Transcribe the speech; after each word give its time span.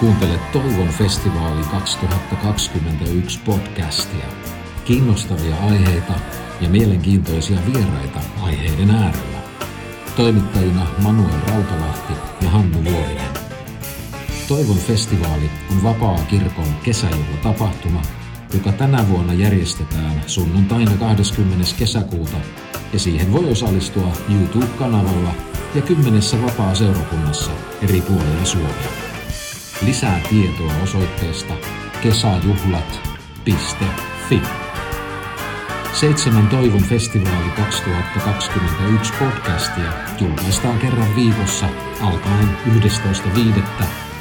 Kuuntelet 0.00 0.52
Toivon 0.52 0.88
festivaali 0.88 1.62
2021 1.70 3.40
podcastia. 3.44 4.26
Kiinnostavia 4.84 5.56
aiheita 5.56 6.12
ja 6.60 6.68
mielenkiintoisia 6.68 7.58
vieraita 7.66 8.20
aiheiden 8.42 8.90
äärellä. 8.90 9.38
Toimittajina 10.16 10.86
Manuel 11.02 11.40
Rautalahti 11.48 12.12
ja 12.40 12.50
Hannu 12.50 12.84
Vuorinen. 12.84 13.30
Toivon 14.48 14.76
festivaali 14.76 15.50
on 15.70 15.82
vapaa 15.82 16.18
kirkon 16.30 16.74
kesäjuhlatapahtuma, 16.82 18.02
joka 18.54 18.72
tänä 18.72 19.08
vuonna 19.08 19.32
järjestetään 19.32 20.22
sunnuntaina 20.26 20.96
20. 20.96 21.64
kesäkuuta 21.78 22.36
ja 22.92 22.98
siihen 22.98 23.32
voi 23.32 23.50
osallistua 23.50 24.12
YouTube-kanavalla 24.30 25.34
ja 25.74 25.82
kymmenessä 25.82 26.42
vapaa-seurakunnassa 26.42 27.50
eri 27.82 28.00
puolilla 28.00 28.44
Suomea. 28.44 29.07
Lisää 29.86 30.20
tietoa 30.30 30.72
osoitteesta 30.82 31.54
kesäjuhlat.fi. 32.02 34.42
Seitsemän 35.92 36.48
Toivon 36.48 36.82
festivaali 36.82 37.50
2021 37.56 39.12
podcastia 39.18 39.92
julkaistaan 40.20 40.78
kerran 40.78 41.16
viikossa 41.16 41.66
alkaen 42.00 42.58
11.5. 42.66 42.72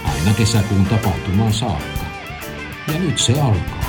aina 0.05 0.33
kesäkuun 0.37 0.85
tapahtumaan 0.85 1.53
saakka. 1.53 2.05
Ja 2.93 2.99
nyt 2.99 3.17
se 3.17 3.41
alkaa. 3.41 3.85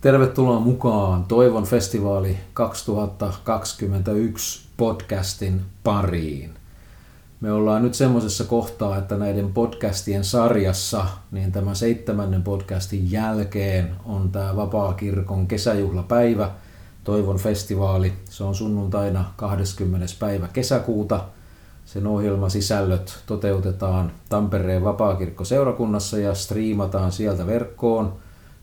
Tervetuloa 0.00 0.60
mukaan 0.60 1.24
Toivon 1.24 1.64
festivaali 1.64 2.38
2021 2.54 4.68
podcastin 4.76 5.60
pariin. 5.84 6.61
Me 7.42 7.52
ollaan 7.52 7.82
nyt 7.82 7.94
semmoisessa 7.94 8.44
kohtaa, 8.44 8.98
että 8.98 9.16
näiden 9.16 9.52
podcastien 9.52 10.24
sarjassa, 10.24 11.06
niin 11.32 11.52
tämän 11.52 11.76
seitsemännen 11.76 12.42
podcastin 12.42 13.12
jälkeen 13.12 13.90
on 14.04 14.30
tämä 14.30 14.56
Vapaa-kirkon 14.56 15.46
kesäjuhlapäivä, 15.46 16.50
Toivon 17.04 17.38
festivaali. 17.38 18.12
Se 18.24 18.44
on 18.44 18.54
sunnuntaina 18.54 19.24
20. 19.36 20.06
päivä 20.18 20.48
kesäkuuta. 20.52 21.24
Sen 21.84 22.06
ohjelmasisällöt 22.06 23.18
toteutetaan 23.26 24.12
Tampereen 24.28 24.84
Vapaakirkko-seurakunnassa 24.84 26.18
ja 26.18 26.34
striimataan 26.34 27.12
sieltä 27.12 27.46
verkkoon 27.46 28.12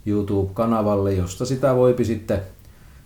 YouTube-kanavalle, 0.05 1.13
josta 1.13 1.45
sitä 1.45 1.75
voipi 1.75 2.05
sitten 2.05 2.41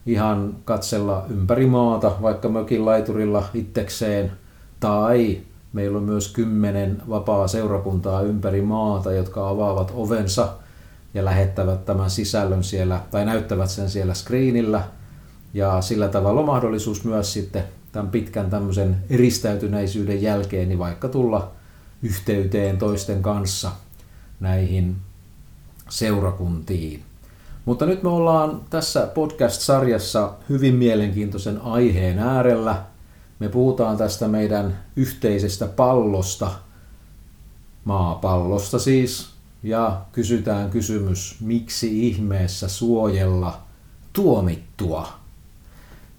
ihan 0.05 0.55
katsella 0.65 1.25
ympäri 1.29 1.65
maata, 1.65 2.11
vaikka 2.21 2.49
mökin 2.49 2.85
laiturilla 2.85 3.43
itsekseen, 3.53 4.31
tai 4.79 5.41
Meillä 5.73 5.97
on 5.97 6.03
myös 6.03 6.27
kymmenen 6.27 7.01
vapaa 7.09 7.47
seurakuntaa 7.47 8.21
ympäri 8.21 8.61
maata, 8.61 9.11
jotka 9.11 9.49
avaavat 9.49 9.91
ovensa 9.95 10.53
ja 11.13 11.25
lähettävät 11.25 11.85
tämän 11.85 12.09
sisällön 12.09 12.63
siellä, 12.63 13.01
tai 13.11 13.25
näyttävät 13.25 13.69
sen 13.69 13.89
siellä 13.89 14.13
screenillä. 14.13 14.83
Ja 15.53 15.81
sillä 15.81 16.07
tavalla 16.07 16.39
on 16.39 16.45
mahdollisuus 16.45 17.03
myös 17.03 17.33
sitten 17.33 17.63
tämän 17.91 18.11
pitkän 18.11 18.49
tämmöisen 18.49 18.97
eristäytyneisyyden 19.09 20.21
jälkeen, 20.21 20.69
niin 20.69 20.79
vaikka 20.79 21.07
tulla 21.07 21.51
yhteyteen 22.03 22.77
toisten 22.77 23.21
kanssa 23.21 23.71
näihin 24.39 24.95
seurakuntiin. 25.89 27.03
Mutta 27.65 27.85
nyt 27.85 28.03
me 28.03 28.09
ollaan 28.09 28.61
tässä 28.69 29.07
podcast-sarjassa 29.07 30.33
hyvin 30.49 30.75
mielenkiintoisen 30.75 31.61
aiheen 31.61 32.19
äärellä– 32.19 32.75
me 33.39 33.49
puhutaan 33.49 33.97
tästä 33.97 34.27
meidän 34.27 34.79
yhteisestä 34.95 35.67
pallosta, 35.67 36.51
maapallosta 37.85 38.79
siis, 38.79 39.29
ja 39.63 40.01
kysytään 40.11 40.69
kysymys, 40.69 41.37
miksi 41.41 42.07
ihmeessä 42.07 42.67
suojella 42.67 43.59
tuomittua. 44.13 45.07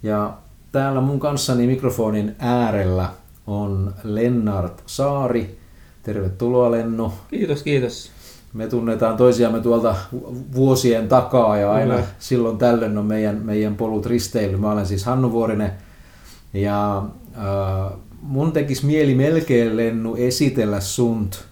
Ja 0.03 0.35
täällä 0.73 1.01
mun 1.01 1.21
kanssani 1.21 1.67
mikrofonin 1.67 2.37
äärellä 2.39 3.11
on 3.47 3.95
Lennart 4.05 4.83
Saari. 4.87 5.59
Tervetuloa 6.03 6.71
Lennu. 6.71 7.13
Kiitos, 7.31 7.63
kiitos. 7.63 8.11
Me 8.53 8.67
tunnetaan 8.67 9.17
toisiamme 9.17 9.61
tuolta 9.61 9.97
vuosien 10.55 11.09
takaa 11.09 11.57
ja 11.57 11.73
aina 11.73 11.95
Kyllä. 11.95 12.07
silloin 12.19 12.59
tällöin 12.59 12.99
on 12.99 13.07
meidän, 13.07 13.37
meidän 13.37 13.77
polut 13.77 14.07
risteily. 14.07 14.57
Mä 14.57 14.73
olen 14.73 14.87
siis 14.87 15.05
Hannu 15.05 15.33
Vuorinen, 15.33 15.73
ja 16.55 17.05
äh, 17.37 17.99
mun 18.23 18.53
tekisi 18.53 18.87
mieli 18.87 19.15
melkein 19.15 19.77
Lennu 19.77 20.17
esitellä 20.17 20.81
sunt 20.81 21.45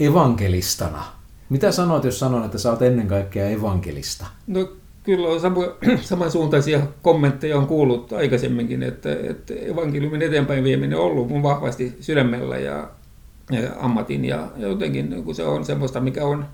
evankelistana. 0.00 1.04
Mitä 1.48 1.72
sanot, 1.72 2.04
jos 2.04 2.18
sanon, 2.18 2.44
että 2.44 2.58
sä 2.58 2.70
oot 2.70 2.82
ennen 2.82 3.06
kaikkea 3.06 3.48
evankelista? 3.48 4.26
No 4.46 4.68
kyllä 5.02 5.28
on 5.28 5.40
samu, 5.40 5.60
samansuuntaisia 6.00 6.80
kommentteja 7.02 7.58
on 7.58 7.66
kuullut 7.66 8.12
aikaisemminkin, 8.12 8.82
että, 8.82 9.16
että 9.22 9.54
evankeliumin 9.54 10.22
eteenpäin 10.22 10.64
vieminen 10.64 10.98
on 10.98 11.04
ollut 11.04 11.28
mun 11.28 11.42
vahvasti 11.42 11.96
sydämellä 12.00 12.58
ja, 12.58 12.90
ja 13.50 13.70
ammatin 13.80 14.24
ja, 14.24 14.48
ja 14.56 14.68
jotenkin 14.68 15.24
kun 15.24 15.34
se 15.34 15.44
on 15.44 15.64
semmoista, 15.64 16.00
mikä 16.00 16.24
on 16.24 16.44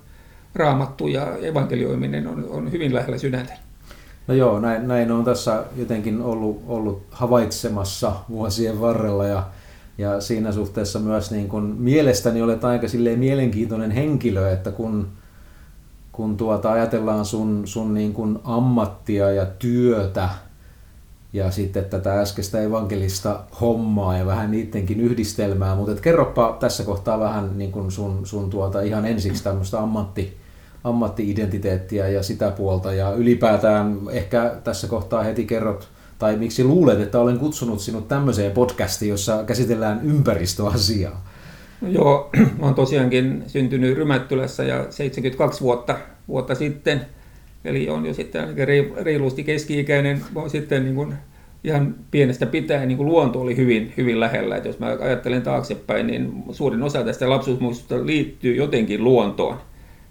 raamattu 0.55 1.07
ja 1.07 1.37
evankelioiminen 1.37 2.27
on, 2.27 2.45
on 2.49 2.71
hyvin 2.71 2.93
lähellä 2.93 3.17
sydäntä. 3.17 3.53
No 4.27 4.33
joo, 4.33 4.59
näin, 4.59 4.87
näin 4.87 5.11
on 5.11 5.25
tässä 5.25 5.63
jotenkin 5.75 6.21
ollut, 6.21 6.63
ollut 6.67 7.01
havaitsemassa 7.11 8.11
vuosien 8.29 8.81
varrella 8.81 9.25
ja, 9.25 9.43
ja 9.97 10.21
siinä 10.21 10.51
suhteessa 10.51 10.99
myös 10.99 11.31
niin 11.31 11.47
kun, 11.47 11.75
mielestäni 11.79 12.41
olet 12.41 12.63
aika 12.63 12.87
silleen 12.87 13.19
mielenkiintoinen 13.19 13.91
henkilö, 13.91 14.51
että 14.51 14.71
kun, 14.71 15.07
kun 16.11 16.37
tuota, 16.37 16.71
ajatellaan 16.71 17.25
sun, 17.25 17.61
sun 17.65 17.93
niin 17.93 18.13
kun 18.13 18.41
ammattia 18.43 19.31
ja 19.31 19.45
työtä 19.45 20.29
ja 21.33 21.51
sitten 21.51 21.85
tätä 21.85 22.21
äskeistä 22.21 22.61
evankelista 22.61 23.39
hommaa 23.61 24.17
ja 24.17 24.25
vähän 24.25 24.51
niidenkin 24.51 24.99
yhdistelmää, 24.99 25.75
mutta 25.75 26.01
kerropa 26.01 26.57
tässä 26.59 26.83
kohtaa 26.83 27.19
vähän 27.19 27.57
niin 27.57 27.71
kun 27.71 27.91
sun, 27.91 28.25
sun 28.25 28.49
tuota, 28.49 28.81
ihan 28.81 29.05
ensiksi 29.05 29.43
tämmöistä 29.43 29.79
ammatti, 29.79 30.37
ammattiidentiteettiä 30.85 32.07
ja 32.07 32.23
sitä 32.23 32.51
puolta 32.51 32.93
ja 32.93 33.11
ylipäätään 33.13 33.99
ehkä 34.11 34.55
tässä 34.63 34.87
kohtaa 34.87 35.23
heti 35.23 35.45
kerrot 35.45 35.89
tai 36.19 36.37
miksi 36.37 36.63
luulet, 36.63 36.99
että 36.99 37.19
olen 37.19 37.39
kutsunut 37.39 37.79
sinut 37.79 38.07
tämmöiseen 38.07 38.51
podcastiin, 38.51 39.09
jossa 39.09 39.43
käsitellään 39.43 39.99
ympäristöasiaa? 40.03 41.25
No 41.81 41.87
joo, 41.89 42.29
olen 42.61 42.73
tosiaankin 42.73 43.43
syntynyt 43.47 43.97
Rymättylässä 43.97 44.63
ja 44.63 44.85
72 44.89 45.61
vuotta, 45.61 45.97
vuotta 46.27 46.55
sitten, 46.55 47.01
eli 47.65 47.89
on 47.89 48.05
jo 48.05 48.13
sitten 48.13 48.55
reilusti 48.95 49.43
keski-ikäinen, 49.43 50.21
mä 50.35 50.49
sitten 50.49 50.83
niin 50.83 50.95
kuin 50.95 51.13
ihan 51.63 51.95
pienestä 52.11 52.45
pitäen 52.45 52.87
niin 52.87 52.97
kuin 52.97 53.07
luonto 53.07 53.41
oli 53.41 53.57
hyvin, 53.57 53.93
hyvin 53.97 54.19
lähellä. 54.19 54.55
Et 54.55 54.65
jos 54.65 54.79
mä 54.79 54.97
ajattelen 54.99 55.41
taaksepäin, 55.41 56.07
niin 56.07 56.43
suurin 56.51 56.83
osa 56.83 57.03
tästä 57.03 57.29
lapsuusmuistosta 57.29 58.05
liittyy 58.05 58.55
jotenkin 58.55 59.03
luontoon 59.03 59.57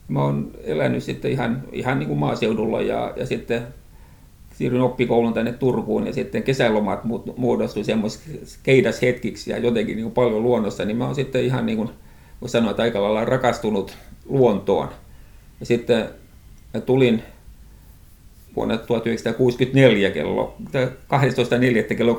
mä 0.09 0.23
oon 0.23 0.51
elänyt 0.65 1.03
sitten 1.03 1.31
ihan, 1.31 1.63
ihan 1.73 1.99
niin 1.99 2.09
kuin 2.09 2.19
maaseudulla 2.19 2.83
ja, 2.83 3.13
ja 3.17 3.27
sitten 3.27 3.63
siirryin 4.55 4.83
oppikoulun 4.83 5.35
tänne 5.35 5.53
Turkuun 5.53 6.07
ja 6.07 6.13
sitten 6.13 6.43
kesälomat 6.43 7.01
muodostui 7.37 7.85
semmoisiksi 7.85 8.59
keidashetkiksi 8.63 9.51
ja 9.51 9.59
jotenkin 9.59 9.97
niin 9.97 10.05
kuin 10.05 10.15
paljon 10.15 10.43
luonnossa, 10.43 10.85
niin 10.85 10.97
mä 10.97 11.07
oon 11.07 11.15
sitten 11.15 11.45
ihan 11.45 11.67
niin 11.67 11.77
kuin, 11.77 11.91
voi 12.41 12.49
sanoa, 12.49 12.71
että 12.71 12.83
aika 12.83 13.03
lailla 13.03 13.25
rakastunut 13.25 13.97
luontoon. 14.25 14.89
Ja 15.61 15.67
sitten 15.67 16.09
mä 16.75 16.81
tulin 16.81 17.23
vuonna 18.57 18.77
1964 18.77 20.11
kello 20.11 20.57
12.4. 21.91 21.95
kello 21.95 22.13
20.45, 22.13 22.19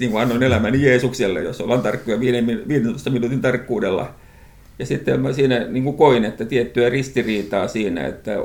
niin 0.00 0.10
kuin 0.10 0.22
annoin 0.22 0.42
elämäni 0.42 0.82
Jeesukselle, 0.82 1.42
jos 1.42 1.60
ollaan 1.60 1.82
tarkkoja 1.82 2.20
15 2.20 3.10
minuutin 3.10 3.40
tarkkuudella– 3.40 4.14
ja 4.82 4.86
sitten 4.86 5.20
mä 5.20 5.32
siinä 5.32 5.58
niin 5.68 5.84
kuin 5.84 5.96
koin, 5.96 6.24
että 6.24 6.44
tiettyä 6.44 6.88
ristiriitaa 6.88 7.68
siinä, 7.68 8.06
että 8.06 8.36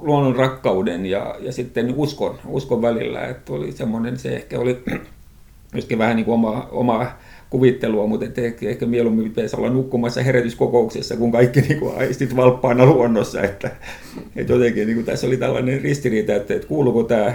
luonnon 0.00 0.36
rakkauden 0.36 1.06
ja, 1.06 1.36
ja 1.40 1.52
sitten 1.52 1.94
uskon, 1.96 2.38
uskon 2.46 2.82
välillä, 2.82 3.26
että 3.26 3.52
oli 3.52 3.72
semmoinen, 3.72 4.18
se 4.18 4.36
ehkä 4.36 4.58
oli 4.60 4.82
myöskin 5.72 5.98
vähän 5.98 6.16
niin 6.16 6.24
kuin 6.24 6.34
oma, 6.34 6.68
oma 6.70 7.06
kuvittelua, 7.50 8.06
mutta 8.06 8.26
että 8.26 8.40
ehkä, 8.40 8.68
ehkä 8.68 8.86
mieluummin 8.86 9.28
pitäisi 9.28 9.56
olla 9.56 9.70
nukkumassa 9.70 10.22
herätyskokouksessa, 10.22 11.16
kun 11.16 11.32
kaikki 11.32 11.60
niin 11.60 11.78
kuin 11.78 11.96
aistit 11.96 12.36
valppaana 12.36 12.86
luonnossa, 12.86 13.42
että, 13.42 13.70
että 14.36 14.52
jotenkin 14.52 14.86
niin 14.86 14.96
kuin 14.96 15.06
tässä 15.06 15.26
oli 15.26 15.36
tällainen 15.36 15.80
ristiriita, 15.80 16.34
että, 16.34 16.54
että 16.54 16.68
kuuluuko 16.68 17.02
tämä, 17.02 17.34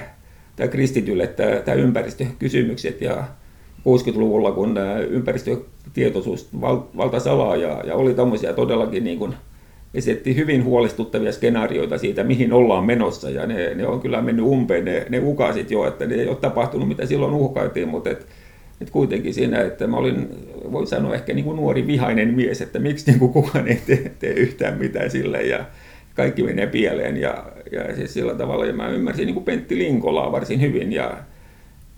tämä 0.56 0.68
kristitylle 0.68 1.28
tämä, 1.28 1.56
tämä 1.56 1.76
ympäristökysymykset 1.76 3.02
ja 3.02 3.24
60-luvulla, 3.86 4.52
kun 4.52 4.80
ympäristötietoisuus 5.10 6.50
valtaisi 6.98 7.30
alaa 7.30 7.56
ja, 7.56 7.84
ja 7.86 7.96
oli 7.96 8.14
tämmöisiä 8.14 8.54
todellakin 8.54 9.04
niin 9.04 9.20
kuin 9.20 9.34
esitti 9.94 10.36
hyvin 10.36 10.64
huolestuttavia 10.64 11.32
skenaarioita 11.32 11.98
siitä, 11.98 12.24
mihin 12.24 12.54
ollaan 12.54 12.86
menossa, 12.86 13.30
ja 13.30 13.46
ne, 13.46 13.74
ne 13.74 13.88
on 13.88 14.02
kyllä 14.02 14.22
mennyt 14.22 14.46
umpeen, 14.46 14.86
ne, 14.86 15.06
ne 15.10 15.20
ukasit 15.20 15.72
jo, 15.72 15.88
että 15.88 16.06
ne 16.06 16.16
ei 16.16 16.28
ole 16.28 16.36
tapahtunut, 16.36 16.88
mitä 16.88 17.06
silloin 17.06 17.34
uhkailtiin, 17.34 17.88
mutta 17.88 18.10
et, 18.10 18.28
et 18.82 18.90
kuitenkin 18.90 19.34
siinä, 19.34 19.62
että 19.62 19.88
mä 19.88 19.98
olin 19.98 20.30
voi 20.72 20.88
sanoa 20.88 21.16
ehkä 21.16 21.34
niin 21.34 21.46
kuin 21.46 21.58
nuori 21.58 21.88
vihainen 21.88 22.34
mies, 22.34 22.62
että 22.62 22.80
miksi 22.80 23.12
niin 23.12 23.20
kuin 23.20 23.34
kukaan 23.34 23.68
ei 23.68 23.82
tee, 23.88 24.12
tee 24.20 24.34
yhtään 24.34 24.78
mitään 24.78 25.12
sille 25.12 25.42
ja 25.42 25.66
kaikki 26.14 26.44
menee 26.44 26.68
pieleen. 26.68 27.18
Ja, 27.18 27.46
ja 27.72 27.96
siis 27.96 28.14
sillä 28.14 28.36
tavalla 28.36 28.66
ja 28.66 28.74
mä 28.74 28.90
ymmärsin 28.90 29.26
niin 29.26 29.34
kuin 29.34 29.44
Pentti 29.44 29.78
Linkolaa 29.78 30.32
varsin 30.32 30.62
hyvin 30.62 30.94
ja 30.94 31.18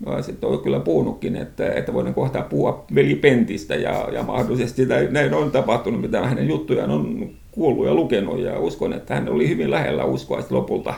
mä 0.06 0.22
sitten 0.22 0.48
olen 0.48 0.60
kyllä 0.60 0.80
puhunutkin, 0.80 1.36
että, 1.36 1.72
että 1.72 1.92
voin 1.92 2.14
kohta 2.14 2.42
puhua 2.42 2.84
veli 2.94 3.14
Pentistä 3.14 3.74
ja, 3.74 4.08
ja 4.12 4.22
mahdollisesti 4.22 4.86
näin, 4.86 5.12
näin 5.12 5.34
on 5.34 5.50
tapahtunut, 5.50 6.00
mitä 6.00 6.26
hänen 6.26 6.48
juttujaan 6.48 6.90
on 6.90 7.30
kuullut 7.50 7.86
ja 7.86 7.94
lukenut. 7.94 8.40
Ja 8.40 8.58
uskon, 8.58 8.92
että 8.92 9.14
hän 9.14 9.28
oli 9.28 9.48
hyvin 9.48 9.70
lähellä 9.70 10.04
uskoa 10.04 10.42
lopulta, 10.50 10.94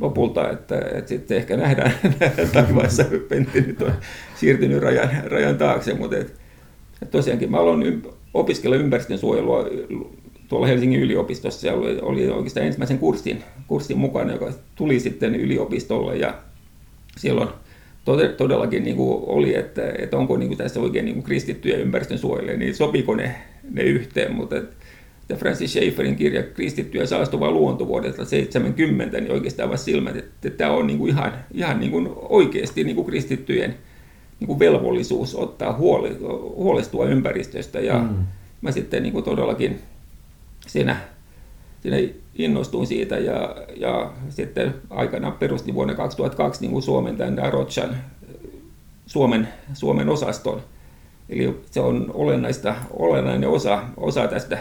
lopulta 0.00 0.50
että, 0.50 0.78
että 0.78 1.08
sitten 1.08 1.36
ehkä 1.36 1.56
nähdään, 1.56 1.92
nähdään 2.20 2.48
taivaassa, 2.52 3.04
Pentti 3.28 3.60
nyt 3.60 3.82
on 3.82 3.92
siirtynyt 4.36 4.82
rajan, 4.82 5.10
rajan 5.24 5.58
taakse, 5.58 5.94
mutta 5.94 6.16
et, 6.16 6.34
et 7.02 7.10
tosiaankin 7.10 7.50
mä 7.50 7.58
aloin 7.58 8.02
opiskella 8.34 8.76
ympäristönsuojelua 8.76 9.64
tuolla 10.48 10.66
Helsingin 10.66 11.00
yliopistossa. 11.00 11.66
Ja 11.66 11.74
oli, 11.74 11.98
oli 12.02 12.28
oikeastaan 12.28 12.66
ensimmäisen 12.66 12.98
kurssin, 12.98 13.44
kurssin 13.66 13.98
mukana, 13.98 14.32
joka 14.32 14.52
tuli 14.74 15.00
sitten 15.00 15.34
yliopistolle. 15.34 16.16
Ja 16.16 16.34
silloin 17.16 17.48
todellakin 18.36 18.84
niin 18.84 18.96
kuin 18.96 19.24
oli, 19.26 19.54
että, 19.56 19.92
että 19.98 20.16
onko 20.16 20.36
niin 20.36 20.48
kuin 20.48 20.58
tässä 20.58 20.80
oikein 20.80 21.04
niin 21.04 21.14
kuin 21.14 21.24
kristittyjä 21.24 21.76
ympäristön 21.76 22.18
suojelee, 22.18 22.56
niin 22.56 22.74
sopiko 22.74 23.14
ne, 23.14 23.34
ne 23.70 23.82
yhteen, 23.82 24.34
mutta 24.34 24.56
että 24.56 25.36
Francis 25.36 25.72
Schaefferin 25.72 26.16
kirja 26.16 26.42
Kristitty 26.42 26.98
ja 26.98 27.06
saastuva 27.06 27.50
luonto 27.50 27.86
vuodelta 27.86 28.24
70, 28.24 29.20
niin 29.20 29.32
oikeastaan 29.32 29.70
vasta 29.70 29.84
silmät, 29.84 30.16
että 30.16 30.50
tämä 30.50 30.72
on 30.72 30.86
niin 30.86 30.98
kuin 30.98 31.10
ihan, 31.10 31.32
ihan 31.52 31.80
niin 31.80 31.92
kuin 31.92 32.08
oikeasti 32.14 32.84
niin 32.84 32.96
kuin 32.96 33.06
kristittyjen 33.06 33.74
niin 34.40 34.46
kuin 34.46 34.58
velvollisuus 34.58 35.34
ottaa 35.34 35.76
huoli, 35.76 36.16
huolestua 36.56 37.06
ympäristöstä. 37.06 37.80
Ja 37.80 37.98
mm. 37.98 38.16
mä 38.60 38.72
sitten 38.72 39.02
niin 39.02 39.12
kuin 39.12 39.24
todellakin 39.24 39.78
siinä, 40.66 40.96
siinä 41.82 41.96
innostuin 42.34 42.86
siitä 42.86 43.18
ja, 43.18 43.56
ja 43.76 44.12
sitten 44.28 44.74
aikana 44.90 45.30
perustin 45.30 45.74
vuonna 45.74 45.94
2002 45.94 46.60
niin 46.60 46.72
kuin 46.72 46.82
Suomen 46.82 47.16
tämän 47.16 47.52
Rotchan 47.52 47.96
Suomen, 49.06 49.48
Suomen 49.72 50.08
osaston. 50.08 50.62
Eli 51.28 51.60
se 51.70 51.80
on 51.80 52.10
olennaista, 52.14 52.74
olennainen 52.90 53.48
osa, 53.48 53.82
osa 53.96 54.28
tästä 54.28 54.58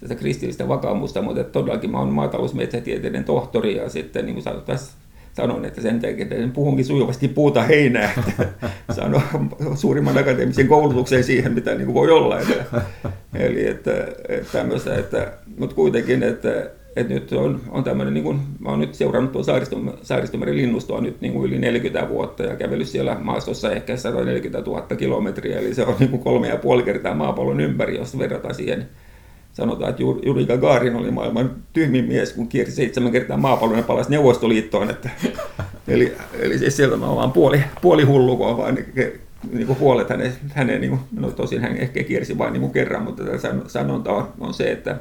tätä 0.00 0.14
kristillistä 0.14 0.68
vakaumusta, 0.68 1.22
mutta 1.22 1.44
todellakin 1.44 1.90
mä 1.90 2.00
olen 2.00 2.12
maatalousmetsätieteiden 2.12 3.24
tohtori 3.24 3.76
ja 3.76 3.88
sitten 3.88 4.26
niin 4.26 4.42
kuin 4.42 4.64
tässä 4.66 4.92
sanoin, 5.32 5.64
että 5.64 5.80
sen 5.80 6.00
takia 6.00 6.26
puhunkin 6.52 6.84
sujuvasti 6.84 7.28
puuta 7.28 7.62
heinää, 7.62 8.12
saan 8.96 9.22
suurimman 9.74 10.18
akateemisen 10.18 10.68
koulutuksen 10.68 11.24
siihen, 11.24 11.52
mitä 11.52 11.74
niin 11.74 11.86
kuin 11.86 11.94
voi 11.94 12.10
olla. 12.10 12.38
Eli 13.34 13.66
että, 13.66 13.90
että 14.28 14.66
että, 14.98 15.32
mutta 15.58 15.74
kuitenkin, 15.74 16.22
että, 16.22 16.70
että 16.96 17.14
nyt 17.14 17.32
on, 17.32 17.60
on 17.70 17.84
tämmöinen, 17.84 18.14
niin 18.14 18.24
kuin, 18.24 18.40
mä 18.58 18.68
olen 18.68 18.80
nyt 18.80 18.94
seurannut 18.94 19.32
tuon 19.32 19.44
Saaristom, 19.44 19.92
Saaristomeren 20.02 20.56
linnustoa 20.56 21.00
nyt 21.00 21.20
niin 21.20 21.32
kuin 21.32 21.46
yli 21.46 21.58
40 21.58 22.08
vuotta 22.08 22.42
ja 22.42 22.56
kävellyt 22.56 22.88
siellä 22.88 23.16
maastossa 23.22 23.72
ehkä 23.72 23.96
140 23.96 24.70
000 24.70 24.82
kilometriä, 24.82 25.58
eli 25.58 25.74
se 25.74 25.82
on 25.82 25.96
niin 25.98 26.10
kuin 26.10 26.22
kolme 26.22 26.48
ja 26.48 26.56
puoli 26.56 26.82
kertaa 26.82 27.14
maapallon 27.14 27.60
ympäri, 27.60 27.96
jos 27.96 28.18
verrataan 28.18 28.54
siihen 28.54 28.88
sanotaan, 29.54 29.90
että 29.90 30.02
Juri 30.02 30.46
Gagarin 30.46 30.96
oli 30.96 31.10
maailman 31.10 31.50
tyhmin 31.72 32.04
mies, 32.04 32.32
kun 32.32 32.48
kiersi 32.48 32.72
seitsemän 32.72 33.12
kertaa 33.12 33.36
maapallon 33.36 33.76
ja 33.76 33.82
palasi 33.82 34.10
Neuvostoliittoon. 34.10 34.90
Että, 34.90 35.10
eli, 35.88 36.14
eli 36.38 36.58
siis 36.58 36.76
sieltä 36.76 36.96
mä 36.96 37.06
vaan 37.06 37.32
puoli, 37.32 37.64
puoli 37.82 38.02
hullu, 38.02 38.36
kun 38.36 38.56
vaan 38.56 38.78
niin 39.52 39.66
kuin 39.66 39.78
huolet 39.78 40.10
hänen, 40.10 40.32
hänen 40.48 40.80
niin 40.80 40.90
kuin, 40.90 41.00
no 41.16 41.30
tosin 41.30 41.60
hän 41.60 41.76
ehkä 41.76 42.02
kiersi 42.02 42.38
vain 42.38 42.52
niin 42.52 42.60
kuin 42.60 42.72
kerran, 42.72 43.02
mutta 43.02 43.24
tämä 43.24 43.38
sanonta 43.66 44.12
on, 44.12 44.28
on 44.40 44.54
se, 44.54 44.72
että, 44.72 44.96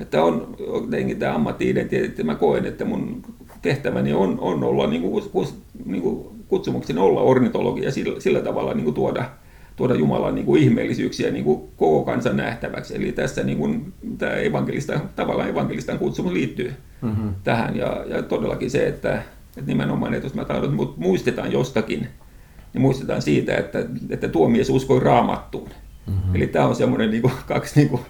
että 0.00 0.24
on 0.24 0.56
jotenkin 0.58 1.18
tämä 1.18 1.34
ammatti-identiteetti, 1.34 2.24
mä 2.24 2.34
koen, 2.34 2.66
että 2.66 2.84
mun 2.84 3.22
tehtäväni 3.62 4.12
on, 4.12 4.38
on 4.40 4.64
olla 4.64 4.86
niin 4.86 5.02
kuin, 5.02 5.24
niin 5.84 6.02
kuin 6.02 6.26
kutsumukseni 6.48 7.00
olla 7.00 7.20
ornitologia 7.20 7.90
sillä, 7.90 8.20
sillä 8.20 8.40
tavalla 8.40 8.74
niin 8.74 8.84
kuin 8.84 8.94
tuoda, 8.94 9.30
tuoda 9.76 9.94
Jumalan 9.94 10.34
niin 10.34 10.46
kuin 10.46 10.62
ihmeellisyyksiä 10.62 11.30
niin 11.30 11.44
kuin 11.44 11.68
koko 11.76 12.04
kansan 12.04 12.36
nähtäväksi. 12.36 12.96
Eli 12.96 13.12
tässä 13.12 13.42
niin 13.42 13.58
kuin, 13.58 13.92
tämä 14.18 14.32
evankelista, 14.32 15.00
tavallaan 15.16 15.48
evankelistan 15.48 15.98
kutsumus 15.98 16.32
liittyy 16.32 16.72
mm-hmm. 17.02 17.34
tähän. 17.44 17.76
Ja, 17.76 18.04
ja 18.08 18.22
todellakin 18.22 18.70
se, 18.70 18.86
että, 18.86 19.22
että 19.56 19.70
nimenomaan, 19.70 20.14
että 20.14 20.26
jos 20.26 20.34
mä 20.34 20.44
tahdon, 20.44 20.64
että 20.64 20.94
muistetaan 20.96 21.52
jostakin, 21.52 22.08
niin 22.72 22.82
muistetaan 22.82 23.22
siitä, 23.22 23.56
että, 23.56 23.78
että 24.10 24.28
tuo 24.28 24.48
mies 24.48 24.70
uskoi 24.70 25.00
raamattuun. 25.00 25.70
Mm-hmm. 26.06 26.34
Eli 26.34 26.46
tämä 26.46 26.66
on 26.66 26.76
semmoinen 26.76 27.10
niin 27.10 27.22
kuin, 27.22 27.34
kaksi 27.46 27.80
niin 27.80 27.88
kuin, 27.88 28.02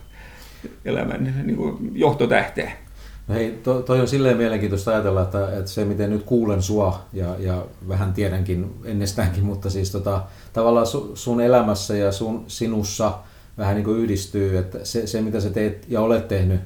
elämän 0.84 1.42
niin 1.44 1.56
kuin, 1.56 1.90
johtotähteä. 1.94 2.72
No 3.28 3.34
hei, 3.34 3.60
to, 3.62 3.82
toi 3.82 4.00
on 4.00 4.08
silleen 4.08 4.36
mielenkiintoista 4.36 4.90
ajatella, 4.90 5.22
että, 5.22 5.58
että 5.58 5.70
se 5.70 5.84
miten 5.84 6.10
nyt 6.10 6.22
kuulen 6.22 6.62
sua 6.62 7.02
ja, 7.12 7.36
ja 7.38 7.66
vähän 7.88 8.12
tiedänkin 8.12 8.74
ennestäänkin, 8.84 9.44
mutta 9.44 9.70
siis 9.70 9.90
tota, 9.90 10.22
tavallaan 10.52 10.86
su, 10.86 11.10
sun 11.14 11.40
elämässä 11.40 11.96
ja 11.96 12.12
sun, 12.12 12.44
sinussa 12.46 13.18
vähän 13.58 13.74
niin 13.74 13.84
kuin 13.84 13.98
yhdistyy, 13.98 14.58
että 14.58 14.78
se, 14.82 15.06
se 15.06 15.20
mitä 15.20 15.40
sä 15.40 15.50
teet 15.50 15.86
ja 15.88 16.00
olet 16.00 16.28
tehnyt 16.28 16.60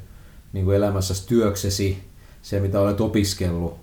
niin 0.52 0.64
kuin 0.64 0.76
elämässä 0.76 1.26
työksesi, 1.26 2.04
se 2.42 2.60
mitä 2.60 2.80
olet 2.80 3.00
opiskellut, 3.00 3.76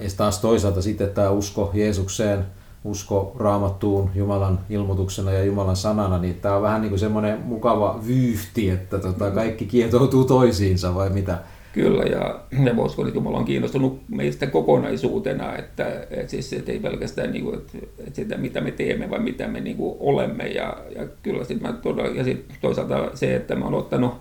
ja 0.00 0.08
taas 0.16 0.38
toisaalta 0.38 0.82
sitten 0.82 1.10
tämä 1.10 1.30
usko 1.30 1.70
Jeesukseen, 1.74 2.46
usko 2.90 3.32
raamattuun 3.38 4.10
Jumalan 4.14 4.60
ilmoituksena 4.70 5.32
ja 5.32 5.44
Jumalan 5.44 5.76
sanana, 5.76 6.18
niin 6.18 6.34
tämä 6.34 6.56
on 6.56 6.62
vähän 6.62 6.80
niin 6.80 6.88
kuin 6.88 6.98
semmoinen 6.98 7.40
mukava 7.40 8.00
vyyhti, 8.06 8.70
että 8.70 8.98
tota, 8.98 9.30
kaikki 9.30 9.66
kietoutuu 9.66 10.24
toisiinsa 10.24 10.94
vai 10.94 11.10
mitä? 11.10 11.38
Kyllä, 11.72 12.02
ja 12.02 12.40
me 12.74 12.82
uskon, 12.82 13.06
että 13.06 13.18
Jumala 13.18 13.38
on 13.38 13.44
kiinnostunut 13.44 14.00
meistä 14.08 14.46
kokonaisuutena, 14.46 15.56
että, 15.56 15.86
että, 16.10 16.30
siis, 16.30 16.52
että 16.52 16.72
ei 16.72 16.78
pelkästään 16.78 17.32
niin 17.32 17.44
kuin, 17.44 17.58
että, 17.58 17.78
että 17.98 18.14
sitä, 18.14 18.36
mitä 18.36 18.60
me 18.60 18.70
teemme, 18.70 19.10
vaan 19.10 19.22
mitä 19.22 19.48
me 19.48 19.60
niin 19.60 19.76
kuin 19.76 19.96
olemme. 20.00 20.44
Ja, 20.44 20.76
ja 20.96 21.06
kyllä 21.22 21.44
sitten 21.44 21.72
mä 21.72 21.78
todella, 21.78 22.16
ja 22.16 22.24
sit 22.24 22.46
toisaalta 22.60 23.10
se, 23.14 23.36
että 23.36 23.56
mä 23.56 23.64
olen 23.64 23.78
ottanut, 23.78 24.14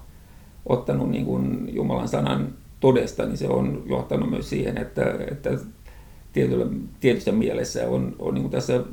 ottanut 0.65 1.09
niin 1.09 1.25
kuin 1.25 1.75
Jumalan 1.75 2.07
sanan 2.07 2.47
todesta, 2.79 3.25
niin 3.25 3.37
se 3.37 3.47
on 3.47 3.83
johtanut 3.85 4.29
myös 4.29 4.49
siihen, 4.49 4.77
että, 4.77 5.15
että 5.31 5.49
tietyllä, 6.37 6.65
tietyssä 6.99 7.31
mielessä 7.31 7.89
on, 7.89 8.15
on 8.19 8.33
niin 8.33 8.41
kuin 8.41 8.51
tässä 8.51 8.83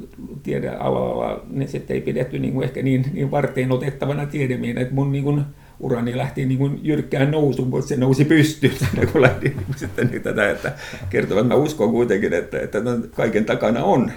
tiedealalla, 0.42 1.44
niin 1.50 1.68
sitten 1.68 1.94
ei 1.94 2.00
pidetty 2.00 2.38
niin 2.38 2.52
kuin 2.52 2.64
ehkä 2.64 2.82
niin, 2.82 3.04
niin 3.12 3.30
varteen 3.30 3.72
otettavana 3.72 4.26
tiedemiin, 4.26 4.78
että 4.78 4.94
mun 4.94 5.12
niin 5.12 5.24
kuin, 5.24 5.42
urani 5.80 6.16
lähti 6.16 6.46
niin 6.46 6.58
kuin 6.58 6.80
jyrkkään 6.82 7.30
nousuun, 7.30 7.68
mutta 7.68 7.88
se 7.88 7.96
nousi 7.96 8.24
pystyyn, 8.24 8.72
kun 9.12 9.22
lähti 9.22 9.48
niin 9.48 9.66
sitten 9.76 10.06
niin 10.06 10.22
tätä, 10.22 10.50
että 10.50 10.72
kertovat, 11.10 11.48
mä 11.48 11.54
uskon 11.54 11.90
kuitenkin, 11.90 12.32
että, 12.32 12.60
että 12.60 12.78
kaiken 13.14 13.44
takana 13.44 13.84
on, 13.84 14.12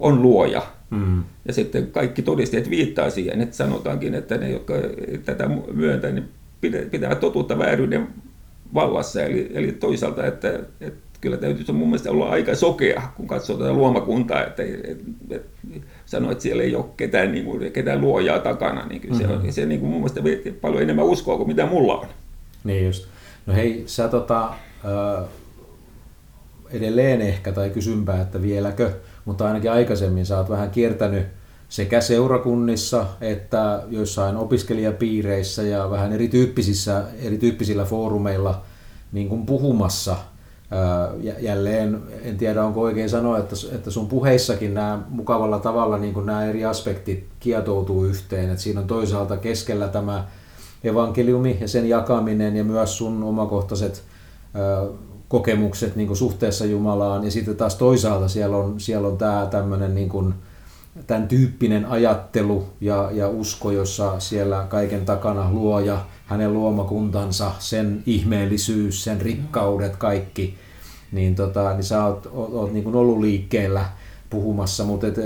on 0.00 0.22
luoja. 0.22 0.62
Mm. 0.90 1.24
Ja 1.44 1.52
sitten 1.52 1.86
kaikki 1.86 2.22
todisteet 2.22 2.70
viittaa 2.70 3.10
siihen, 3.10 3.40
että 3.40 3.56
sanotaankin, 3.56 4.14
että 4.14 4.38
ne, 4.38 4.50
jotka 4.50 4.74
tätä 5.24 5.50
myöntää, 5.72 6.10
niin 6.10 6.28
pitää 6.90 7.14
totuutta 7.14 7.58
vääryyden 7.58 8.08
vallassa. 8.74 9.22
Eli, 9.22 9.50
eli 9.54 9.72
toisaalta, 9.72 10.26
että, 10.26 10.60
että 10.80 11.11
kyllä 11.22 11.36
täytyy 11.36 11.74
mun 11.74 11.88
mielestä 11.88 12.10
olla 12.10 12.28
aika 12.28 12.54
sokea, 12.54 13.02
kun 13.16 13.26
katsoo 13.26 13.56
tätä 13.56 13.72
luomakuntaa, 13.72 14.44
että, 14.44 14.62
että, 14.62 15.04
että 15.30 15.48
sanoo, 16.06 16.32
että 16.32 16.42
siellä 16.42 16.62
ei 16.62 16.74
ole 16.74 16.84
ketään, 16.96 17.32
niin 17.32 17.44
kuin, 17.44 17.72
ketään 17.72 18.00
luojaa 18.00 18.38
takana, 18.38 18.86
niin 18.86 19.00
kyllä 19.00 19.18
mm-hmm. 19.18 19.46
se, 19.46 19.52
se 19.52 19.66
niin 19.66 19.80
kuin 19.80 19.90
mun 19.90 20.00
mielestä 20.00 20.50
paljon 20.60 20.82
enemmän 20.82 21.04
uskoa 21.04 21.36
kuin 21.36 21.48
mitä 21.48 21.66
mulla 21.66 21.94
on. 21.94 22.06
Niin 22.64 22.86
just. 22.86 23.06
No 23.46 23.54
hei, 23.54 23.82
sä 23.86 24.08
tota, 24.08 24.44
äh, 24.48 25.24
edelleen 26.70 27.20
ehkä, 27.20 27.52
tai 27.52 27.70
kysympää, 27.70 28.20
että 28.20 28.42
vieläkö, 28.42 28.92
mutta 29.24 29.46
ainakin 29.46 29.70
aikaisemmin 29.70 30.26
sä 30.26 30.38
oot 30.38 30.50
vähän 30.50 30.70
kiertänyt 30.70 31.26
sekä 31.68 32.00
seurakunnissa 32.00 33.06
että 33.20 33.82
joissain 33.90 34.36
opiskelijapiireissä 34.36 35.62
ja 35.62 35.90
vähän 35.90 36.12
erityyppisissä, 36.12 37.04
erityyppisillä 37.22 37.84
foorumeilla 37.84 38.62
niin 39.12 39.28
kuin 39.28 39.46
puhumassa– 39.46 40.16
jälleen, 41.40 42.02
en 42.22 42.38
tiedä 42.38 42.64
onko 42.64 42.80
oikein 42.80 43.10
sanoa, 43.10 43.38
että, 43.38 43.56
että 43.72 43.90
sun 43.90 44.08
puheissakin 44.08 44.74
nämä 44.74 45.02
mukavalla 45.08 45.58
tavalla 45.58 45.98
niin 45.98 46.14
kuin 46.14 46.26
nämä 46.26 46.44
eri 46.44 46.64
aspektit 46.64 47.26
kietoutuu 47.40 48.04
yhteen. 48.04 48.50
Että 48.50 48.62
siinä 48.62 48.80
on 48.80 48.86
toisaalta 48.86 49.36
keskellä 49.36 49.88
tämä 49.88 50.24
evankeliumi 50.84 51.58
ja 51.60 51.68
sen 51.68 51.88
jakaminen 51.88 52.56
ja 52.56 52.64
myös 52.64 52.98
sun 52.98 53.22
omakohtaiset 53.22 54.02
kokemukset 55.28 55.96
niin 55.96 56.06
kuin 56.06 56.16
suhteessa 56.16 56.64
Jumalaan. 56.64 57.24
Ja 57.24 57.30
sitten 57.30 57.56
taas 57.56 57.74
toisaalta 57.74 58.28
siellä 58.28 58.56
on, 58.56 58.80
siellä 58.80 59.08
on 59.08 59.18
tämä 59.18 59.48
tämmöinen 59.50 59.94
niin 59.94 60.08
kuin, 60.08 60.34
tämän 61.06 61.28
tyyppinen 61.28 61.86
ajattelu 61.86 62.64
ja, 62.80 63.10
ja 63.12 63.28
usko, 63.28 63.70
jossa 63.70 64.20
siellä 64.20 64.66
kaiken 64.68 65.04
takana 65.04 65.50
luoja, 65.52 65.98
hänen 66.32 66.54
luomakuntansa, 66.54 67.52
sen 67.58 68.02
ihmeellisyys, 68.06 69.04
sen 69.04 69.20
rikkaudet, 69.20 69.96
kaikki, 69.96 70.54
niin, 71.12 71.34
tota, 71.34 71.72
niin 71.72 71.84
sä 71.84 72.04
oot, 72.04 72.28
oot, 72.32 72.52
oot 72.52 72.72
niin 72.72 72.84
kuin 72.84 72.96
ollut 72.96 73.20
liikkeellä 73.20 73.84
puhumassa, 74.30 74.84
mutta 74.84 75.06
et, 75.06 75.16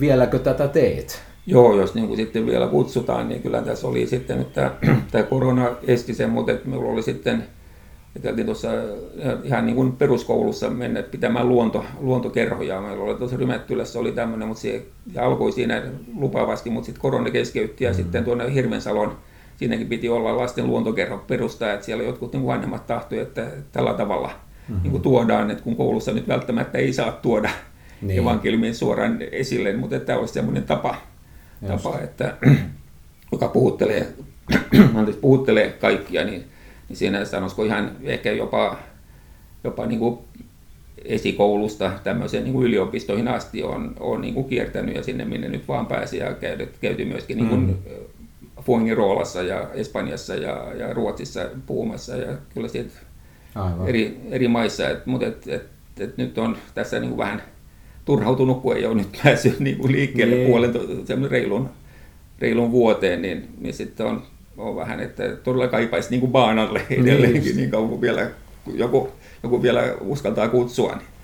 vieläkö 0.00 0.38
tätä 0.38 0.68
teet? 0.68 1.22
Joo, 1.46 1.80
jos 1.80 1.94
niin 1.94 2.06
kuin 2.06 2.16
sitten 2.16 2.46
vielä 2.46 2.66
kutsutaan, 2.66 3.28
niin 3.28 3.42
kyllä 3.42 3.62
tässä 3.62 3.86
oli 3.86 4.06
sitten, 4.06 4.40
että 4.40 4.70
tämä 5.10 5.24
korona 5.24 5.70
esti 5.86 6.14
sen, 6.14 6.30
mutta 6.30 6.52
että 6.52 6.68
minulla 6.68 6.92
oli 6.92 7.02
sitten, 7.02 7.44
että 8.16 8.44
tuossa 8.44 8.68
ihan 9.44 9.66
niin 9.66 9.76
kuin 9.76 9.92
peruskoulussa 9.92 10.70
mennä 10.70 11.02
pitämään 11.02 11.48
luonto, 11.48 11.84
luontokerhoja. 12.00 12.80
Meillä 12.80 13.04
oli 13.04 13.14
tuossa 13.14 13.36
Rymättylässä 13.36 13.98
oli 13.98 14.12
tämmöinen, 14.12 14.48
mutta 14.48 14.60
se 14.60 14.86
alkoi 15.16 15.52
siinä 15.52 15.82
lupaavasti, 16.14 16.70
mutta 16.70 16.86
sitten 16.86 17.02
korona 17.02 17.30
keskeytti 17.30 17.84
ja 17.84 17.90
mm. 17.90 17.96
sitten 17.96 18.24
tuonne 18.24 18.54
Hirvensalon 18.54 19.16
siinäkin 19.56 19.88
piti 19.88 20.08
olla 20.08 20.36
lasten 20.36 20.66
luontokerho 20.66 21.18
perustaa, 21.18 21.72
että 21.72 21.86
siellä 21.86 22.04
jotkut 22.04 22.32
niin 22.32 22.46
vanhemmat 22.46 22.86
tahtoivat, 22.86 23.28
että 23.28 23.46
tällä 23.72 23.94
tavalla 23.94 24.28
mm-hmm. 24.28 24.82
niin 24.82 24.90
kuin 24.90 25.02
tuodaan, 25.02 25.50
että 25.50 25.64
kun 25.64 25.76
koulussa 25.76 26.12
nyt 26.12 26.28
välttämättä 26.28 26.78
ei 26.78 26.92
saa 26.92 27.12
tuoda 27.12 27.50
niin. 28.02 28.20
evankeliumin 28.20 28.74
suoraan 28.74 29.18
esille, 29.32 29.72
mutta 29.72 30.00
tämä 30.00 30.18
olisi 30.18 30.34
semmoinen 30.34 30.62
tapa, 30.62 30.94
tapa 31.66 31.98
että, 31.98 32.36
joka 33.32 33.48
puhuttelee, 33.48 34.06
anteeksi, 34.94 35.20
puhuttelee 35.20 35.70
kaikkia, 35.70 36.24
niin, 36.24 36.44
niin 36.88 36.96
siinä 36.96 37.24
sanoisiko 37.24 37.64
ihan 37.64 37.90
ehkä 38.02 38.32
jopa, 38.32 38.78
jopa 39.64 39.86
niin 39.86 39.98
kuin 39.98 40.18
esikoulusta 41.04 41.92
tämmöiseen 42.04 42.44
niin 42.44 42.52
kuin 42.52 42.66
yliopistoihin 42.66 43.28
asti 43.28 43.62
on, 43.62 43.94
on 44.00 44.20
niin 44.20 44.34
kuin 44.34 44.48
kiertänyt 44.48 44.96
ja 44.96 45.02
sinne 45.02 45.24
minne 45.24 45.48
nyt 45.48 45.68
vaan 45.68 45.86
pääsi 45.86 46.18
ja 46.18 46.34
käyty, 46.34 46.68
käyty 46.80 47.04
myöskin 47.04 47.36
niin 47.36 47.48
kuin 47.48 47.60
mm. 47.60 47.74
Fuengiroolassa 48.66 49.42
ja 49.42 49.68
Espanjassa 49.74 50.34
ja, 50.34 50.66
ja 50.74 50.92
Ruotsissa 50.92 51.50
puhumassa 51.66 52.16
ja 52.16 52.36
kyllä 52.54 52.68
siitä 52.68 52.90
eri, 53.86 54.20
eri 54.30 54.48
maissa, 54.48 54.88
et, 54.88 55.06
mutta 55.06 55.26
et, 55.26 55.48
et, 55.48 55.62
et 56.00 56.16
nyt 56.16 56.38
on 56.38 56.56
tässä 56.74 57.00
niin 57.00 57.08
kuin 57.08 57.18
vähän 57.18 57.42
turhautunut, 58.04 58.62
kun 58.62 58.76
ei 58.76 58.86
ole 58.86 58.94
nyt 58.94 59.18
päässyt 59.24 59.60
niin 59.60 59.78
kuin 59.78 59.92
liikkeelle 59.92 60.34
niin. 60.34 60.46
puolen 60.46 60.74
reilun, 61.30 61.68
reilun 62.38 62.72
vuoteen, 62.72 63.22
niin, 63.22 63.48
niin 63.60 63.74
sitten 63.74 64.06
on, 64.06 64.22
on 64.56 64.76
vähän, 64.76 65.00
että 65.00 65.36
todella 65.36 65.68
kaipaisi 65.68 66.10
niin 66.10 66.20
kuin 66.20 66.32
baanalle 66.32 66.82
edelleenkin 66.90 67.42
niin, 67.42 67.56
niin 67.56 67.70
kauan 67.70 68.00
vielä 68.00 68.30
joku, 68.74 69.08
joku 69.42 69.62
vielä 69.62 69.94
uskaltaa 70.00 70.48
kutsua. 70.48 70.92
Niin. 70.92 71.15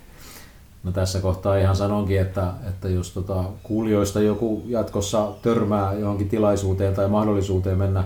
No 0.84 0.92
tässä 0.92 1.20
kohtaa 1.20 1.56
ihan 1.56 1.76
sanonkin, 1.76 2.20
että, 2.20 2.52
että 2.68 2.88
jos 2.88 3.10
tota, 3.12 3.44
kuulijoista 3.62 4.20
joku 4.20 4.62
jatkossa 4.66 5.28
törmää 5.42 5.92
johonkin 5.92 6.28
tilaisuuteen 6.28 6.94
tai 6.94 7.08
mahdollisuuteen 7.08 7.78
mennä 7.78 8.04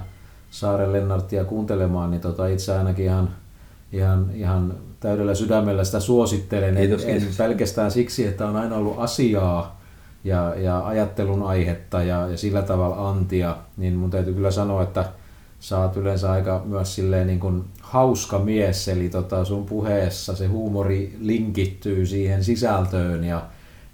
Saaren 0.51 0.93
Lennarttia 0.93 1.45
kuuntelemaan, 1.45 2.11
niin 2.11 2.21
tota, 2.21 2.47
itse 2.47 2.79
ainakin 2.79 3.05
ihan, 3.05 3.29
ihan, 3.93 4.31
ihan 4.35 4.75
täydellä 5.01 5.35
sydämellä 5.35 5.85
sitä 5.85 6.01
suosittelen. 6.01 6.77
Kiitos, 6.77 7.05
en, 7.05 7.11
kiitos. 7.11 7.41
en 7.41 7.47
pelkästään 7.47 7.91
siksi, 7.91 8.27
että 8.27 8.47
on 8.47 8.57
aina 8.57 8.77
ollut 8.77 8.99
asiaa 8.99 9.81
ja, 10.25 10.55
ja 10.57 10.87
ajattelun 10.87 11.43
aihetta 11.43 12.03
ja, 12.03 12.29
ja 12.29 12.37
sillä 12.37 12.63
tavalla 12.63 13.09
antia, 13.09 13.57
niin 13.77 13.95
mun 13.95 14.11
täytyy 14.11 14.35
kyllä 14.35 14.51
sanoa, 14.51 14.83
että 14.83 15.05
sä 15.61 15.79
oot 15.79 15.97
yleensä 15.97 16.33
aika 16.33 16.63
myös 16.65 16.95
silleen 16.95 17.27
niin 17.27 17.41
kuin 17.41 17.65
hauska 17.81 18.39
mies, 18.39 18.89
eli 18.89 19.09
tota 19.09 19.45
sun 19.45 19.67
puheessa 19.67 20.37
se 20.37 20.47
huumori 20.47 21.17
linkittyy 21.21 22.07
siihen 22.07 22.45
sisältöön 22.45 23.25
ja, 23.25 23.43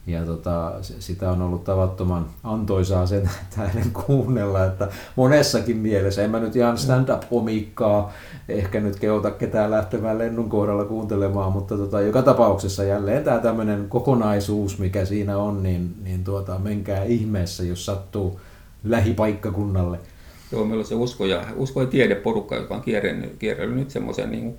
ja 0.06 0.24
tota, 0.24 0.72
sitä 0.80 1.30
on 1.30 1.42
ollut 1.42 1.64
tavattoman 1.64 2.26
antoisaa 2.44 3.06
sen 3.06 3.30
tähden 3.56 3.90
kuunnella, 4.06 4.64
että 4.64 4.88
monessakin 5.16 5.76
mielessä, 5.76 6.22
en 6.22 6.30
mä 6.30 6.40
nyt 6.40 6.56
ihan 6.56 6.78
stand-up-omikkaa 6.78 8.12
ehkä 8.48 8.80
nyt 8.80 8.98
kehota 8.98 9.30
ketään 9.30 9.70
lähtemään 9.70 10.18
lennun 10.18 10.48
kohdalla 10.48 10.84
kuuntelemaan, 10.84 11.52
mutta 11.52 11.76
tota, 11.76 12.00
joka 12.00 12.22
tapauksessa 12.22 12.84
jälleen 12.84 13.24
tämä 13.24 13.38
tämmöinen 13.38 13.88
kokonaisuus, 13.88 14.78
mikä 14.78 15.04
siinä 15.04 15.38
on, 15.38 15.62
niin, 15.62 15.94
niin 16.04 16.24
tuota, 16.24 16.58
menkää 16.58 17.04
ihmeessä, 17.04 17.64
jos 17.64 17.86
sattuu 17.86 18.40
lähipaikkakunnalle– 18.84 19.98
Joo, 20.52 20.64
meillä 20.64 20.80
on 20.80 20.86
se 20.86 20.94
usko 20.94 21.26
ja, 21.26 21.44
usko 21.56 21.80
ja 21.80 21.86
tiedeporukka, 21.86 22.56
joka 22.56 22.74
on 22.74 22.82
kierrellyt, 22.82 23.36
kierrellyt 23.38 23.76
nyt 23.76 23.90
semmoisen 23.90 24.30
niin 24.30 24.54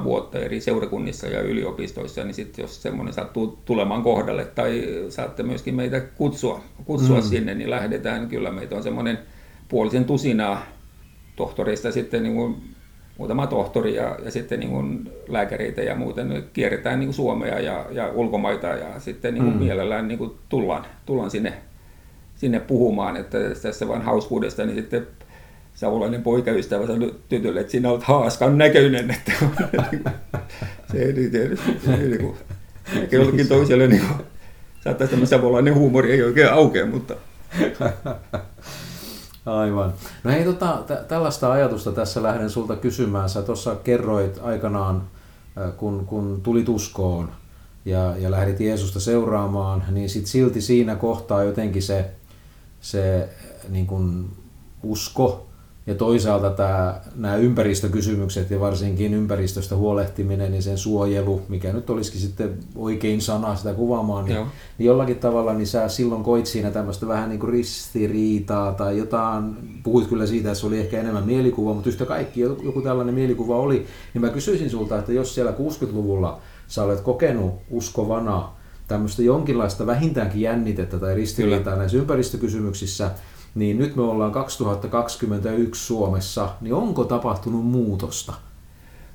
6-7 0.00 0.04
vuotta 0.04 0.38
eri 0.38 0.60
seurakunnissa 0.60 1.26
ja 1.26 1.40
yliopistoissa, 1.40 2.24
niin 2.24 2.34
sitten 2.34 2.62
jos 2.62 2.82
semmoinen 2.82 3.14
sattuu 3.14 3.58
tulemaan 3.64 4.02
kohdalle 4.02 4.44
tai 4.44 4.82
saatte 5.08 5.42
myöskin 5.42 5.74
meitä 5.74 6.00
kutsua, 6.00 6.60
kutsua 6.84 7.16
mm. 7.16 7.22
sinne, 7.22 7.54
niin 7.54 7.70
lähdetään. 7.70 8.28
Kyllä 8.28 8.50
meitä 8.50 8.76
on 8.76 8.82
semmoinen 8.82 9.18
puolisen 9.68 10.04
tusinaa 10.04 10.66
tohtoreista 11.36 11.92
sitten 11.92 12.22
niin 12.22 12.34
kuin 12.34 12.56
muutama 13.18 13.46
tohtori 13.46 13.94
ja, 13.94 14.18
ja 14.24 14.30
sitten 14.30 14.60
niin 14.60 14.70
kuin 14.70 15.10
lääkäreitä 15.28 15.82
ja 15.82 15.94
muuten 15.94 16.44
kierretään 16.52 16.98
niin 16.98 17.06
kuin 17.06 17.14
Suomea 17.14 17.60
ja, 17.60 17.86
ja 17.90 18.08
ulkomaita 18.08 18.66
ja 18.66 19.00
sitten 19.00 19.34
niin 19.34 19.44
kuin 19.44 19.54
mm. 19.54 19.62
mielellään 19.62 20.08
niin 20.08 20.18
kuin 20.18 20.30
tullaan, 20.48 20.86
tullaan 21.06 21.30
sinne, 21.30 21.52
sinne 22.36 22.60
puhumaan, 22.60 23.16
että 23.16 23.38
tässä 23.62 23.88
vain 23.88 24.02
hauskuudesta, 24.02 24.66
niin 24.66 24.76
sitten 24.76 25.06
savolainen 25.74 26.22
poikaystävä 26.22 26.86
sanoi 26.86 27.14
tytölle, 27.28 27.60
että 27.60 27.70
sinä 27.70 27.90
olet 27.90 28.02
haaskan 28.02 28.58
näköinen, 28.58 29.10
että 29.10 29.32
se 30.92 30.98
ei 30.98 31.12
tietysti, 31.12 31.80
se 31.84 31.94
ei 31.94 32.08
niin 32.08 32.34
ehkä 32.96 33.16
jollekin 33.16 33.48
toiselle 33.48 33.86
niin 33.86 34.02
kuin, 34.06 34.26
saattaisi 34.84 35.14
tämä 35.14 35.26
savolainen 35.26 35.74
huumori 35.74 36.12
ei 36.12 36.22
oikein 36.22 36.52
aukea, 36.52 36.86
mutta... 36.86 37.14
Aivan. 39.46 39.94
No 40.24 40.30
hei, 40.30 40.44
tota, 40.44 40.82
t- 40.86 41.08
tällaista 41.08 41.52
ajatusta 41.52 41.92
tässä 41.92 42.22
lähden 42.22 42.50
sulta 42.50 42.76
kysymään. 42.76 43.28
Sä 43.28 43.42
tuossa 43.42 43.76
kerroit 43.84 44.38
aikanaan, 44.42 45.02
kun, 45.76 46.06
kun 46.06 46.40
tulit 46.42 46.68
uskoon 46.68 47.30
ja, 47.84 48.16
ja 48.16 48.30
lähdit 48.30 48.60
Jeesusta 48.60 49.00
seuraamaan, 49.00 49.84
niin 49.90 50.10
sit 50.10 50.26
silti 50.26 50.60
siinä 50.60 50.96
kohtaa 50.96 51.44
jotenkin 51.44 51.82
se, 51.82 52.10
se 52.80 53.28
niin 53.68 53.86
kun 53.86 54.30
usko 54.82 55.46
ja 55.86 55.94
toisaalta 55.94 56.50
tämä, 56.50 57.00
nämä 57.16 57.36
ympäristökysymykset 57.36 58.50
ja 58.50 58.60
varsinkin 58.60 59.14
ympäristöstä 59.14 59.76
huolehtiminen 59.76 60.54
ja 60.54 60.62
sen 60.62 60.78
suojelu, 60.78 61.42
mikä 61.48 61.72
nyt 61.72 61.90
olisikin 61.90 62.20
sitten 62.20 62.58
oikein 62.76 63.20
sana 63.20 63.56
sitä 63.56 63.74
kuvaamaan, 63.74 64.24
niin, 64.24 64.46
niin 64.78 64.86
jollakin 64.86 65.18
tavalla 65.18 65.54
niin 65.54 65.66
sä 65.66 65.88
silloin 65.88 66.22
koit 66.22 66.46
siinä 66.46 66.70
tämmöistä 66.70 67.08
vähän 67.08 67.28
niin 67.28 67.40
kuin 67.40 67.52
ristiriitaa 67.52 68.72
tai 68.72 68.98
jotain, 68.98 69.56
puhuit 69.82 70.08
kyllä 70.08 70.26
siitä, 70.26 70.48
että 70.48 70.60
se 70.60 70.66
oli 70.66 70.80
ehkä 70.80 71.00
enemmän 71.00 71.26
mielikuva, 71.26 71.74
mutta 71.74 71.90
yhtä 71.90 72.06
kaikki 72.06 72.40
joku 72.40 72.80
tällainen 72.82 73.14
mielikuva 73.14 73.56
oli, 73.56 73.86
niin 74.14 74.22
mä 74.22 74.28
kysyisin 74.28 74.70
sulta, 74.70 74.98
että 74.98 75.12
jos 75.12 75.34
siellä 75.34 75.52
60-luvulla 75.52 76.40
sä 76.68 76.82
olet 76.82 77.00
kokenut 77.00 77.54
uskovana 77.70 78.52
tämmöistä 78.88 79.22
jonkinlaista 79.22 79.86
vähintäänkin 79.86 80.40
jännitettä 80.40 80.98
tai 80.98 81.14
ristiriitaa 81.14 81.76
näissä 81.76 81.98
ympäristökysymyksissä, 81.98 83.10
niin 83.54 83.78
nyt 83.78 83.96
me 83.96 84.02
ollaan 84.02 84.32
2021 84.32 85.86
Suomessa, 85.86 86.48
niin 86.60 86.74
onko 86.74 87.04
tapahtunut 87.04 87.66
muutosta? 87.66 88.32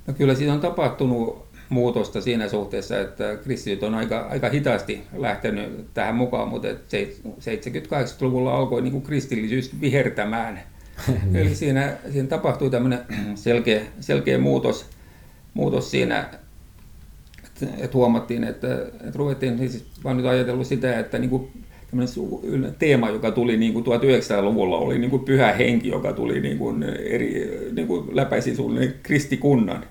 No 0.06 0.14
kyllä 0.14 0.34
siinä 0.34 0.52
on 0.52 0.60
tapahtunut 0.60 1.50
muutosta 1.68 2.20
siinä 2.20 2.48
suhteessa, 2.48 3.00
että 3.00 3.36
kristityt 3.36 3.82
on 3.82 3.94
aika, 3.94 4.26
aika 4.30 4.48
hitaasti 4.48 5.02
lähtenyt 5.16 5.94
tähän 5.94 6.14
mukaan, 6.14 6.48
mutta 6.48 6.68
70-80-luvulla 6.68 8.56
alkoi 8.56 8.82
niin 8.82 8.92
kuin 8.92 9.02
kristillisyys 9.02 9.80
vihertämään. 9.80 10.60
niin. 11.08 11.36
Eli 11.36 11.54
siinä, 11.54 11.96
siinä 12.12 12.28
tapahtui 12.28 12.70
tämmöinen 12.70 13.00
selkeä, 13.34 13.82
selkeä 14.00 14.38
muutos, 14.38 14.86
muutos 15.54 15.90
siinä, 15.90 16.20
että, 16.20 16.38
että 17.78 17.96
huomattiin, 17.96 18.44
että, 18.44 18.74
että 18.74 19.18
ruvettiin, 19.18 19.58
siis 19.58 19.84
vaan 20.04 20.16
nyt 20.16 20.26
ajatellut 20.26 20.66
sitä, 20.66 20.98
että 20.98 21.18
niin 21.18 21.30
kuin 21.30 21.50
teema, 22.78 23.10
joka 23.10 23.30
tuli 23.30 23.56
niin 23.56 23.72
kuin 23.72 23.84
1900-luvulla, 23.84 24.78
oli 24.78 24.98
niin 24.98 25.10
kuin 25.10 25.24
pyhä 25.24 25.52
henki, 25.52 25.88
joka 25.88 26.12
tuli 26.12 26.40
niin 26.40 26.58
kuin 26.58 26.82
eri, 26.82 27.60
niin 27.72 27.86
kuin 27.86 28.16
läpäisi 28.16 28.56
sulle 28.56 28.94
kristikunnan 29.02 29.84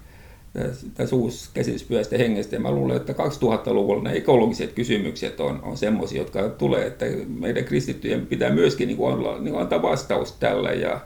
tässä 0.93 1.15
uusi 1.15 1.49
käsitys 1.53 1.83
pyhästä 1.83 2.17
hengestä. 2.17 2.55
Ja 2.55 2.59
mä 2.59 2.71
luulen, 2.71 2.97
että 2.97 3.13
2000-luvulla 3.13 4.03
ne 4.03 4.13
ekologiset 4.13 4.73
kysymykset 4.73 5.39
on, 5.39 5.59
on 5.63 5.77
semmoisia, 5.77 6.21
jotka 6.21 6.49
tulee, 6.49 6.87
että 6.87 7.05
meidän 7.39 7.65
kristittyjen 7.65 8.25
pitää 8.25 8.49
myöskin 8.49 8.87
niin 8.87 8.97
kuin 8.97 9.13
olla, 9.13 9.39
niin 9.39 9.51
kuin 9.51 9.61
antaa 9.61 9.81
vastaus 9.81 10.31
tälle. 10.31 10.75
Ja, 10.75 11.01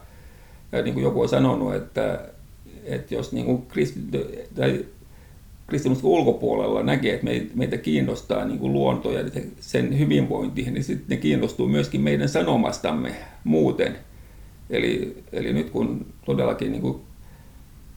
ja 0.71 0.81
niin 0.81 0.93
kuin 0.93 1.03
joku 1.03 1.21
on 1.21 1.29
sanonut, 1.29 1.75
että, 1.75 2.19
että 2.83 3.15
jos 3.15 3.31
niin 3.31 3.45
kuin 3.45 3.65
kristitty, 3.65 4.27
tai 4.55 4.85
kristinuskon 5.67 6.11
ulkopuolella 6.11 6.83
näkee, 6.83 7.13
että 7.13 7.27
meitä 7.55 7.77
kiinnostaa 7.77 8.45
niin 8.45 8.59
kuin 8.59 8.73
luonto 8.73 9.11
ja 9.11 9.23
sen 9.59 9.99
hyvinvointi, 9.99 10.71
niin 10.71 10.83
sitten 10.83 11.07
ne 11.09 11.17
kiinnostuu 11.17 11.67
myöskin 11.67 12.01
meidän 12.01 12.29
sanomastamme 12.29 13.15
muuten. 13.43 13.95
Eli, 14.69 15.17
eli 15.31 15.53
nyt 15.53 15.69
kun 15.69 16.05
todellakin 16.25 16.71
niin 16.71 16.81
kuin 16.81 17.01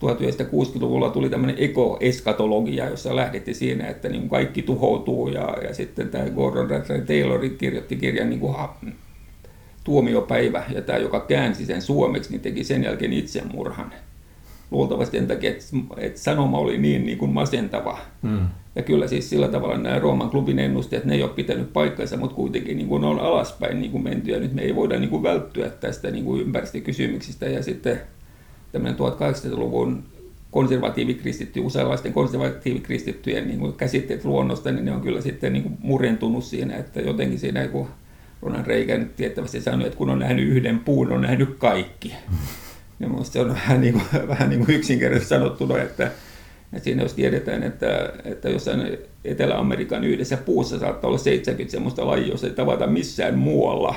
1960-luvulla 0.05 1.11
tuli 1.11 1.31
tämmöinen 1.31 1.57
ekoeskatologia, 1.59 2.91
jossa 2.91 3.17
lähdettiin 3.17 3.55
siinä, 3.55 3.87
että 3.89 4.09
niin 4.09 4.29
kaikki 4.29 4.63
tuhoutuu 4.63 5.29
ja, 5.29 5.57
ja 5.63 5.75
sitten 5.75 6.09
tämä 6.09 6.31
Gordon 6.31 6.71
Rattler 6.71 7.01
Taylor 7.01 7.49
kirjoitti 7.49 7.97
kirjan 7.97 8.31
niin 8.31 8.41
kuin 8.41 8.57
tuomiopäivä 9.85 10.65
ja 10.75 10.83
tämä, 10.83 10.99
joka 10.99 11.21
käänsi 11.21 11.67
sen 11.67 11.83
suomeksi, 11.83 12.31
niin 12.31 12.41
teki 12.41 12.65
sen 12.65 12.85
jälkeen 12.85 13.13
itsemurhan. 13.13 13.93
Luultavasti 14.71 15.17
sen 15.17 15.27
takia, 15.27 15.51
että, 15.51 15.65
että 15.97 16.21
sanoma 16.21 16.59
oli 16.59 16.79
niin, 16.79 17.07
niin 17.07 17.19
kuin 17.19 17.31
masentava. 17.31 17.99
Mm. 18.23 18.47
Ja 18.77 18.83
kyllä 18.83 19.07
siis 19.07 19.31
sillä 19.31 19.49
tavalla 19.49 19.77
nämä 19.77 19.99
Rooman 19.99 20.31
klubin 20.31 20.59
ennusteet, 20.59 21.05
ne 21.05 21.15
ei 21.15 21.23
ole 21.23 21.31
pitänyt 21.31 21.73
paikkansa, 21.73 22.17
mutta 22.17 22.37
kuitenkin 22.37 22.77
niin 22.77 22.89
kuin 22.89 23.05
on 23.05 23.21
alaspäin 23.21 23.81
niin 23.81 23.91
kuin 23.91 24.05
menty 24.05 24.31
ja 24.31 24.41
nyt 24.41 24.55
me 24.55 24.63
ei 24.63 24.75
voida 24.75 24.99
niin 24.99 25.11
kuin 25.11 25.23
välttyä 25.23 25.69
tästä 25.69 26.11
niin 26.11 26.25
kuin 26.25 26.41
ympäristökysymyksistä 26.41 27.47
ja 27.47 27.63
sitten 27.63 28.01
tämmöinen 28.73 28.99
1800-luvun 28.99 30.03
konservatiivikristitty, 30.51 31.61
useanlaisten 31.61 32.13
konservatiivikristittyjen 32.13 33.49
niin 33.49 33.59
kuin 33.59 33.73
käsitteet 33.73 34.25
luonnosta, 34.25 34.73
niin 34.73 34.85
ne 34.85 34.93
on 34.93 35.01
kyllä 35.01 35.21
sitten 35.21 35.53
niin 35.53 35.63
kuin 35.63 35.79
murentunut 35.81 36.45
siinä, 36.45 36.77
että 36.77 37.01
jotenkin 37.01 37.39
siinä 37.39 37.69
kun 37.69 37.89
Ronald 38.43 38.67
Reagan 38.67 39.11
tiettävästi 39.17 39.61
sanoi, 39.61 39.87
että 39.87 39.99
kun 39.99 40.11
on 40.11 40.19
nähnyt 40.19 40.49
yhden 40.49 40.79
puun, 40.79 41.13
on 41.13 41.21
nähnyt 41.21 41.57
kaikki. 41.59 42.13
Ja 43.01 43.09
minusta 43.09 43.33
se 43.33 43.41
on 43.41 43.49
vähän, 43.55 43.81
niin 43.81 43.95
kuin, 43.95 44.29
vähän 44.29 44.51
niin 44.51 44.65
kuin 44.65 44.77
yksinkertaisesti 44.77 45.29
sanottuna, 45.29 45.83
että, 45.83 46.11
että 46.73 46.85
siinä 46.85 47.03
jos 47.03 47.15
tiedetään, 47.15 47.63
että, 47.63 48.13
että 48.25 48.49
jossain 48.49 48.99
Etelä-Amerikan 49.25 50.05
yhdessä 50.05 50.37
puussa 50.37 50.79
saattaa 50.79 51.09
olla 51.09 51.19
70 51.19 51.73
sellaista 51.73 52.07
lajia, 52.07 52.29
jos 52.29 52.45
ei 52.45 52.51
tavata 52.51 52.87
missään 52.87 53.39
muualla. 53.39 53.95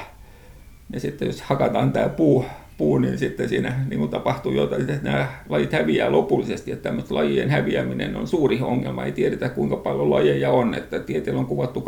Ja 0.93 0.99
sitten 0.99 1.25
jos 1.25 1.41
hakataan 1.41 1.91
tämä 1.91 2.09
puu, 2.09 2.45
puu 2.77 2.97
niin 2.97 3.17
sitten 3.17 3.49
siinä 3.49 3.85
niin 3.89 3.99
kuin 3.99 4.11
tapahtuu 4.11 4.51
jotain, 4.51 4.81
että 4.81 5.11
nämä 5.11 5.27
lajit 5.49 5.73
häviää 5.73 6.11
lopullisesti. 6.11 6.71
Että 6.71 6.83
tämmöistä 6.83 7.15
lajien 7.15 7.49
häviäminen 7.49 8.15
on 8.15 8.27
suuri 8.27 8.61
ongelma. 8.61 9.03
Ei 9.03 9.11
tiedetä 9.11 9.49
kuinka 9.49 9.75
paljon 9.75 10.09
lajeja 10.09 10.51
on, 10.51 10.73
että 10.73 10.99
tieteellä 10.99 11.39
on 11.39 11.45
kuvattu 11.45 11.83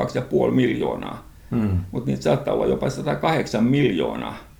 2,5 0.48 0.52
miljoonaa. 0.52 1.32
Hmm. 1.52 1.80
Mutta 1.92 2.10
niitä 2.10 2.24
saattaa 2.24 2.54
olla 2.54 2.66
jopa 2.66 2.90
108 2.90 3.64
miljoonaa 3.64 4.51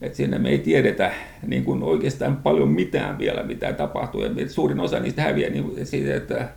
että 0.00 0.16
siinä 0.16 0.38
me 0.38 0.48
ei 0.48 0.58
tiedetä 0.58 1.12
niin 1.46 1.64
kuin 1.64 1.82
oikeastaan 1.82 2.36
paljon 2.36 2.68
mitään 2.68 3.18
vielä, 3.18 3.42
mitä 3.42 3.72
tapahtuu. 3.72 4.22
Ja 4.22 4.48
suurin 4.48 4.80
osa 4.80 5.00
niistä 5.00 5.22
häviää 5.22 5.50
niin 5.50 5.86
siitä, 5.86 6.14
että, 6.14 6.48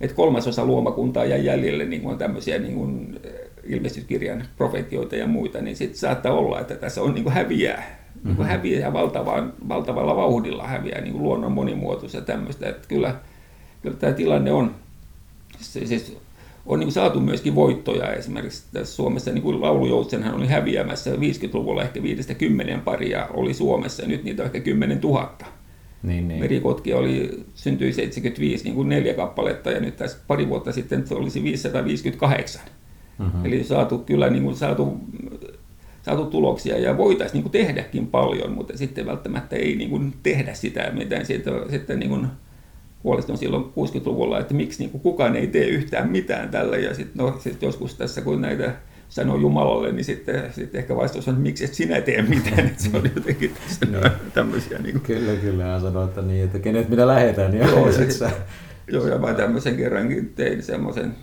että 0.00 0.16
kolmasosa 0.16 0.64
luomakuntaa 0.64 1.24
jää 1.24 1.38
jäljelle, 1.38 1.84
niin 1.84 2.02
kuin 2.02 2.18
tämmöisiä 2.18 2.58
niin 2.58 2.74
kuin 2.74 3.20
eh, 3.24 3.32
ilmestyskirjan 3.64 4.44
profetioita 4.56 5.16
ja 5.16 5.26
muita, 5.26 5.60
niin 5.60 5.76
sitten 5.76 5.98
saattaa 5.98 6.32
olla, 6.32 6.60
että 6.60 6.74
tässä 6.74 7.02
on 7.02 7.14
niin 7.14 7.24
kuin 7.24 7.34
häviää, 7.34 7.98
niin 8.24 8.36
kuin 8.36 8.46
mhm. 8.46 8.56
häviää 8.56 8.92
valtavaa, 8.92 9.48
valtavalla 9.68 10.16
vauhdilla 10.16 10.66
häviää 10.66 11.00
niin 11.00 11.12
kuin 11.12 11.22
luonnon 11.22 11.52
monimuotoisuus 11.52 12.14
ja 12.14 12.20
tämmöistä. 12.20 12.68
Että 12.68 12.88
kyllä, 12.88 13.14
kyllä 13.82 13.96
tämä 13.96 14.12
tilanne 14.12 14.52
on, 14.52 14.74
siis 15.60 16.16
on 16.66 16.80
niin 16.80 16.92
saatu 16.92 17.20
myöskin 17.20 17.54
voittoja. 17.54 18.12
Esimerkiksi 18.12 18.64
tässä 18.72 18.96
Suomessa 18.96 19.30
niin 19.32 19.60
laulujoutsenhan 19.60 20.34
oli 20.34 20.46
häviämässä 20.46 21.10
50-luvulla 21.14 21.82
ehkä 21.82 22.02
50 22.02 22.78
paria 22.84 23.26
oli 23.26 23.54
Suomessa 23.54 24.02
ja 24.02 24.08
nyt 24.08 24.24
niitä 24.24 24.42
on 24.42 24.46
ehkä 24.46 24.60
10 24.60 25.00
000. 25.00 25.36
Niin, 26.02 26.28
niin. 26.28 26.40
Merikotki 26.40 26.94
oli, 26.94 27.44
syntyi 27.54 27.92
75 27.92 28.64
niin 28.64 28.74
kuin 28.74 28.88
neljä 28.88 29.14
kappaletta 29.14 29.70
ja 29.70 29.80
nyt 29.80 29.96
tässä 29.96 30.18
pari 30.26 30.48
vuotta 30.48 30.72
sitten 30.72 31.06
se 31.06 31.14
olisi 31.14 31.42
558. 31.42 32.62
Mm-hmm. 33.18 33.46
Eli 33.46 33.64
saatu 33.64 33.98
kyllä 33.98 34.30
niin 34.30 34.42
kuin 34.42 34.56
saatu, 34.56 35.00
saatu 36.02 36.24
tuloksia 36.24 36.78
ja 36.78 36.96
voitaisiin 36.96 37.42
niin 37.42 37.52
tehdäkin 37.52 38.06
paljon, 38.06 38.52
mutta 38.52 38.78
sitten 38.78 39.06
välttämättä 39.06 39.56
ei 39.56 39.76
niin 39.76 39.90
kuin 39.90 40.14
tehdä 40.22 40.54
sitä, 40.54 40.90
mitä 40.92 41.24
sitten, 41.24 41.54
sitten 41.70 41.98
niin 41.98 42.10
kuin 42.10 42.26
huolestunut 43.04 43.40
silloin 43.40 43.64
60-luvulla, 43.64 44.38
että 44.38 44.54
miksi 44.54 44.78
niin 44.78 44.90
kuin 44.90 45.00
kukaan 45.00 45.36
ei 45.36 45.46
tee 45.46 45.66
yhtään 45.66 46.10
mitään 46.10 46.48
tällä. 46.48 46.76
Ja 46.76 46.94
sitten 46.94 47.24
no, 47.24 47.36
sit 47.38 47.62
joskus 47.62 47.94
tässä, 47.94 48.20
kun 48.20 48.40
näitä 48.40 48.74
sanoo 49.08 49.36
Jumalalle, 49.36 49.92
niin 49.92 50.04
sitten, 50.04 50.52
sitten 50.52 50.78
ehkä 50.78 50.96
vastaus 50.96 51.28
on, 51.28 51.34
että 51.34 51.42
miksi 51.42 51.64
et 51.64 51.74
sinä 51.74 52.00
tee 52.00 52.22
mitään. 52.22 52.66
Että 52.66 52.82
se 52.82 52.90
on 52.94 53.10
jotenkin 53.14 53.54
tästä 53.68 53.86
no. 53.86 54.00
tämmöisiä. 54.34 54.78
Niin 54.78 54.92
kuin. 54.92 55.02
Kyllä, 55.02 55.40
kyllä. 55.40 55.64
Hän 55.64 55.80
sanoi, 55.80 56.04
että, 56.04 56.22
niin, 56.22 56.44
että 56.44 56.58
kenet 56.58 56.88
minä 56.88 57.06
lähetän, 57.06 57.50
niin 57.50 57.66
joo, 57.68 57.88
ja, 58.20 58.30
Joo, 58.88 59.06
ja 59.06 59.18
mä 59.18 59.34
tämmöisen 59.34 59.76
kerrankin 59.76 60.32
tein 60.34 60.62
semmoisen 60.62 61.14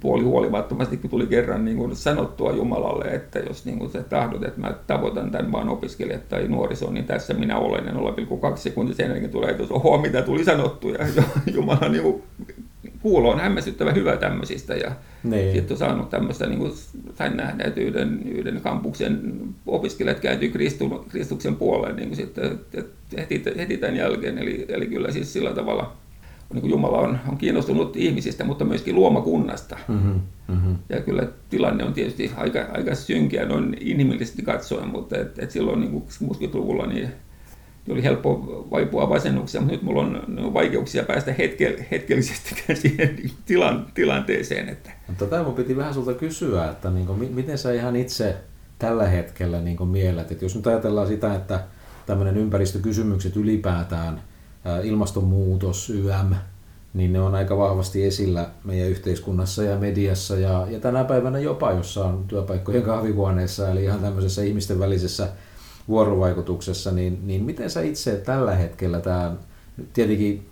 puoli 0.00 0.22
huolimattomasti, 0.24 0.96
kun 0.96 1.10
tuli 1.10 1.26
kerran 1.26 1.64
niin 1.64 1.76
kuin 1.76 1.96
sanottua 1.96 2.52
Jumalalle, 2.52 3.04
että 3.04 3.38
jos 3.38 3.64
niin 3.64 3.78
kuin 3.78 3.90
sä 3.90 4.02
tahdot, 4.02 4.44
että 4.44 4.60
mä 4.60 4.74
tavoitan 4.86 5.30
tämän 5.30 5.52
vaan 5.52 5.68
opiskelijat 5.68 6.28
tai 6.28 6.48
nuorisoon, 6.48 6.94
niin 6.94 7.04
tässä 7.04 7.34
minä 7.34 7.58
olen. 7.58 7.86
Ja 7.86 7.92
0,2 7.92 8.56
sekuntia 8.56 8.94
sen 8.94 9.10
jälkeen 9.10 9.30
tulee, 9.30 9.50
että 9.50 9.64
oho, 9.70 9.98
mitä 9.98 10.22
tuli 10.22 10.44
sanottu. 10.44 10.88
Ja 10.88 10.98
Jumala 11.54 11.88
niin 11.88 12.02
kuin, 12.02 12.22
kuulo 13.02 13.30
on 13.30 13.40
hämmästyttävän 13.40 13.94
hyvä 13.94 14.16
tämmöisistä. 14.16 14.74
Ja 14.74 14.92
niin. 15.24 15.52
sitten 15.52 15.74
on 15.74 15.78
saanut 15.78 16.10
tämmöistä, 16.10 16.46
niin 16.46 16.58
kuin 16.58 16.72
sain 17.18 17.36
nähdä, 17.36 17.64
että 17.64 17.80
yhden, 17.80 18.22
yhden 18.26 18.60
kampuksen 18.60 19.32
opiskelijat 19.66 20.20
kääntyy 20.20 20.52
Kristuksen 21.08 21.56
puoleen 21.56 21.96
niin 21.96 22.08
kuin 22.08 22.16
sitten, 22.16 22.58
heti, 23.18 23.42
heti 23.56 23.76
tämän 23.76 23.96
jälkeen. 23.96 24.38
Eli, 24.38 24.66
eli 24.68 24.86
kyllä 24.86 25.10
siis 25.10 25.32
sillä 25.32 25.52
tavalla 25.52 25.92
niin 26.52 26.60
kuin 26.60 26.70
Jumala 26.70 26.98
on, 26.98 27.18
on 27.28 27.36
kiinnostunut 27.38 27.96
ihmisistä, 27.96 28.44
mutta 28.44 28.64
myöskin 28.64 28.94
luomakunnasta. 28.94 29.78
Mm-hmm, 29.88 30.20
mm-hmm. 30.48 30.76
Ja 30.88 31.00
kyllä 31.00 31.28
tilanne 31.50 31.84
on 31.84 31.92
tietysti 31.92 32.32
aika, 32.36 32.66
aika 32.72 32.94
synkeä 32.94 33.46
noin 33.46 33.76
inhimillisesti 33.80 34.42
katsoen, 34.42 34.88
mutta 34.88 35.18
et, 35.18 35.38
et 35.38 35.50
silloin 35.50 35.80
niin 35.80 36.02
60-luvulla 36.22 36.86
niin, 36.86 37.08
niin 37.86 37.92
oli 37.92 38.02
helppo 38.02 38.66
vaipua 38.70 39.08
vasennuksia, 39.08 39.60
mutta 39.60 39.74
nyt 39.74 39.82
mulla 39.82 40.00
on, 40.00 40.38
on 40.38 40.54
vaikeuksia 40.54 41.02
päästä 41.02 41.32
hetke, 41.32 41.86
hetkellisesti 41.90 42.54
siihen 42.74 43.16
tilan, 43.46 43.86
tilanteeseen. 43.94 44.68
Että. 44.68 44.90
Mutta 45.08 45.26
tämä 45.26 45.42
mun 45.42 45.54
piti 45.54 45.76
vähän 45.76 45.94
sulta 45.94 46.14
kysyä, 46.14 46.70
että 46.70 46.90
niin 46.90 47.06
kuin, 47.06 47.34
miten 47.34 47.58
sä 47.58 47.72
ihan 47.72 47.96
itse 47.96 48.36
tällä 48.78 49.08
hetkellä 49.08 49.60
niin 49.60 49.76
kuin 49.76 49.90
mielet, 49.90 50.32
että 50.32 50.44
jos 50.44 50.56
nyt 50.56 50.66
ajatellaan 50.66 51.06
sitä, 51.06 51.34
että 51.34 51.60
tämmöinen 52.06 52.36
ympäristökysymykset 52.36 53.36
ylipäätään– 53.36 54.20
ilmastonmuutos, 54.82 55.90
YM, 55.90 56.34
niin 56.94 57.12
ne 57.12 57.20
on 57.20 57.34
aika 57.34 57.56
vahvasti 57.58 58.04
esillä 58.04 58.50
meidän 58.64 58.88
yhteiskunnassa 58.88 59.62
ja 59.62 59.78
mediassa 59.78 60.36
ja, 60.36 60.66
ja 60.70 60.80
tänä 60.80 61.04
päivänä 61.04 61.38
jopa 61.38 61.72
jossain 61.72 62.24
työpaikkojen 62.28 62.82
kahvihuoneessa, 62.82 63.70
eli 63.70 63.84
ihan 63.84 64.00
tämmöisessä 64.00 64.42
ihmisten 64.42 64.78
välisessä 64.78 65.28
vuorovaikutuksessa, 65.88 66.90
niin, 66.90 67.20
niin 67.26 67.44
miten 67.44 67.70
sä 67.70 67.82
itse 67.82 68.16
tällä 68.16 68.54
hetkellä 68.54 69.00
tämä, 69.00 69.36
tietenkin 69.92 70.46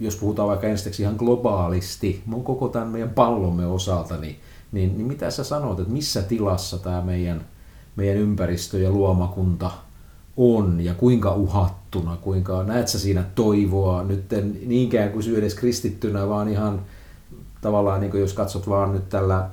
jos 0.00 0.16
puhutaan 0.16 0.48
vaikka 0.48 0.66
ensiksi 0.66 1.02
ihan 1.02 1.16
globaalisti, 1.18 2.22
mun 2.26 2.44
koko 2.44 2.68
tämän 2.68 2.88
meidän 2.88 3.10
pallomme 3.10 3.66
osalta, 3.66 4.16
niin, 4.16 4.36
niin, 4.72 4.96
niin 4.96 5.06
mitä 5.06 5.30
sä 5.30 5.44
sanot, 5.44 5.80
että 5.80 5.92
missä 5.92 6.22
tilassa 6.22 6.78
tämä 6.78 7.02
meidän, 7.02 7.46
meidän 7.96 8.16
ympäristö 8.16 8.78
ja 8.78 8.90
luomakunta 8.90 9.70
on 10.36 10.80
ja 10.80 10.94
kuinka 10.94 11.30
uhattuna, 11.96 12.16
kuinka 12.16 12.62
näet 12.62 12.88
sä 12.88 12.98
siinä 12.98 13.24
toivoa, 13.34 14.02
nyt 14.02 14.32
en 14.32 14.58
niinkään 14.66 15.10
kuin 15.10 15.36
edes 15.36 15.54
kristittynä, 15.54 16.28
vaan 16.28 16.48
ihan 16.48 16.82
tavallaan 17.60 18.00
niin 18.00 18.20
jos 18.20 18.32
katsot 18.32 18.68
vaan 18.68 18.92
nyt 18.92 19.08
tällä, 19.08 19.48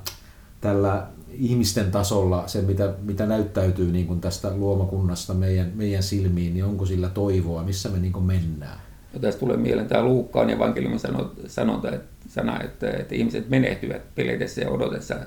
tällä 0.62 1.08
ihmisten 1.32 1.92
tasolla 1.92 2.44
se, 2.48 2.62
mitä, 2.62 2.94
mitä 3.02 3.26
näyttäytyy 3.26 3.92
niin 3.92 4.08
kuin 4.08 4.22
tästä 4.22 4.56
luomakunnasta 4.56 5.34
meidän, 5.34 5.72
meidän 5.76 6.04
silmiin, 6.04 6.54
niin 6.54 6.66
onko 6.66 6.86
sillä 6.86 7.10
toivoa, 7.10 7.64
missä 7.64 7.90
me 7.90 8.00
niin 8.00 8.24
mennään? 8.24 8.80
No, 9.14 9.20
tässä 9.20 9.40
tulee 9.40 9.58
mieleen 9.58 9.88
tämä 9.88 10.04
Luukkaan 10.04 10.50
ja 10.50 10.60
vankeliumin 10.60 11.00
sanonta, 11.48 11.92
että, 11.92 12.10
sana, 12.28 12.62
että, 12.64 12.90
että 12.90 13.16
ihmiset 13.16 13.50
menehtyvät 13.50 14.16
peletessä 14.16 14.62
ja 14.62 14.70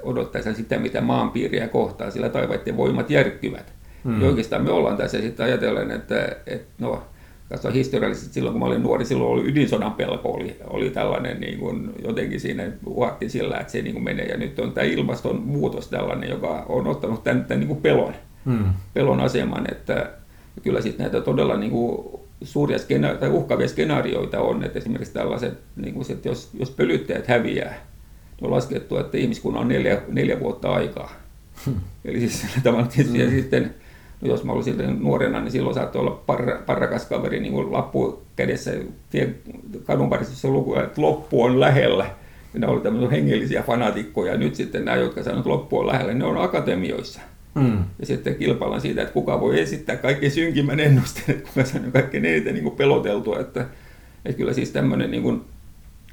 odottaessa 0.03 0.55
sitä, 0.55 0.79
mitä 0.79 1.01
maanpiiriä 1.01 1.69
kohtaa, 1.69 2.11
sillä 2.11 2.29
taivaiden 2.29 2.77
voimat 2.77 3.11
järkkyvät. 3.11 3.74
Mm. 4.05 4.23
Ja 4.23 4.29
oikeastaan 4.29 4.65
me 4.65 4.71
ollaan 4.71 4.97
tässä 4.97 5.21
sitten 5.21 5.47
ajatellen, 5.47 5.91
että, 5.91 6.37
että 6.47 6.67
no, 6.79 7.03
katsoa 7.49 7.71
historiallisesti 7.71 8.35
silloin, 8.35 8.53
kun 8.53 8.61
mä 8.61 8.67
olin 8.67 8.83
nuori, 8.83 9.05
silloin 9.05 9.31
oli 9.31 9.51
ydinsodan 9.51 9.93
pelko, 9.93 10.31
oli, 10.31 10.57
oli 10.67 10.91
tällainen 10.91 11.41
niin 11.41 11.59
kuin, 11.59 11.91
jotenkin 12.05 12.41
siinä 12.41 12.71
uhattiin 12.87 13.31
sillä, 13.31 13.59
että 13.59 13.73
se 13.73 13.83
niin 13.83 13.93
kuin 13.93 14.05
menee. 14.05 14.27
Ja 14.27 14.37
nyt 14.37 14.59
on 14.59 14.73
tämä 14.73 14.87
ilmastonmuutos 14.87 15.89
tällainen, 15.89 16.31
joka 16.31 16.67
on 16.69 16.87
ottanut 16.87 17.25
tämän, 17.25 17.45
tämän 17.45 17.61
niin 17.61 17.69
kuin 17.69 17.81
pelon, 17.81 18.15
mm. 18.45 18.65
pelon 18.95 19.21
aseman, 19.21 19.67
että 19.71 20.11
kyllä 20.63 20.81
sitten 20.81 21.05
näitä 21.05 21.21
todella 21.21 21.57
niin 21.57 21.71
kuin, 21.71 22.21
suuria 22.43 22.79
skena- 22.79 23.15
tai 23.21 23.29
uhkavia 23.29 23.69
skenaarioita 23.69 24.41
on, 24.41 24.65
että 24.65 24.79
esimerkiksi 24.79 25.15
tällaiset, 25.15 25.59
niin 25.77 25.95
kuin, 25.95 26.13
että 26.13 26.29
jos, 26.29 26.51
jos 26.59 26.71
pölyttäjät 26.71 27.27
häviää, 27.27 27.71
niin 28.37 28.47
on 28.47 28.51
laskettu, 28.51 28.97
että 28.97 29.19
ihmiskunnan 29.19 29.63
on 29.63 29.69
neljä, 29.69 30.03
neljä 30.09 30.41
vuotta 30.41 30.73
aikaa. 30.73 31.13
Hmm. 31.67 31.81
Eli 32.05 32.21
siis 32.21 32.47
tavallaan 32.63 32.89
tietysti, 32.89 33.19
hmm. 33.19 33.27
ja 33.27 33.31
sitten 33.31 33.75
jos 34.23 34.45
mä 34.45 34.53
olisin 34.53 35.03
nuorena, 35.03 35.41
niin 35.41 35.53
silloin 35.53 35.75
saattoi 35.75 36.01
olla 36.01 36.23
parra, 36.27 36.63
parrakas 36.67 37.07
kaveri 37.07 37.41
niin 37.41 37.53
kuin 37.53 37.73
lappu 37.73 38.23
kädessä 38.37 38.73
kadun 39.85 40.11
parissa 40.11 40.49
luku, 40.49 40.75
että 40.75 41.03
loppu 41.03 41.43
on 41.43 41.61
lähellä. 41.61 42.07
Ja 42.55 42.61
ne 42.61 42.67
oli 42.67 42.81
tämmöisiä 42.81 43.11
hengellisiä 43.11 43.63
fanaatikkoja. 43.63 44.33
Ja 44.33 44.39
nyt 44.39 44.55
sitten 44.55 44.85
nämä, 44.85 44.97
jotka 44.97 45.23
sanovat, 45.23 45.41
että 45.41 45.51
loppu 45.51 45.79
on 45.79 45.87
lähellä, 45.87 46.15
ne 46.15 46.25
on 46.25 46.39
akatemioissa. 46.39 47.21
Mm. 47.55 47.85
Ja 47.99 48.07
sitten 48.07 48.35
kilpaillaan 48.35 48.81
siitä, 48.81 49.03
että 49.03 49.15
kuka 49.15 49.41
voi 49.41 49.61
esittää 49.61 49.97
kaikkein 49.97 50.33
synkimmän 50.33 50.81
ennusteen, 50.81 51.31
että 51.31 51.49
kuka 51.49 51.65
sanoo 51.65 51.91
kaikkein 51.93 52.25
eniten 52.25 52.55
niin 52.55 52.65
kuin 52.65 52.77
peloteltua. 52.77 53.39
Että, 53.41 53.67
että 54.25 54.39
kyllä 54.39 54.53
siis 54.53 54.71
tämmöinen 54.71 55.11
niin 55.11 55.23
kuin 55.23 55.45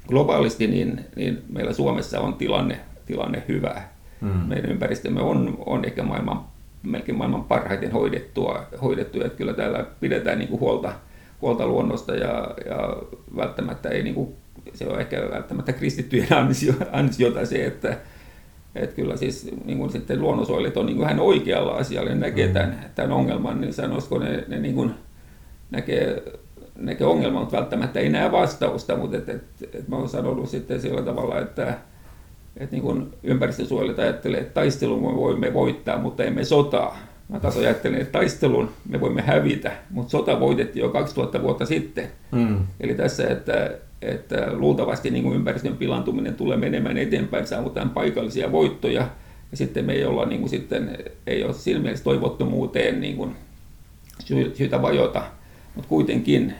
globaalisti, 0.08 0.66
niin, 0.66 1.00
niin 1.16 1.42
meillä 1.48 1.72
Suomessa 1.72 2.20
on 2.20 2.34
tilanne, 2.34 2.80
tilanne 3.06 3.42
hyvä. 3.48 3.82
Mm. 4.20 4.28
Meidän 4.28 4.70
ympäristömme 4.70 5.20
on, 5.20 5.58
on 5.66 5.84
ehkä 5.84 6.02
maailman 6.02 6.44
melkein 6.82 7.18
maailman 7.18 7.44
parhaiten 7.44 7.92
hoidettua, 7.92 8.66
hoidettua 8.82 9.24
että 9.24 9.38
kyllä 9.38 9.52
täällä 9.52 9.86
pidetään 10.00 10.38
niin 10.38 10.48
kuin 10.48 10.60
huolta, 10.60 10.92
huolta 11.42 11.66
luonnosta 11.66 12.14
ja, 12.14 12.54
ja 12.66 12.96
välttämättä 13.36 13.88
ei 13.88 14.02
niin 14.02 14.14
kuin, 14.14 14.28
se 14.74 14.86
on 14.86 15.00
ehkä 15.00 15.28
välttämättä 15.30 15.72
kristittyjen 15.72 16.32
ansio, 16.42 16.74
ansiota 16.92 17.46
se, 17.46 17.66
että, 17.66 17.96
että 18.74 18.96
kyllä 18.96 19.16
siis 19.16 19.50
niin 19.64 19.78
kuin 19.78 19.92
sitten 19.92 20.20
luonnonsuojelijat 20.20 20.76
on 20.76 20.86
niin 20.86 20.96
kuin 20.96 21.08
hän 21.08 21.20
oikealla 21.20 21.72
asialla 21.72 22.10
ja 22.10 22.16
näkee 22.16 22.46
mm. 22.46 22.52
tämän, 22.52 22.90
tämän 22.94 23.12
ongelman, 23.12 23.60
niin 23.60 23.72
sanoisiko 23.72 24.18
ne, 24.18 24.44
ne 24.48 24.58
niin 24.58 24.74
kuin 24.74 24.94
näkee, 25.70 26.22
näkee 26.76 27.06
ongelman, 27.06 27.40
mutta 27.40 27.56
välttämättä 27.56 28.00
ei 28.00 28.08
näe 28.08 28.32
vastausta, 28.32 28.96
mutta 28.96 29.16
et, 29.16 29.28
et, 29.28 29.44
et 29.74 29.88
mä 29.88 29.96
oon 29.96 30.08
sanonut 30.08 30.48
sitten 30.48 30.80
sillä 30.80 31.02
tavalla, 31.02 31.40
että 31.40 31.78
että 32.56 32.76
niin 32.76 32.82
kuin 32.82 33.06
ympäristösuojelijat 33.22 33.98
ajattelee, 33.98 34.40
että 34.40 34.54
taistelun 34.54 35.00
me 35.00 35.16
voimme 35.16 35.54
voittaa, 35.54 35.98
mutta 35.98 36.24
emme 36.24 36.44
sotaa. 36.44 36.98
Mä 37.28 37.40
taas 37.40 37.56
ajattelen, 37.56 38.00
että 38.00 38.18
taistelun 38.18 38.70
me 38.88 39.00
voimme 39.00 39.22
hävitä, 39.22 39.72
mutta 39.90 40.10
sota 40.10 40.40
voitettiin 40.40 40.80
jo 40.80 40.88
2000 40.88 41.42
vuotta 41.42 41.66
sitten. 41.66 42.08
Mm. 42.32 42.58
Eli 42.80 42.94
tässä, 42.94 43.28
että, 43.28 43.70
että 44.02 44.52
luultavasti 44.52 45.10
niin 45.10 45.24
kuin 45.24 45.36
ympäristön 45.36 45.76
pilantuminen 45.76 46.34
tulee 46.34 46.56
menemään 46.56 46.98
eteenpäin, 46.98 47.46
saavutaan 47.46 47.90
paikallisia 47.90 48.52
voittoja, 48.52 49.08
ja 49.50 49.56
sitten 49.56 49.84
me 49.84 49.92
ei 49.92 50.04
olla 50.04 50.26
niin 50.26 50.40
kuin 50.40 50.50
sitten, 50.50 50.98
ei 51.26 51.44
ole 51.44 51.52
siinä 51.52 51.80
mielessä 51.80 52.04
toivottomuuteen 52.04 53.00
niin 53.00 53.16
kuin 53.16 53.36
syytä 54.54 54.82
vajota, 54.82 55.22
mutta 55.74 55.88
kuitenkin 55.88 56.54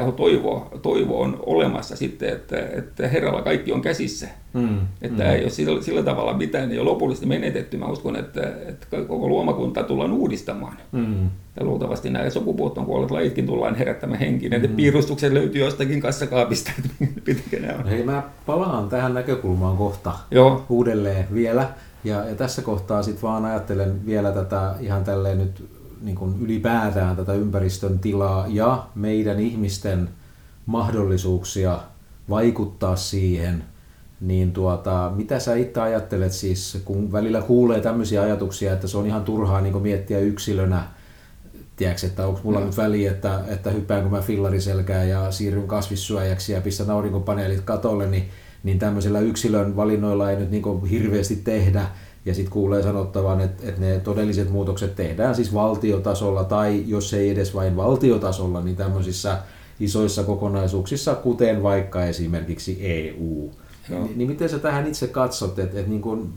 tämä 0.00 0.12
toivo, 0.12 0.68
toivo 0.82 1.20
on 1.20 1.42
olemassa 1.46 1.96
sitten, 1.96 2.28
että, 2.28 2.56
että 2.58 3.08
Herralla 3.08 3.42
kaikki 3.42 3.72
on 3.72 3.82
käsissä. 3.82 4.28
Mm, 4.52 4.78
että 5.02 5.24
mm. 5.24 5.30
ei 5.30 5.42
ole 5.42 5.50
sillä, 5.50 5.82
sillä 5.82 6.02
tavalla 6.02 6.32
mitään, 6.32 6.72
ei 6.72 6.78
ole 6.78 6.90
lopullisesti 6.90 7.26
menetetty. 7.26 7.76
Mä 7.76 7.86
uskon, 7.86 8.16
että, 8.16 8.52
että 8.68 8.86
koko 9.08 9.28
luomakunta 9.28 9.82
tullaan 9.82 10.12
uudistamaan. 10.12 10.76
Mm. 10.92 11.30
Ja 11.60 11.66
luultavasti 11.66 12.10
nämä 12.10 12.30
sukupuuttoon 12.30 12.86
kuolleet 12.86 13.10
lajitkin 13.10 13.46
tullaan 13.46 13.74
herättämään 13.74 14.20
henkiin. 14.20 14.52
Mm. 14.62 14.76
piirustukset 14.76 15.32
löytyy 15.32 15.64
jostakin 15.64 16.00
kassakaapista, 16.00 16.70
että 16.78 17.56
nämä 17.66 17.78
on. 17.78 17.86
Hei, 17.86 18.02
mä 18.02 18.22
palaan 18.46 18.88
tähän 18.88 19.14
näkökulmaan 19.14 19.76
kohta 19.76 20.12
Joo. 20.30 20.64
uudelleen 20.68 21.26
vielä. 21.34 21.68
Ja, 22.04 22.24
ja 22.24 22.34
tässä 22.34 22.62
kohtaa 22.62 23.02
sitten 23.02 23.22
vaan 23.22 23.44
ajattelen 23.44 24.06
vielä 24.06 24.32
tätä 24.32 24.74
ihan 24.80 25.04
tälleen 25.04 25.38
nyt 25.38 25.77
niin 26.00 26.16
kuin 26.16 26.36
ylipäätään 26.40 27.16
tätä 27.16 27.32
ympäristön 27.32 27.98
tilaa 27.98 28.46
ja 28.48 28.86
meidän 28.94 29.40
ihmisten 29.40 30.08
mahdollisuuksia 30.66 31.80
vaikuttaa 32.30 32.96
siihen, 32.96 33.64
niin 34.20 34.52
tuota, 34.52 35.12
mitä 35.16 35.38
sä 35.38 35.54
itse 35.54 35.80
ajattelet 35.80 36.32
siis, 36.32 36.82
kun 36.84 37.12
välillä 37.12 37.42
kuulee 37.42 37.80
tämmöisiä 37.80 38.22
ajatuksia, 38.22 38.72
että 38.72 38.86
se 38.86 38.98
on 38.98 39.06
ihan 39.06 39.24
turhaa 39.24 39.60
niin 39.60 39.82
miettiä 39.82 40.18
yksilönä, 40.18 40.82
tiedätkö, 41.76 42.06
että 42.06 42.26
onko 42.26 42.40
mulla 42.44 42.60
no. 42.60 42.66
nyt 42.66 42.76
väliä, 42.76 43.10
että, 43.10 43.40
että 43.48 43.70
hyppäänkö 43.70 44.08
mä 44.08 44.20
fillariselkään 44.20 45.08
ja 45.08 45.30
siirryn 45.30 45.68
kasvissyöjäksi 45.68 46.52
ja 46.52 46.60
pistän 46.60 46.90
aurinkopaneelit 46.90 47.60
katolle, 47.60 48.06
niin, 48.06 48.28
niin 48.62 48.78
tämmöisellä 48.78 49.20
yksilön 49.20 49.76
valinnoilla 49.76 50.30
ei 50.30 50.36
nyt 50.36 50.50
niin 50.50 50.86
hirveästi 50.86 51.36
tehdä 51.36 51.86
ja 52.28 52.34
sitten 52.34 52.52
kuulee 52.52 52.82
sanottavan, 52.82 53.40
että, 53.40 53.68
että 53.68 53.80
ne 53.80 54.00
todelliset 54.00 54.50
muutokset 54.50 54.96
tehdään 54.96 55.34
siis 55.34 55.54
valtiotasolla 55.54 56.44
tai 56.44 56.84
jos 56.86 57.14
ei 57.14 57.30
edes 57.30 57.54
vain 57.54 57.76
valtiotasolla, 57.76 58.62
niin 58.62 58.76
tämmöisissä 58.76 59.38
isoissa 59.80 60.24
kokonaisuuksissa, 60.24 61.14
kuten 61.14 61.62
vaikka 61.62 62.04
esimerkiksi 62.04 62.78
EU. 62.80 63.50
Ni, 63.88 64.12
niin 64.16 64.28
miten 64.28 64.48
sä 64.48 64.58
tähän 64.58 64.86
itse 64.86 65.06
katsot, 65.06 65.58
että, 65.58 65.78
että 65.78 65.90
niin 65.90 66.02
kuin, 66.02 66.32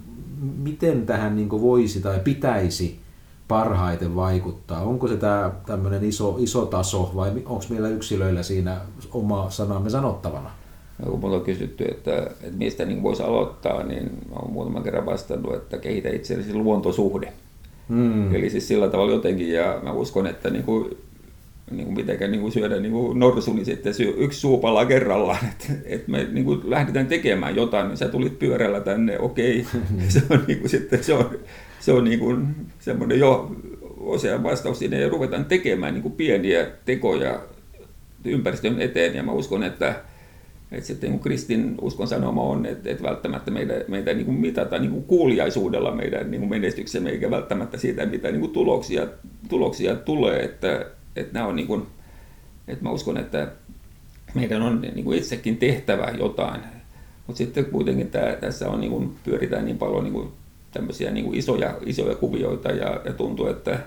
miten 0.57 1.05
tähän 1.05 1.35
niin 1.35 1.49
kuin 1.49 1.61
voisi 1.61 2.01
tai 2.01 2.19
pitäisi 2.19 2.99
parhaiten 3.47 4.15
vaikuttaa? 4.15 4.83
Onko 4.83 5.07
se 5.07 5.17
tämä 5.17 5.51
tämmöinen 5.65 6.03
iso, 6.03 6.37
iso 6.39 6.65
taso 6.65 7.11
vai 7.15 7.31
onko 7.45 7.65
meillä 7.69 7.89
yksilöillä 7.89 8.43
siinä 8.43 8.77
oma 9.11 9.49
sanamme 9.49 9.89
sanottavana? 9.89 10.60
Kun 11.05 11.19
minulla 11.19 11.37
on 11.37 11.43
kysytty, 11.43 11.85
että, 11.85 12.17
että 12.17 12.57
mistä 12.57 12.85
niin 12.85 13.03
voisi 13.03 13.23
aloittaa, 13.23 13.83
niin 13.83 14.09
olen 14.31 14.53
muutaman 14.53 14.83
kerran 14.83 15.05
vastannut, 15.05 15.55
että 15.55 15.77
kehitä 15.77 16.09
itsellesi 16.09 16.53
luontosuhde. 16.53 17.33
Hmm. 17.89 18.35
Eli 18.35 18.49
siis 18.49 18.67
sillä 18.67 18.87
tavalla 18.87 19.11
jotenkin, 19.11 19.53
ja 19.53 19.79
mä 19.83 19.91
uskon, 19.91 20.27
että 20.27 20.49
niin 20.49 20.63
kuin, 20.63 20.97
niin 21.71 21.85
kuin 21.85 21.95
mitenkään 21.95 22.31
niin 22.31 22.41
kuin 22.41 22.51
syödä 22.51 22.79
niin 22.79 22.91
kuin 22.91 23.19
norsu, 23.19 23.53
niin 23.53 23.65
sitten 23.65 23.93
yksi 24.17 24.39
suupala 24.39 24.85
kerrallaan, 24.85 25.45
että, 25.51 25.73
että 25.85 26.11
me 26.11 26.27
niin 26.31 26.45
kuin 26.45 26.61
lähdetään 26.63 27.07
tekemään 27.07 27.55
jotain, 27.55 27.87
niin 27.87 27.97
sä 27.97 28.07
tulit 28.07 28.39
pyörällä 28.39 28.79
tänne, 28.79 29.19
okei, 29.19 29.65
se 30.07 30.21
on 30.29 30.43
niin 30.47 30.59
kuin 30.59 30.69
sitten, 30.69 31.03
se 31.03 31.13
on, 31.13 31.39
se 31.79 31.91
on 31.91 32.03
niin 32.03 32.19
kuin 32.19 32.47
semmoinen 32.79 33.19
jo 33.19 33.55
osia 33.99 34.43
vastaus 34.43 34.79
siinä, 34.79 34.97
ja 34.97 35.09
ruvetaan 35.09 35.45
tekemään 35.45 35.93
niin 35.93 36.03
kuin 36.03 36.13
pieniä 36.13 36.67
tekoja 36.85 37.39
ympäristön 38.25 38.81
eteen, 38.81 39.15
ja 39.15 39.23
mä 39.23 39.31
uskon, 39.31 39.63
että 39.63 39.95
että 40.71 40.87
sitten 40.87 41.11
niin 41.11 41.19
kristin 41.19 41.75
uskon 41.81 42.07
sanoma 42.07 42.41
on, 42.41 42.65
että, 42.65 42.89
että 42.89 43.03
välttämättä 43.03 43.51
meitä, 43.51 43.73
meitä 43.87 44.13
niin 44.13 44.25
kuin 44.25 44.37
mitata 44.37 44.79
niin 44.79 44.91
kuin 44.91 45.03
kuuliaisuudella 45.03 45.91
meidän 45.91 46.31
niin 46.31 46.41
kuin 46.41 46.49
menestyksemme, 46.49 47.09
eikä 47.09 47.31
välttämättä 47.31 47.77
siitä, 47.77 48.05
mitä 48.05 48.31
niin 48.31 48.39
kuin 48.39 48.53
tuloksia, 48.53 49.07
tuloksia 49.49 49.95
tulee. 49.95 50.43
Että, 50.43 50.85
että, 51.15 51.33
nämä 51.33 51.47
on 51.47 51.55
niin 51.55 51.67
kuin, 51.67 51.87
että 52.67 52.83
mä 52.83 52.91
uskon, 52.91 53.17
että 53.17 53.51
meidän 54.33 54.61
on 54.61 54.81
niin 54.81 55.03
kuin 55.03 55.17
itsekin 55.17 55.57
tehtävä 55.57 56.13
jotain. 56.19 56.61
Mutta 57.27 57.37
sitten 57.37 57.65
kuitenkin 57.65 58.07
tämä, 58.07 58.35
tässä 58.39 58.69
on, 58.69 58.79
niin 58.79 58.91
kuin, 58.91 59.15
pyöritään 59.23 59.65
niin 59.65 59.77
paljon 59.77 60.03
niin 60.03 60.13
kuin 60.13 60.31
tämmöisiä 60.73 61.11
niin 61.11 61.25
kuin 61.25 61.37
isoja, 61.37 61.77
isoja 61.85 62.15
kuvioita 62.15 62.71
ja, 62.71 63.01
ja 63.05 63.13
tuntuu, 63.13 63.47
että, 63.47 63.79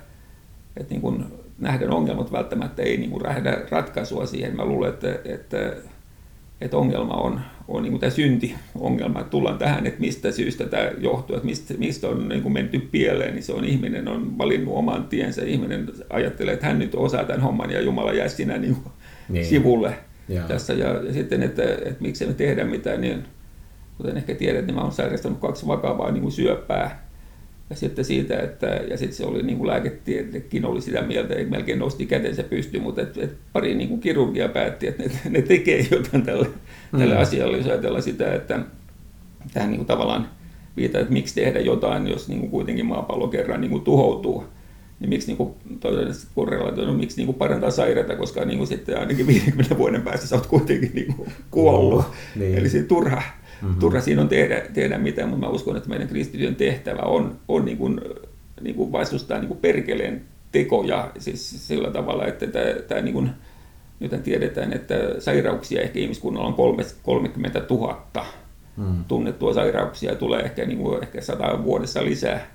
että 0.77 0.94
niin 0.94 1.01
kuin 1.01 1.25
nähdään 1.59 1.92
ongelmat 1.92 2.33
välttämättä 2.33 2.83
ei 2.83 2.97
niin 2.97 3.11
kuin 3.11 3.23
ratkaisua 3.70 4.27
siihen. 4.27 4.57
Mä 4.57 4.64
luulen, 4.64 4.90
että, 4.90 5.18
että 5.25 5.77
että 6.64 6.77
ongelma 6.77 7.14
on, 7.14 7.40
on 7.68 7.83
niin 7.83 8.00
tämä 8.00 8.11
syntiongelma, 8.11 9.20
että 9.20 9.31
tullaan 9.31 9.59
tähän, 9.59 9.87
että 9.87 10.00
mistä 10.00 10.33
syystä 10.33 10.66
tämä 10.66 10.90
johtuu, 10.98 11.37
että 11.37 11.46
mistä, 11.46 11.74
mistä 11.79 12.09
on 12.09 12.29
niin 12.29 12.42
kuin 12.42 12.53
menty 12.53 12.79
pieleen, 12.79 13.35
niin 13.35 13.42
se 13.42 13.53
on 13.53 13.64
ihminen 13.64 14.09
on 14.09 14.38
valinnut 14.38 14.74
oman 14.77 15.05
tiensä, 15.05 15.44
ihminen 15.44 15.88
ajattelee, 16.11 16.55
että 16.55 16.66
hän 16.66 16.79
nyt 16.79 16.94
osaa 16.94 17.24
tämän 17.24 17.42
homman 17.42 17.70
ja 17.70 17.81
Jumala 17.81 18.12
jää 18.12 18.29
sinä 18.29 18.59
niin 18.59 18.77
niin. 19.29 19.46
sivulle 19.46 19.94
ja. 20.29 20.42
tässä. 20.42 20.72
Ja, 20.72 20.88
ja 20.88 21.12
sitten, 21.12 21.42
että, 21.42 21.62
että 21.62 22.00
miksi 22.00 22.27
me 22.27 22.35
tehdä 22.35 22.64
mitään, 22.64 23.00
niin 23.00 23.24
kuten 23.96 24.16
ehkä 24.16 24.35
tiedät, 24.35 24.66
niin 24.66 24.74
mä 24.74 24.81
olen 24.81 24.92
sairastanut 24.92 25.38
kaksi 25.38 25.66
vakavaa 25.66 26.11
niin 26.11 26.22
kuin 26.22 26.33
syöpää 26.33 27.04
ja 27.70 27.77
sitten 27.77 28.05
siitä, 28.05 28.40
että, 28.40 28.66
ja 28.66 28.96
sitten 28.96 29.16
se 29.16 29.24
oli 29.24 29.42
niin 29.42 29.59
kuin 29.59 29.66
lääketiedekin 29.66 30.64
oli 30.64 30.81
sitä 30.81 31.03
mieltä, 31.03 31.35
että 31.35 31.50
melkein 31.50 31.79
nosti 31.79 32.07
kätensä 32.07 32.42
pystyyn, 32.42 32.83
mutta 32.83 33.03
et, 33.03 33.18
et 33.18 33.37
pari 33.53 33.74
niin 33.74 33.88
kuin 33.88 34.00
kirurgia 34.00 34.48
päätti, 34.48 34.87
että 34.87 35.03
ne, 35.03 35.11
ne 35.31 35.42
tekee 35.42 35.87
jotain 35.90 36.22
tälle, 36.22 36.46
mm. 36.92 36.98
tälle 36.98 37.16
asialle, 37.16 37.57
jos 37.57 37.66
ajatellaan 37.66 38.03
sitä, 38.03 38.35
että 38.35 38.61
tähän 39.53 39.70
niin 39.70 39.79
kuin 39.79 39.87
tavallaan 39.87 40.29
viittaa, 40.77 41.00
että 41.00 41.12
miksi 41.12 41.35
tehdä 41.35 41.61
jotain, 41.61 42.09
jos 42.09 42.29
niin 42.29 42.40
kuin 42.40 42.50
kuitenkin 42.50 42.87
maapallo 42.87 43.29
kerran 43.29 43.61
niin 43.61 43.70
kuin 43.70 43.85
tuhoutuu 43.85 44.44
niin 45.00 45.09
miksi 45.09 45.27
niin 45.27 45.37
kuin, 45.37 45.55
korrelaatio, 46.35 46.85
no, 46.85 46.92
miksi 46.92 47.16
niin 47.16 47.27
kuin 47.27 47.38
parantaa 47.38 47.70
sairaita, 47.70 48.16
koska 48.16 48.44
niin 48.44 48.59
kuin 48.59 48.68
sitten 48.68 48.98
ainakin 48.98 49.27
50 49.27 49.79
vuoden 49.79 50.03
päästä 50.03 50.27
sä 50.27 50.37
oot 50.37 50.46
kuitenkin 50.46 50.90
niin 50.94 51.14
kuin 51.14 51.33
kuollut. 51.50 51.98
Oh, 51.98 52.14
niin. 52.37 52.59
Eli 52.59 52.68
se 52.68 52.83
turha, 52.83 53.22
Mm-hmm. 53.64 53.81
Turha 53.81 54.00
siinä 54.00 54.22
on 54.22 54.29
tehdä, 54.29 54.62
tehdä 54.74 54.98
mitään, 54.98 55.29
mutta 55.29 55.46
mä 55.46 55.53
uskon, 55.53 55.77
että 55.77 55.88
meidän 55.88 56.09
kristityön 56.09 56.57
tehtävä 56.57 57.03
on, 57.03 57.37
on 57.48 57.64
niin 57.64 57.79
kuin, 57.79 58.00
niin 58.61 58.74
kuin 58.74 58.92
vastustaa 58.92 59.38
niin 59.38 59.48
kuin 59.48 59.61
perkeleen 59.61 60.24
tekoja 60.53 61.11
siis 61.18 61.68
sillä 61.68 61.90
tavalla, 61.90 62.27
että 62.27 62.46
tämä, 62.46 62.64
tämä 62.88 63.00
niin 63.00 63.14
kuin, 63.14 63.31
nyt 64.00 64.22
tiedetään, 64.22 64.72
että 64.72 64.94
sairauksia 65.18 65.83
ehkä 65.83 65.98
ihmiskunnalla 65.98 66.48
on 66.48 66.55
30 67.03 67.62
000 67.70 68.07
mm. 68.77 69.05
tunnettua 69.09 69.55
sairauksia 69.55 70.11
ja 70.11 70.16
tulee 70.16 70.40
ehkä, 70.40 70.64
niin 70.64 70.79
kuin, 70.79 71.03
ehkä 71.03 71.20
100 71.20 71.64
vuodessa 71.64 72.05
lisää 72.05 72.54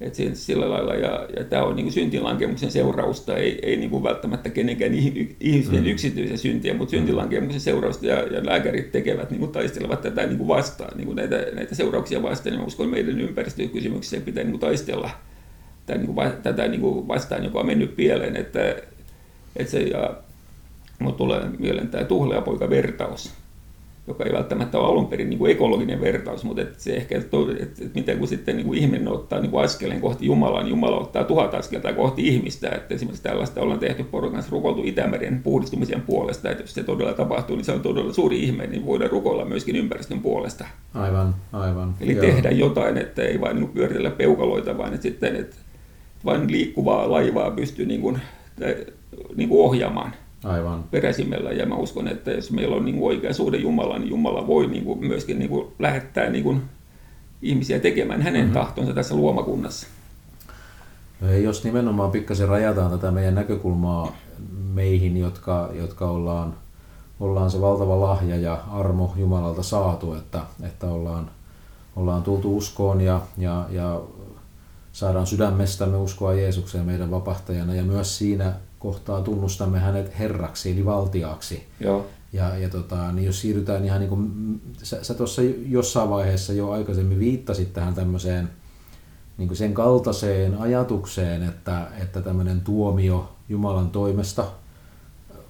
et 0.00 0.14
sillä 0.34 0.70
lailla, 0.70 0.94
ja, 0.94 1.28
ja 1.36 1.44
tämä 1.44 1.62
on 1.62 1.76
niin 1.76 1.92
syntilankemuksen 1.92 2.70
seurausta, 2.70 3.36
ei, 3.36 3.58
ei 3.62 3.76
niin 3.76 3.90
kuin 3.90 4.02
välttämättä 4.02 4.50
kenenkään 4.50 4.94
ihmisten 5.40 5.80
mm. 5.80 5.86
yksityisen 5.86 6.38
syntiä, 6.38 6.74
mutta 6.74 6.90
syntilankemuksen 6.90 7.60
seurausta, 7.60 8.06
ja, 8.06 8.14
ja 8.14 8.46
lääkärit 8.46 8.92
tekevät, 8.92 9.30
niin 9.30 9.38
kuin 9.38 9.52
taistelevat 9.52 10.00
tätä 10.00 10.26
niin 10.26 10.38
kuin 10.38 10.48
vastaan, 10.48 10.96
niin 10.96 11.06
kuin 11.06 11.16
näitä, 11.16 11.46
näitä 11.52 11.74
seurauksia 11.74 12.22
vastaan, 12.22 12.56
niin 12.56 12.66
uskon, 12.66 12.88
meidän 12.88 13.20
ympäristökysymyksiä 13.20 14.20
pitää 14.20 14.44
niin 14.44 14.52
kuin 14.52 14.60
taistella 14.60 15.10
tätä, 15.86 15.98
niin 15.98 16.14
kuin, 16.14 16.32
tätä 16.42 16.68
niin 16.68 16.80
kuin 16.80 17.08
vastaan, 17.08 17.44
joka 17.44 17.60
on 17.60 17.66
mennyt 17.66 17.96
pieleen, 17.96 18.36
että, 18.36 18.76
että 19.56 19.70
se, 19.70 19.80
ja, 19.80 20.14
mutta 20.98 21.18
tulee 21.18 21.42
mieleen 21.58 21.88
tämä 21.88 22.04
tuhlaajapoika-vertaus, 22.04 23.32
joka 24.08 24.24
ei 24.24 24.32
välttämättä 24.32 24.78
ole 24.78 24.86
alun 24.86 25.06
perin 25.06 25.30
niin 25.30 25.38
kuin 25.38 25.52
ekologinen 25.52 26.00
vertaus, 26.00 26.44
mutta 26.44 26.62
että 26.62 26.82
se 26.82 26.96
ehkä, 26.96 27.18
että, 27.18 27.36
että 27.60 27.82
miten 27.94 28.18
kun 28.18 28.28
sitten 28.28 28.56
niin 28.56 28.66
kuin 28.66 28.78
ihminen 28.78 29.08
ottaa 29.08 29.40
niin 29.40 29.50
kuin 29.50 29.64
askeleen 29.64 30.00
kohti 30.00 30.26
Jumalaa, 30.26 30.62
niin 30.62 30.70
Jumala 30.70 30.98
ottaa 30.98 31.24
tuhat 31.24 31.54
askelta 31.54 31.92
kohti 31.92 32.28
ihmistä. 32.28 32.68
Että 32.68 32.94
esimerkiksi 32.94 33.22
tällaista 33.22 33.60
ollaan 33.60 33.78
tehty 33.78 34.04
porukan 34.04 34.42
rukoiltu 34.50 34.82
Itämeren 34.84 35.40
puhdistumisen 35.42 36.00
puolesta, 36.00 36.50
että 36.50 36.62
jos 36.62 36.74
se 36.74 36.84
todella 36.84 37.12
tapahtuu, 37.12 37.56
niin 37.56 37.64
se 37.64 37.72
on 37.72 37.80
todella 37.80 38.12
suuri 38.12 38.42
ihme, 38.42 38.66
niin 38.66 38.86
voidaan 38.86 39.10
rukoilla 39.10 39.44
myöskin 39.44 39.76
ympäristön 39.76 40.20
puolesta. 40.20 40.64
Aivan, 40.94 41.34
aivan. 41.52 41.94
Eli 42.00 42.12
Joo. 42.12 42.20
tehdä 42.20 42.50
jotain, 42.50 42.96
että 42.96 43.22
ei 43.22 43.40
vain 43.40 43.56
niin 43.56 43.68
pyöritellä 43.68 44.10
peukaloita, 44.10 44.78
vaan 44.78 44.94
että 44.94 45.02
sitten 45.02 45.36
että 45.36 45.56
vain 46.24 46.52
liikkuvaa 46.52 47.10
laivaa 47.10 47.50
pystyy 47.50 47.86
niin 47.86 48.00
kuin, 48.00 48.20
niin 49.36 49.48
kuin 49.48 49.60
ohjaamaan 49.60 50.12
Aivan. 50.44 50.84
peräsimellä. 50.90 51.52
Ja 51.52 51.66
mä 51.66 51.74
uskon, 51.74 52.08
että 52.08 52.30
jos 52.30 52.50
meillä 52.50 52.76
on 52.76 52.84
niin 52.84 52.98
kuin 52.98 53.06
oikea 53.06 53.34
suhde 53.34 53.56
Jumala, 53.56 53.98
niin 53.98 54.10
Jumala 54.10 54.46
voi 54.46 54.66
niin 54.66 54.84
kuin 54.84 55.06
myöskin 55.06 55.38
niin 55.38 55.48
kuin 55.48 55.68
lähettää 55.78 56.30
niin 56.30 56.44
kuin 56.44 56.62
ihmisiä 57.42 57.78
tekemään 57.78 58.22
hänen 58.22 58.40
mm-hmm. 58.40 58.54
tahtonsa 58.54 58.92
tässä 58.92 59.14
luomakunnassa. 59.14 59.86
No 61.20 61.32
jos 61.32 61.64
nimenomaan 61.64 62.10
pikkasen 62.10 62.48
rajataan 62.48 62.90
tätä 62.90 63.10
meidän 63.10 63.34
näkökulmaa 63.34 64.16
meihin, 64.74 65.16
jotka, 65.16 65.70
jotka 65.72 66.10
ollaan, 66.10 66.54
ollaan 67.20 67.50
se 67.50 67.60
valtava 67.60 68.00
lahja 68.00 68.36
ja 68.36 68.62
armo 68.70 69.12
Jumalalta 69.16 69.62
saatu, 69.62 70.14
että, 70.14 70.40
että 70.62 70.86
ollaan, 70.86 71.30
ollaan 71.96 72.22
tultu 72.22 72.56
uskoon 72.56 73.00
ja, 73.00 73.20
ja, 73.38 73.66
ja 73.70 74.00
saadaan 74.92 75.26
sydämestämme 75.26 75.96
uskoa 75.96 76.34
Jeesukseen 76.34 76.84
meidän 76.84 77.10
vapahtajana 77.10 77.74
ja 77.74 77.82
myös 77.82 78.18
siinä 78.18 78.52
kohtaa 78.78 79.20
tunnustamme 79.20 79.78
hänet 79.78 80.18
herraksi 80.18 80.70
eli 80.72 80.84
valtiaaksi. 80.84 81.66
Joo. 81.80 82.06
Ja, 82.32 82.56
ja 82.56 82.68
tota, 82.68 83.12
niin 83.12 83.26
jos 83.26 83.40
siirrytään 83.40 83.84
ihan 83.84 84.00
niin 84.00 84.08
kuin, 84.08 84.60
sä, 84.82 85.04
sä 85.04 85.14
tuossa 85.14 85.42
jossain 85.68 86.10
vaiheessa 86.10 86.52
jo 86.52 86.70
aikaisemmin 86.70 87.18
viittasit 87.18 87.72
tähän 87.72 87.94
tämmöiseen 87.94 88.50
niin 89.38 89.48
kuin 89.48 89.56
sen 89.58 89.74
kaltaiseen 89.74 90.58
ajatukseen, 90.58 91.42
että, 91.42 91.86
että 92.02 92.20
tämmöinen 92.20 92.60
tuomio 92.60 93.32
Jumalan 93.48 93.90
toimesta 93.90 94.46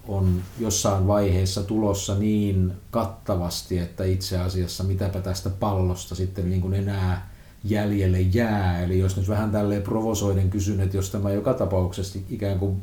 on 0.08 0.42
jossain 0.58 1.06
vaiheessa 1.06 1.62
tulossa 1.62 2.14
niin 2.14 2.72
kattavasti, 2.90 3.78
että 3.78 4.04
itse 4.04 4.38
asiassa 4.38 4.84
mitäpä 4.84 5.20
tästä 5.20 5.50
pallosta 5.50 6.14
sitten 6.14 6.50
niin 6.50 6.60
kuin 6.60 6.74
enää 6.74 7.30
jäljelle 7.64 8.20
jää. 8.20 8.82
Eli 8.82 8.98
jos 8.98 9.16
nyt 9.16 9.28
vähän 9.28 9.50
tälleen 9.50 9.82
provosoiden 9.82 10.50
kysyn, 10.50 10.80
että 10.80 10.96
jos 10.96 11.10
tämä 11.10 11.30
joka 11.30 11.54
tapauksessa 11.54 12.18
ikään 12.30 12.58
kuin 12.58 12.82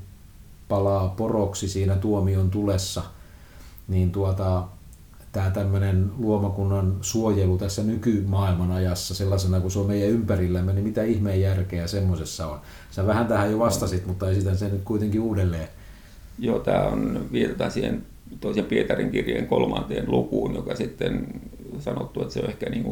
palaa 0.67 1.09
poroksi 1.17 1.67
siinä 1.67 1.95
tuomion 1.95 2.49
tulessa, 2.49 3.03
niin 3.87 4.11
tuota, 4.11 4.63
tämä 5.31 5.51
tämmöinen 5.51 6.11
luomakunnan 6.17 6.97
suojelu 7.01 7.57
tässä 7.57 7.83
nykymaailman 7.83 8.71
ajassa 8.71 9.15
sellaisena 9.15 9.59
kuin 9.59 9.71
se 9.71 9.79
on 9.79 9.87
meidän 9.87 10.09
ympärillämme, 10.09 10.73
niin 10.73 10.83
mitä 10.83 11.03
ihmeen 11.03 11.41
järkeä 11.41 11.87
semmoisessa 11.87 12.47
on? 12.47 12.59
Sä 12.91 13.07
vähän 13.07 13.27
tähän 13.27 13.51
jo 13.51 13.59
vastasit, 13.59 14.05
mutta 14.05 14.29
esitän 14.29 14.57
sen 14.57 14.71
nyt 14.71 14.81
kuitenkin 14.85 15.21
uudelleen. 15.21 15.67
Joo, 16.39 16.59
tämä 16.59 16.83
on, 16.83 17.25
viitataan 17.31 17.71
siihen 17.71 18.03
toisen 18.41 18.65
Pietarin 18.65 19.11
kirjeen 19.11 19.47
kolmanteen 19.47 20.11
lukuun, 20.11 20.55
joka 20.55 20.75
sitten 20.75 21.27
sanottu, 21.79 22.21
että 22.21 22.33
se 22.33 22.39
on 22.39 22.49
ehkä 22.49 22.69
niin 22.69 22.85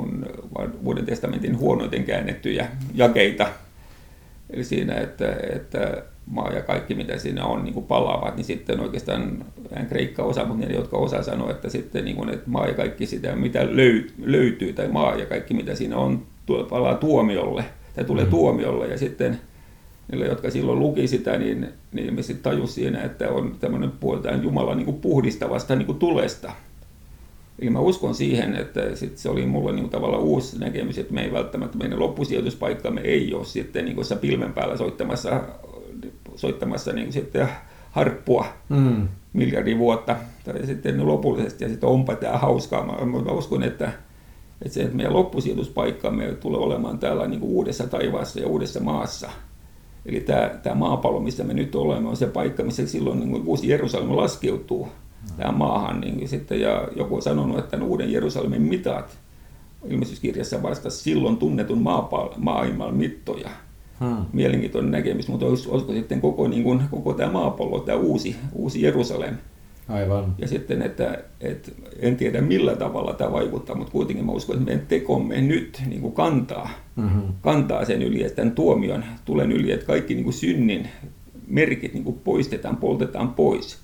Uuden 0.83 1.05
testamentin 1.05 1.57
huonoiten 1.57 2.03
käännettyjä 2.03 2.67
jakeita. 2.93 3.47
Eli 4.49 4.63
siinä, 4.63 4.95
että, 4.95 5.35
että 5.55 6.03
maa 6.25 6.51
ja 6.51 6.61
kaikki 6.61 6.95
mitä 6.95 7.17
siinä 7.17 7.45
on 7.45 7.63
niin 7.63 7.73
kuin 7.73 7.85
palaavat, 7.85 8.35
niin 8.35 8.45
sitten 8.45 8.79
oikeastaan 8.79 9.45
en 9.75 9.85
kreikka 9.85 10.23
osa, 10.23 10.45
mutta 10.45 10.65
ne, 10.65 10.75
jotka 10.75 10.97
osaa 10.97 11.23
sanoa, 11.23 11.51
että 11.51 11.69
sitten 11.69 12.05
niin 12.05 12.15
kuin, 12.15 12.29
että 12.29 12.49
maa 12.49 12.67
ja 12.67 12.73
kaikki 12.73 13.05
sitä, 13.05 13.35
mitä 13.35 13.67
löytyy, 14.17 14.73
tai 14.73 14.87
maa 14.87 15.15
ja 15.15 15.25
kaikki 15.25 15.53
mitä 15.53 15.75
siinä 15.75 15.97
on, 15.97 16.25
palaa 16.69 16.95
tuomiolle, 16.95 17.65
tai 17.95 18.03
tulee 18.03 18.25
mm. 18.25 18.29
tuomiolle, 18.29 18.87
ja 18.87 18.97
sitten 18.97 19.39
niille, 20.11 20.25
jotka 20.25 20.49
silloin 20.49 20.79
luki 20.79 21.07
sitä, 21.07 21.37
niin, 21.37 21.67
niin 21.91 22.07
ilmeisesti 22.07 22.43
tajus 22.43 22.75
siinä, 22.75 23.01
että 23.01 23.29
on 23.29 23.55
tämmöinen 23.59 23.91
puoltaan 23.91 24.43
Jumalan 24.43 24.77
niin 24.77 24.85
kuin 24.85 25.01
puhdistavasta 25.01 25.75
niin 25.75 25.85
kuin 25.85 25.99
tulesta. 25.99 26.51
Eli 27.59 27.69
mä 27.69 27.79
uskon 27.79 28.15
siihen, 28.15 28.55
että 28.55 28.95
sit 28.95 29.17
se 29.17 29.29
oli 29.29 29.45
mulle 29.45 29.71
niin 29.71 29.89
tavallaan 29.89 30.23
uusi 30.23 30.59
näkemys, 30.59 30.97
että 30.97 31.13
me 31.13 31.21
ei 31.21 31.33
välttämättä 31.33 31.77
meidän 31.77 31.99
loppusijoituspaikkamme 31.99 33.01
ei 33.01 33.33
ole 33.33 33.45
sitten 33.45 33.85
niin 33.85 33.95
kuin 33.95 34.05
pilven 34.21 34.53
päällä 34.53 34.77
soittamassa 34.77 35.41
soittamassa 36.35 36.93
niin 36.93 37.13
sitten 37.13 37.49
harppua 37.91 38.45
mm. 38.69 39.07
miljardin 39.33 39.79
vuotta 39.79 40.15
tai 40.43 40.65
sitten 40.65 41.07
lopullisesti 41.07 41.63
ja 41.63 41.69
sitten 41.69 41.89
onpa 41.89 42.15
tämä 42.15 42.37
hauskaa. 42.37 42.85
Mä, 42.85 43.21
mä 43.21 43.31
uskon, 43.31 43.63
että, 43.63 43.91
että 44.61 44.73
se 44.73 44.81
että 44.81 44.95
meidän 44.95 45.13
loppusijoituspaikkamme 45.13 46.25
tulee 46.25 46.59
olemaan 46.59 46.99
täällä 46.99 47.27
niin 47.27 47.41
uudessa 47.41 47.87
taivaassa 47.87 48.39
ja 48.39 48.47
uudessa 48.47 48.79
maassa. 48.79 49.29
Eli 50.05 50.19
tämä, 50.19 50.49
tämä 50.63 50.75
maapallo, 50.75 51.19
missä 51.19 51.43
me 51.43 51.53
nyt 51.53 51.75
olemme, 51.75 52.09
on 52.09 52.17
se 52.17 52.27
paikka, 52.27 52.63
missä 52.63 52.87
silloin 52.87 53.19
niin 53.19 53.31
kuin 53.31 53.43
uusi 53.47 53.69
Jerusalem 53.69 54.15
laskeutuu 54.15 54.85
mm. 54.85 55.37
tähän 55.37 55.57
maahan. 55.57 56.01
Niin 56.01 56.27
sitten, 56.27 56.61
ja 56.61 56.87
joku 56.95 57.15
on 57.15 57.21
sanonut, 57.21 57.59
että 57.59 57.71
tämän 57.71 57.87
uuden 57.87 58.11
Jerusalemin 58.11 58.61
mitat 58.61 59.17
ilmestyskirjassa 59.85 60.63
vasta 60.63 60.89
silloin 60.89 61.37
tunnetun 61.37 61.85
maailman 62.37 62.95
mittoja 62.95 63.49
hmm. 63.99 64.25
mielenkiintoinen 64.33 64.91
näkemys, 64.91 65.27
mutta 65.27 65.45
olisiko 65.45 65.93
sitten 65.93 66.21
koko, 66.21 66.47
niin 66.47 66.63
kuin, 66.63 66.81
koko 66.91 67.13
tämä 67.13 67.31
maapallo, 67.31 67.79
tämä 67.79 67.97
uusi, 67.97 68.35
uusi 68.53 68.81
Jerusalem. 68.81 69.35
Aivan. 69.87 70.35
Ja 70.37 70.47
sitten, 70.47 70.81
että, 70.81 71.23
että 71.41 71.71
en 71.99 72.17
tiedä 72.17 72.41
millä 72.41 72.75
tavalla 72.75 73.13
tämä 73.13 73.31
vaikuttaa, 73.31 73.75
mutta 73.75 73.91
kuitenkin 73.91 74.25
mä 74.25 74.31
uskon, 74.31 74.55
että 74.55 74.65
meidän 74.65 74.87
tekomme 74.87 75.41
nyt 75.41 75.81
niin 75.85 76.01
kuin 76.01 76.13
kantaa, 76.13 76.69
mm-hmm. 76.95 77.21
kantaa 77.41 77.85
sen 77.85 78.01
yli, 78.01 78.23
että 78.23 78.35
tämän 78.35 78.51
tuomion 78.51 79.05
tulen 79.25 79.51
yli, 79.51 79.71
että 79.71 79.85
kaikki 79.85 80.13
niin 80.13 80.23
kuin 80.23 80.33
synnin 80.33 80.87
merkit 81.47 81.93
niin 81.93 82.03
kuin 82.03 82.19
poistetaan, 82.23 82.77
poltetaan 82.77 83.33
pois. 83.33 83.77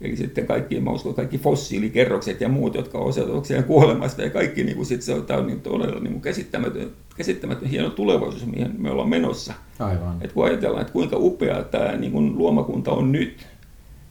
Eli 0.00 0.16
sitten 0.16 0.46
kaikki, 0.46 0.80
mä 0.80 0.90
uskon, 0.90 1.14
kaikki 1.14 1.38
fossiilikerrokset 1.38 2.40
ja 2.40 2.48
muut, 2.48 2.74
jotka 2.74 2.98
osoittavat 2.98 3.66
kuolemasta 3.66 4.22
ja 4.22 4.30
kaikki, 4.30 4.64
niin 4.64 4.76
kuin 4.76 4.86
sit 4.86 5.02
se 5.02 5.14
on, 5.14 5.26
tämä 5.26 5.40
on 5.40 5.46
niin 5.46 5.60
todella 5.60 6.00
niin 6.00 6.12
kuin 6.12 6.22
käsittämätön, 6.22 6.90
käsittämätön 7.16 7.68
hieno 7.68 7.90
tulevaisuus, 7.90 8.46
mihin 8.46 8.74
me 8.78 8.90
ollaan 8.90 9.08
menossa. 9.08 9.54
Aivan. 9.78 10.16
Et 10.20 10.32
kun 10.32 10.44
ajatellaan, 10.44 10.80
että 10.80 10.92
kuinka 10.92 11.16
upea 11.18 11.62
tämä 11.62 11.96
niin 11.96 12.12
kuin 12.12 12.38
luomakunta 12.38 12.90
on 12.90 13.12
nyt, 13.12 13.46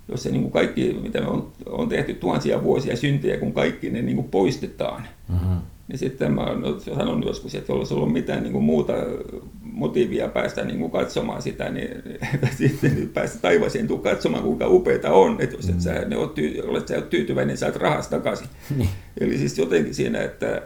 jos 0.08 0.24
se 0.24 0.32
niin 0.32 0.42
kuin 0.42 0.52
kaikki, 0.52 1.00
mitä 1.02 1.22
me 1.22 1.28
on, 1.28 1.52
on 1.66 1.90
tehty 1.90 2.14
tuhansia 2.14 2.64
vuosia 2.64 2.96
syntejä, 2.96 3.38
kun 3.38 3.54
kaikki 3.54 3.90
ne 3.90 4.02
niin 4.02 4.16
kuin 4.16 4.30
poistetaan, 4.30 5.08
mm-hmm. 5.30 5.58
niin 5.88 6.00
sitten 6.00 6.34
mä 6.34 6.42
olen 6.42 6.82
sanonut 6.82 7.26
joskus, 7.26 7.56
että 7.56 7.74
jos 7.74 7.92
ollut 7.92 8.14
mitään 8.14 8.44
niin 8.44 8.54
kuin 8.54 8.64
muuta 8.64 8.94
motiivia 9.62 10.28
päästä 10.28 10.64
niin 10.64 10.80
kuin 10.80 10.92
katsomaan 10.92 11.42
sitä, 11.42 11.70
niin 11.70 11.90
sitten 12.58 13.10
päästä 13.14 13.40
taivaaseen 13.42 13.88
tuu 13.88 13.98
katsomaan, 13.98 14.44
kuinka 14.44 14.68
upeita 14.68 15.12
on, 15.12 15.36
että 15.40 15.56
jos 15.56 15.70
et 15.70 15.82
sä, 15.82 15.94
ne 15.94 16.18
oot, 16.18 16.34
tyy, 16.34 16.62
olet 16.68 16.88
sä 16.88 17.02
tyytyväinen, 17.02 17.48
niin 17.48 17.58
saat 17.58 17.76
rahasta 17.76 18.18
takaisin. 18.18 18.48
Niin. 18.78 18.90
Eli 19.20 19.38
siis 19.38 19.58
jotenkin 19.58 19.94
siinä, 19.94 20.22
että, 20.22 20.62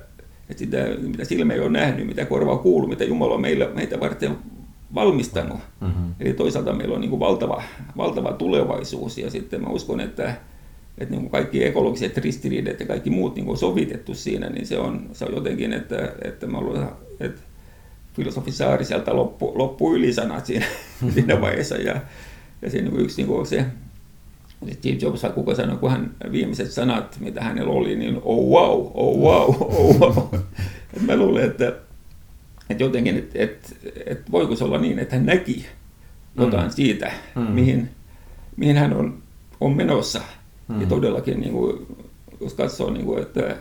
että 0.49 0.59
sitä, 0.59 0.77
mitä 1.01 1.25
silmä 1.25 1.53
ei 1.53 1.59
ole 1.59 1.69
nähnyt, 1.69 2.07
mitä 2.07 2.25
korva 2.25 2.51
on 2.51 2.59
kuullut, 2.59 2.89
mitä 2.89 3.03
Jumala 3.03 3.33
on 3.33 3.41
meillä, 3.41 3.69
meitä 3.75 3.99
varten 3.99 4.37
valmistanut. 4.95 5.59
Mm-hmm. 5.81 6.13
Eli 6.19 6.33
toisaalta 6.33 6.73
meillä 6.73 6.95
on 6.95 7.01
niin 7.01 7.09
kuin 7.09 7.19
valtava, 7.19 7.63
valtava 7.97 8.33
tulevaisuus 8.33 9.17
ja 9.17 9.29
sitten 9.31 9.61
mä 9.61 9.67
uskon, 9.69 9.99
että, 9.99 10.35
että 10.97 11.11
niin 11.11 11.21
kuin 11.21 11.31
kaikki 11.31 11.65
ekologiset 11.65 12.17
ristiriidat 12.17 12.79
ja 12.79 12.85
kaikki 12.85 13.09
muut 13.09 13.35
niin 13.35 13.45
kuin 13.45 13.57
sovitettu 13.57 14.13
siinä, 14.13 14.49
niin 14.49 14.67
se 14.67 14.79
on, 14.79 15.09
se 15.13 15.25
on 15.25 15.35
jotenkin, 15.35 15.73
että, 15.73 16.13
että 16.23 16.47
mä 16.47 16.61
luulen, 16.61 16.87
että 17.19 17.41
filosofi 18.13 18.51
Saariselta 18.51 19.15
loppu, 19.15 19.51
loppu 19.55 19.95
ylisanat 19.95 20.45
siinä, 20.45 20.65
siinä 21.13 21.41
vaiheessa. 21.41 21.75
Ja, 21.75 22.01
ja 22.61 22.69
siinä 22.69 22.91
yksi 22.97 23.17
niin 23.17 23.27
kuin 23.27 23.45
se 23.45 23.65
Steve 24.71 24.97
Jobs, 25.01 25.25
kuka 25.35 25.55
sanoi, 25.55 25.77
kun 25.77 25.91
hän 25.91 26.15
viimeiset 26.31 26.71
sanat, 26.71 27.17
mitä 27.19 27.43
hänellä 27.43 27.73
oli, 27.73 27.95
niin 27.95 28.21
oh 28.23 28.49
wow, 28.49 28.91
oh 28.93 29.19
wow, 29.19 29.55
oh 29.61 29.99
wow. 29.99 30.41
Et 30.93 31.01
mä 31.01 31.15
luulen, 31.15 31.45
että, 31.45 31.67
että 32.69 32.83
jotenkin, 32.83 33.17
että, 33.17 33.39
että, 33.43 33.69
että 34.05 34.31
voiko 34.31 34.55
se 34.55 34.63
olla 34.63 34.77
niin, 34.77 34.99
että 34.99 35.15
hän 35.15 35.25
näki 35.25 35.65
jotain 36.37 36.67
mm. 36.67 36.71
siitä, 36.71 37.11
mm. 37.35 37.41
Mihin, 37.41 37.89
mihin 38.57 38.77
hän 38.77 38.93
on, 38.93 39.17
on 39.61 39.75
menossa. 39.75 40.21
Mm. 40.67 40.81
Ja 40.81 40.87
todellakin, 40.87 41.39
niin 41.39 41.51
kuin, 41.53 41.85
jos 42.41 42.53
katsoo, 42.53 42.89
niin 42.89 43.05
kuin, 43.05 43.21
että 43.21 43.57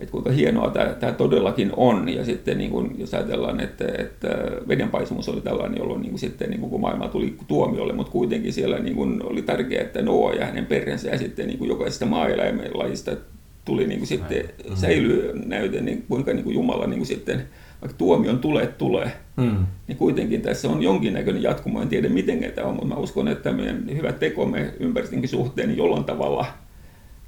että 0.00 0.12
kuinka 0.12 0.30
hienoa 0.30 0.70
tämä, 0.70 0.86
tämä 0.86 1.12
todellakin 1.12 1.72
on. 1.76 2.08
Ja 2.08 2.24
sitten 2.24 2.58
niin 2.58 2.70
kuin, 2.70 2.94
jos 2.98 3.14
ajatellaan, 3.14 3.60
että, 3.60 3.84
että 3.98 4.28
vedenpaisumus 4.68 5.28
oli 5.28 5.40
tällainen, 5.40 5.78
jolloin 5.78 6.00
niin 6.00 6.10
kuin 6.10 6.20
sitten 6.20 6.50
niin 6.50 6.60
kuin, 6.60 6.70
kun 6.70 6.80
maailma 6.80 7.08
tuli 7.08 7.34
tuomiolle, 7.48 7.92
mutta 7.92 8.12
kuitenkin 8.12 8.52
siellä 8.52 8.78
niin 8.78 8.96
kuin, 8.96 9.22
oli 9.26 9.42
tärkeää, 9.42 9.82
että 9.82 10.02
Noa 10.02 10.32
ja 10.32 10.46
hänen 10.46 10.66
perheensä 10.66 11.08
ja 11.08 11.18
sitten 11.18 11.46
niin 11.46 11.58
kuin, 11.58 11.68
jokaisesta 11.68 12.06
maa-eläimelajista 12.06 13.16
tuli 13.64 13.86
niin 13.86 13.98
kuin, 13.98 14.08
sitten 14.08 14.42
mm-hmm. 14.42 14.76
säilyy 14.76 15.32
näyte, 15.46 15.80
niin 15.80 16.04
kuinka 16.08 16.32
niin 16.32 16.44
kuin 16.44 16.54
Jumala 16.54 16.86
niin 16.86 16.98
kuin, 16.98 17.06
sitten 17.06 17.42
vaikka 17.82 17.98
tuomion 17.98 18.38
tulee, 18.38 18.66
tulee, 18.66 19.12
mm. 19.36 19.66
niin 19.88 19.98
kuitenkin 19.98 20.42
tässä 20.42 20.68
on 20.68 20.82
jonkinnäköinen 20.82 21.42
jatkumo. 21.42 21.82
En 21.82 21.88
tiedä 21.88 22.08
miten 22.08 22.52
tämä 22.54 22.68
on, 22.68 22.74
mutta 22.74 22.88
mä 22.88 22.94
uskon, 22.94 23.28
että 23.28 23.52
meidän 23.52 23.84
hyvät 23.96 24.18
tekomme 24.18 24.74
ympäristönkin 24.80 25.28
suhteen 25.28 25.68
niin 25.68 25.78
jollain 25.78 26.04
tavalla– 26.04 26.46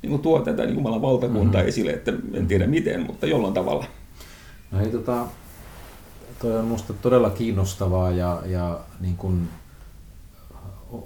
niin 0.02 0.10
kuin 0.10 0.22
tuo 0.22 0.40
tätä 0.40 0.64
niin 0.64 0.74
Jumalan 0.74 1.02
valtakuntaa 1.02 1.60
mm-hmm. 1.60 1.68
esille, 1.68 1.90
että 1.90 2.12
en 2.34 2.46
tiedä 2.46 2.66
miten, 2.66 3.06
mutta 3.06 3.26
jollain 3.26 3.54
tavalla. 3.54 3.84
No 4.70 4.78
hei, 4.78 4.90
tota, 4.90 5.26
toi 6.40 6.58
on 6.58 6.64
minusta 6.64 6.92
todella 6.92 7.30
kiinnostavaa 7.30 8.10
ja, 8.10 8.42
ja 8.46 8.80
niin 9.00 9.16
kuin, 9.16 9.48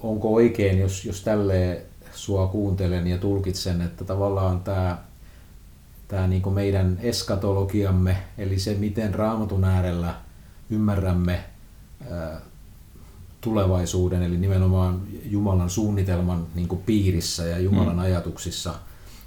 onko 0.02 0.34
oikein, 0.34 0.78
jos, 0.78 1.04
jos 1.04 1.22
tälleen 1.22 1.78
sua 2.12 2.46
kuuntelen 2.46 3.06
ja 3.06 3.18
tulkitsen, 3.18 3.80
että 3.80 4.04
tavallaan 4.04 4.60
tämä 4.60 4.98
tämä 6.08 6.26
niin 6.26 6.52
meidän 6.54 6.98
eskatologiamme, 7.02 8.16
eli 8.38 8.58
se 8.58 8.74
miten 8.74 9.14
raamatun 9.14 9.64
äärellä 9.64 10.14
ymmärrämme 10.70 11.44
tulevaisuuden, 13.40 14.22
eli 14.22 14.36
nimenomaan 14.36 15.00
Jumalan 15.24 15.70
suunnitelman 15.70 16.46
niin 16.54 16.68
kuin 16.68 16.82
piirissä 16.86 17.42
ja 17.42 17.58
Jumalan 17.58 17.96
mm. 17.96 18.02
ajatuksissa. 18.02 18.74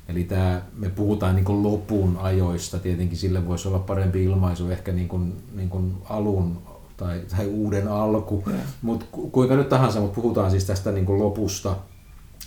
Eli 0.08 0.24
tämä, 0.24 0.62
me 0.78 0.90
puhutaan 0.90 1.36
niin 1.36 1.46
kuin 1.46 1.64
lopun 1.64 2.18
ajoista, 2.18 2.80
tietenkin 2.80 3.18
sille 3.18 3.48
voisi 3.48 3.68
olla 3.68 3.80
parempi 3.80 4.24
ilmaisu, 4.24 4.70
ehkä 4.70 4.92
niin 4.92 5.08
kuin, 5.08 5.34
niin 5.56 5.70
kuin 5.70 5.94
alun 6.10 6.62
tai, 6.98 7.22
tai 7.38 7.46
uuden 7.46 7.88
alku, 7.88 8.44
mutta 8.82 9.06
kuinka 9.32 9.56
nyt 9.56 9.70
tahansa, 9.70 10.00
mutta 10.00 10.22
puhutaan 10.22 10.52
siis 10.52 10.66
tästä 10.66 10.92
niin 10.92 11.06
kuin 11.06 11.20
lopusta, 11.20 11.76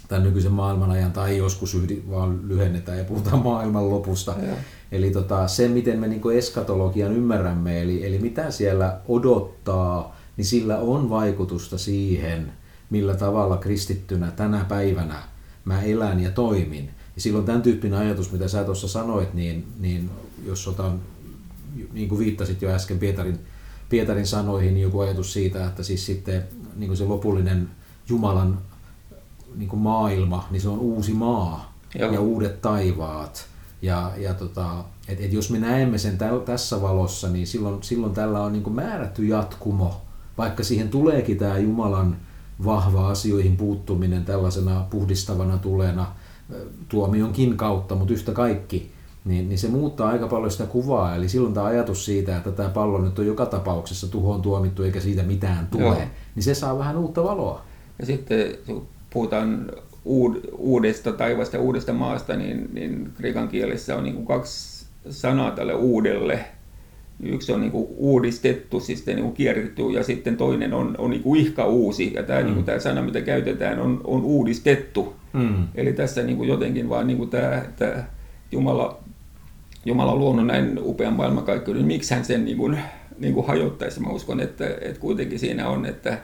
tämän 0.08 0.22
nykyisen 0.22 0.52
maailmanajan 0.52 1.12
tai 1.12 1.36
joskus 1.36 1.74
yhdi, 1.74 2.02
vaan 2.10 2.48
lyhennetään 2.48 2.98
ja 2.98 3.04
puhutaan 3.04 3.42
maailman 3.48 3.90
lopusta. 3.90 4.34
Ja. 4.46 4.54
Eli 4.92 5.10
tota, 5.10 5.48
se, 5.48 5.68
miten 5.68 5.98
me 5.98 6.08
niin 6.08 6.22
eskatologian 6.34 7.12
ymmärrämme, 7.12 7.82
eli, 7.82 8.06
eli 8.06 8.18
mitä 8.18 8.50
siellä 8.50 9.00
odottaa, 9.08 10.16
niin 10.36 10.44
sillä 10.44 10.78
on 10.78 11.10
vaikutusta 11.10 11.78
siihen, 11.78 12.52
millä 12.90 13.14
tavalla 13.14 13.56
kristittynä 13.56 14.30
tänä 14.30 14.64
päivänä 14.64 15.22
mä 15.64 15.82
elän 15.82 16.20
ja 16.20 16.30
toimin. 16.30 16.90
Ja 17.16 17.22
silloin 17.22 17.44
tämän 17.44 17.62
tyyppinen 17.62 17.98
ajatus, 17.98 18.32
mitä 18.32 18.48
sä 18.48 18.64
tuossa 18.64 18.88
sanoit, 18.88 19.34
niin, 19.34 19.66
niin 19.80 20.10
jos 20.46 20.68
otan, 20.68 21.00
niin 21.92 22.08
kuin 22.08 22.18
viittasit 22.18 22.62
jo 22.62 22.70
äsken 22.70 22.98
Pietarin, 22.98 23.38
Pietarin 23.88 24.26
sanoihin, 24.26 24.74
niin 24.74 24.82
joku 24.82 25.00
ajatus 25.00 25.32
siitä, 25.32 25.66
että 25.66 25.82
siis 25.82 26.06
sitten 26.06 26.44
niin 26.76 26.88
kuin 26.88 26.96
se 26.96 27.04
lopullinen 27.04 27.70
Jumalan 28.08 28.58
niin 29.54 29.68
kuin 29.68 29.80
maailma, 29.80 30.48
niin 30.50 30.62
se 30.62 30.68
on 30.68 30.78
uusi 30.78 31.12
maa 31.12 31.78
Joo. 31.94 32.12
ja 32.12 32.20
uudet 32.20 32.62
taivaat. 32.62 33.46
Ja, 33.82 34.12
ja 34.16 34.34
tota, 34.34 34.84
et, 35.08 35.20
et 35.20 35.32
jos 35.32 35.50
me 35.50 35.58
näemme 35.58 35.98
sen 35.98 36.18
täl, 36.18 36.38
tässä 36.38 36.82
valossa, 36.82 37.28
niin 37.28 37.46
silloin, 37.46 37.82
silloin 37.82 38.14
tällä 38.14 38.42
on 38.42 38.52
niin 38.52 38.62
kuin 38.62 38.74
määrätty 38.74 39.26
jatkumo, 39.26 40.02
vaikka 40.38 40.64
siihen 40.64 40.88
tuleekin 40.88 41.38
tämä 41.38 41.58
Jumalan 41.58 42.16
vahva 42.64 43.08
asioihin 43.08 43.56
puuttuminen 43.56 44.24
tällaisena 44.24 44.86
puhdistavana 44.90 45.58
tulena 45.58 46.06
tuomionkin 46.88 47.56
kautta, 47.56 47.94
mutta 47.94 48.12
yhtä 48.12 48.32
kaikki, 48.32 48.90
niin, 49.24 49.48
niin 49.48 49.58
se 49.58 49.68
muuttaa 49.68 50.08
aika 50.08 50.28
paljon 50.28 50.50
sitä 50.50 50.66
kuvaa. 50.66 51.14
Eli 51.14 51.28
silloin 51.28 51.54
tämä 51.54 51.66
ajatus 51.66 52.04
siitä, 52.04 52.36
että 52.36 52.52
tämä 52.52 52.68
pallo 52.68 52.98
nyt 52.98 53.18
on 53.18 53.26
joka 53.26 53.46
tapauksessa 53.46 54.08
tuhoon 54.08 54.42
tuomittu 54.42 54.82
eikä 54.82 55.00
siitä 55.00 55.22
mitään 55.22 55.68
tule, 55.70 55.84
Joo. 55.84 55.96
niin 56.34 56.42
se 56.42 56.54
saa 56.54 56.78
vähän 56.78 56.96
uutta 56.96 57.24
valoa. 57.24 57.62
Ja 57.98 58.06
sitten 58.06 58.54
puhutaan 59.12 59.70
uudesta 60.58 61.12
taivasta 61.12 61.56
ja 61.56 61.62
uudesta 61.62 61.92
maasta, 61.92 62.36
niin, 62.36 62.70
niin 62.72 63.12
kreikan 63.16 63.48
kielessä 63.48 63.96
on 63.96 64.04
niin 64.04 64.14
kuin 64.14 64.26
kaksi 64.26 64.86
sanaa 65.10 65.50
tälle 65.50 65.74
uudelle. 65.74 66.44
Yksi 67.22 67.52
on 67.52 67.60
niin 67.60 67.72
kuin 67.72 67.86
uudistettu, 67.96 68.80
siis 68.80 69.06
niin 69.06 69.32
kierretty, 69.32 69.82
ja 69.82 70.02
sitten 70.02 70.36
toinen 70.36 70.74
on, 70.74 70.94
on 70.98 71.10
niin 71.10 71.22
kuin 71.22 71.40
ihka 71.40 71.66
uusi. 71.66 72.12
Ja 72.14 72.22
tämä, 72.22 72.40
mm. 72.40 72.44
niin 72.44 72.54
kuin 72.54 72.64
tämä 72.64 72.78
sana, 72.78 73.02
mitä 73.02 73.20
käytetään, 73.20 73.80
on, 73.80 74.00
on 74.04 74.22
uudistettu. 74.22 75.14
Mm. 75.32 75.68
Eli 75.74 75.92
tässä 75.92 76.22
niin 76.22 76.36
kuin 76.36 76.48
jotenkin 76.48 76.88
vaan 76.88 77.06
niin 77.06 77.16
kuin 77.18 77.30
tämä, 77.30 77.62
tämä 77.76 78.04
Jumala, 78.52 79.00
Jumala 79.84 80.12
on 80.12 80.18
luonut 80.18 80.46
näin 80.46 80.78
upean 80.82 81.12
maailmankaikkeuden, 81.12 81.80
niin 81.82 81.86
miksi 81.86 82.14
hän 82.14 82.24
sen 82.24 82.44
niin 82.44 82.56
kuin, 82.56 82.78
niin 83.18 83.34
kuin 83.34 83.46
hajottaisi? 83.46 84.00
Mä 84.00 84.10
uskon, 84.10 84.40
että, 84.40 84.66
että 84.80 85.00
kuitenkin 85.00 85.38
siinä 85.38 85.68
on, 85.68 85.86
että, 85.86 86.18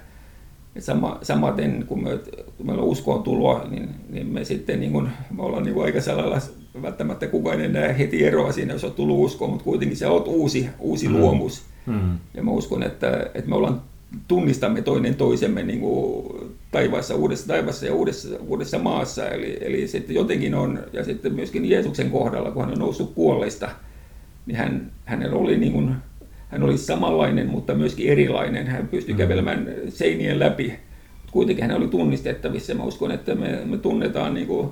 sama, 0.79 1.19
samaten 1.23 1.85
kun 1.87 2.03
me, 2.03 2.19
kun 2.57 2.67
meillä 2.67 2.83
on 2.83 2.89
uskoon 2.89 3.23
tuloa, 3.23 3.67
niin, 3.71 3.89
niin 4.11 4.27
me 4.27 4.45
sitten 4.45 4.81
niin 4.81 4.93
kuin, 4.93 5.09
me 5.37 5.43
ollaan 5.43 5.63
niin 5.63 5.83
aika 5.83 6.01
sellailla, 6.01 6.39
välttämättä 6.83 7.27
kukaan 7.27 7.61
ei 7.61 7.69
näe 7.69 7.99
heti 7.99 8.25
eroa 8.25 8.53
siinä, 8.53 8.73
jos 8.73 8.85
on 8.85 8.93
tullut 8.93 9.25
uskoon, 9.25 9.51
mutta 9.51 9.65
kuitenkin 9.65 9.97
se 9.97 10.07
on 10.07 10.25
uusi, 10.27 10.69
uusi 10.79 11.09
mm. 11.09 11.17
luomus. 11.17 11.63
Mm. 11.87 12.19
Ja 12.35 12.43
mä 12.43 12.51
uskon, 12.51 12.83
että, 12.83 13.31
että 13.35 13.51
me 13.51 13.57
ollaan, 13.57 13.83
tunnistamme 14.29 14.83
toinen 14.83 15.15
toisemme 15.15 15.63
niin 15.63 15.81
kuin 15.81 16.27
taivaassa, 16.71 17.15
uudessa 17.15 17.47
taivaassa 17.47 17.87
ja 17.87 17.95
uudessa, 17.95 18.29
uudessa 18.47 18.79
maassa. 18.79 19.29
Eli, 19.29 19.59
eli 19.61 19.89
sitten 19.89 20.17
jotenkin 20.17 20.55
on, 20.55 20.79
ja 20.93 21.05
sitten 21.05 21.35
myöskin 21.35 21.71
Jeesuksen 21.71 22.11
kohdalla, 22.11 22.51
kun 22.51 22.63
hän 22.63 22.73
on 22.73 22.79
noussut 22.79 23.13
kuolleista, 23.15 23.69
niin 24.47 24.57
hän, 24.57 24.93
hänellä 25.05 25.37
oli 25.37 25.57
niin 25.57 25.73
kuin 25.73 25.95
hän 26.49 26.63
oli 26.63 26.79
samanlainen, 26.79 27.49
mutta 27.49 27.75
myöskin 27.75 28.09
erilainen. 28.09 28.67
Hän 28.67 28.89
pystyi 28.89 29.15
mm. 29.15 29.19
kävelemään 29.19 29.75
seinien 29.89 30.39
läpi. 30.39 30.73
Kuitenkin 31.31 31.65
hän 31.65 31.77
oli 31.77 31.89
tunnistettavissa. 31.89 32.75
Mä 32.75 32.83
uskon, 32.83 33.13
että 33.13 33.35
me, 33.35 33.61
me 33.65 33.79
tunnetaan 33.79 34.35
niin 34.35 34.47
kuin, 34.47 34.69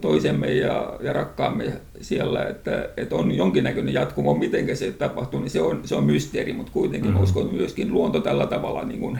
toisemme 0.00 0.52
ja, 0.52 0.98
ja 1.00 1.12
rakkaamme 1.12 1.72
siellä, 2.00 2.44
että, 2.44 2.88
että 2.96 3.16
on 3.16 3.32
jonkinnäköinen 3.32 3.94
jatkumo, 3.94 4.34
miten 4.34 4.76
se 4.76 4.92
tapahtuu, 4.92 5.40
niin 5.40 5.50
se 5.50 5.60
on, 5.60 5.80
se 5.84 5.94
on 5.94 6.04
mysteeri, 6.04 6.52
mutta 6.52 6.72
kuitenkin 6.72 7.10
mm-hmm. 7.10 7.24
uskon 7.24 7.54
myöskin 7.54 7.92
luonto 7.92 8.20
tällä 8.20 8.46
tavalla 8.46 8.84
niin 8.84 9.00
kuin 9.00 9.18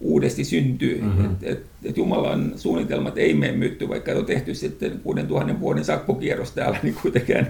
uudesti 0.00 0.44
syntyy. 0.44 1.00
Mm-hmm. 1.00 1.24
Että 1.24 1.46
et, 1.46 1.66
et 1.84 1.96
Jumalan 1.96 2.52
suunnitelmat 2.56 3.18
ei 3.18 3.34
mene 3.34 3.52
mytty, 3.52 3.88
vaikka 3.88 4.12
on 4.12 4.26
tehty 4.26 4.54
sitten 4.54 5.00
6000 5.02 5.60
vuoden 5.60 5.84
sakkokierros 5.84 6.52
täällä, 6.52 6.78
niin 6.82 6.94
kuitenkin 7.02 7.46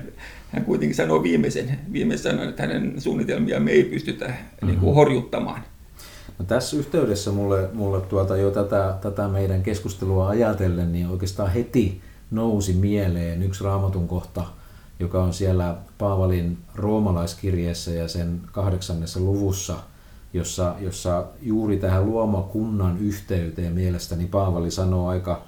hän 0.51 0.65
kuitenkin 0.65 0.97
sanoo 0.97 1.23
viimeisen, 1.23 1.79
viimeisen 1.93 2.33
sanan, 2.33 2.49
että 2.49 2.63
hänen 2.63 3.01
suunnitelmia 3.01 3.61
me 3.61 3.71
ei 3.71 3.85
pystytä 3.85 4.27
mm-hmm. 4.27 4.69
niin 4.69 4.81
kuin 4.81 4.95
horjuttamaan. 4.95 5.61
No 6.39 6.45
tässä 6.45 6.77
yhteydessä 6.77 7.31
mulle, 7.31 7.69
mulle 7.73 8.01
tuota 8.01 8.37
jo 8.37 8.51
tätä, 8.51 8.95
tätä 9.01 9.29
meidän 9.29 9.63
keskustelua 9.63 10.29
ajatellen, 10.29 10.93
niin 10.93 11.09
oikeastaan 11.09 11.53
heti 11.53 12.01
nousi 12.31 12.73
mieleen 12.73 13.43
yksi 13.43 13.65
raamatun 13.65 14.09
kohta, 14.09 14.45
joka 15.01 15.23
on 15.23 15.33
siellä 15.33 15.77
Paavalin 15.99 16.59
roomalaiskirjeessä 16.75 17.91
ja 17.91 18.09
sen 18.09 18.41
kahdeksannessa 18.53 19.21
luvussa, 19.21 19.77
jossa, 20.33 20.75
jossa 20.81 21.25
juuri 21.43 21.77
tähän 21.77 22.07
luomakunnan 22.07 22.99
yhteyteen 22.99 23.73
mielestäni 23.73 24.27
Paavali 24.27 24.71
sanoo 24.71 25.09
aika, 25.09 25.43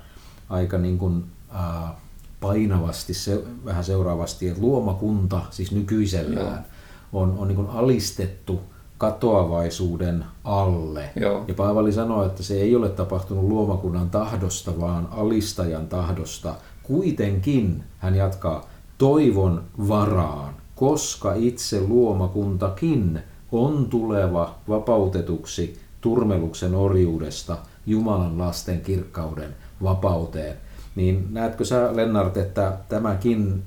aika 0.48 0.78
niin 0.78 0.98
kuin, 0.98 1.24
äh, 1.54 1.92
painavasti, 2.40 3.14
se, 3.14 3.42
vähän 3.64 3.84
seuraavasti, 3.84 4.48
että 4.48 4.60
luomakunta, 4.60 5.40
siis 5.50 5.72
nykyisellään, 5.72 6.66
on, 7.12 7.38
on 7.38 7.48
niin 7.48 7.56
kuin 7.56 7.70
alistettu 7.70 8.60
katoavaisuuden 8.98 10.24
alle. 10.44 11.10
Joo. 11.16 11.44
Ja 11.48 11.54
Paavali 11.54 11.92
sanoi, 11.92 12.26
että 12.26 12.42
se 12.42 12.54
ei 12.60 12.76
ole 12.76 12.88
tapahtunut 12.88 13.44
luomakunnan 13.44 14.10
tahdosta, 14.10 14.80
vaan 14.80 15.08
alistajan 15.10 15.86
tahdosta. 15.86 16.54
Kuitenkin, 16.90 17.84
hän 17.98 18.14
jatkaa, 18.14 18.68
toivon 18.98 19.62
varaan, 19.88 20.54
koska 20.74 21.34
itse 21.34 21.80
luomakuntakin 21.80 23.20
on 23.52 23.86
tuleva 23.86 24.54
vapautetuksi 24.68 25.78
turmeluksen 26.00 26.74
orjuudesta 26.74 27.56
Jumalan 27.86 28.38
lasten 28.38 28.80
kirkkauden 28.80 29.54
vapauteen. 29.82 30.56
Niin 30.94 31.26
näetkö 31.30 31.64
sä, 31.64 31.96
Lennart, 31.96 32.36
että 32.36 32.76
tämäkin 32.88 33.62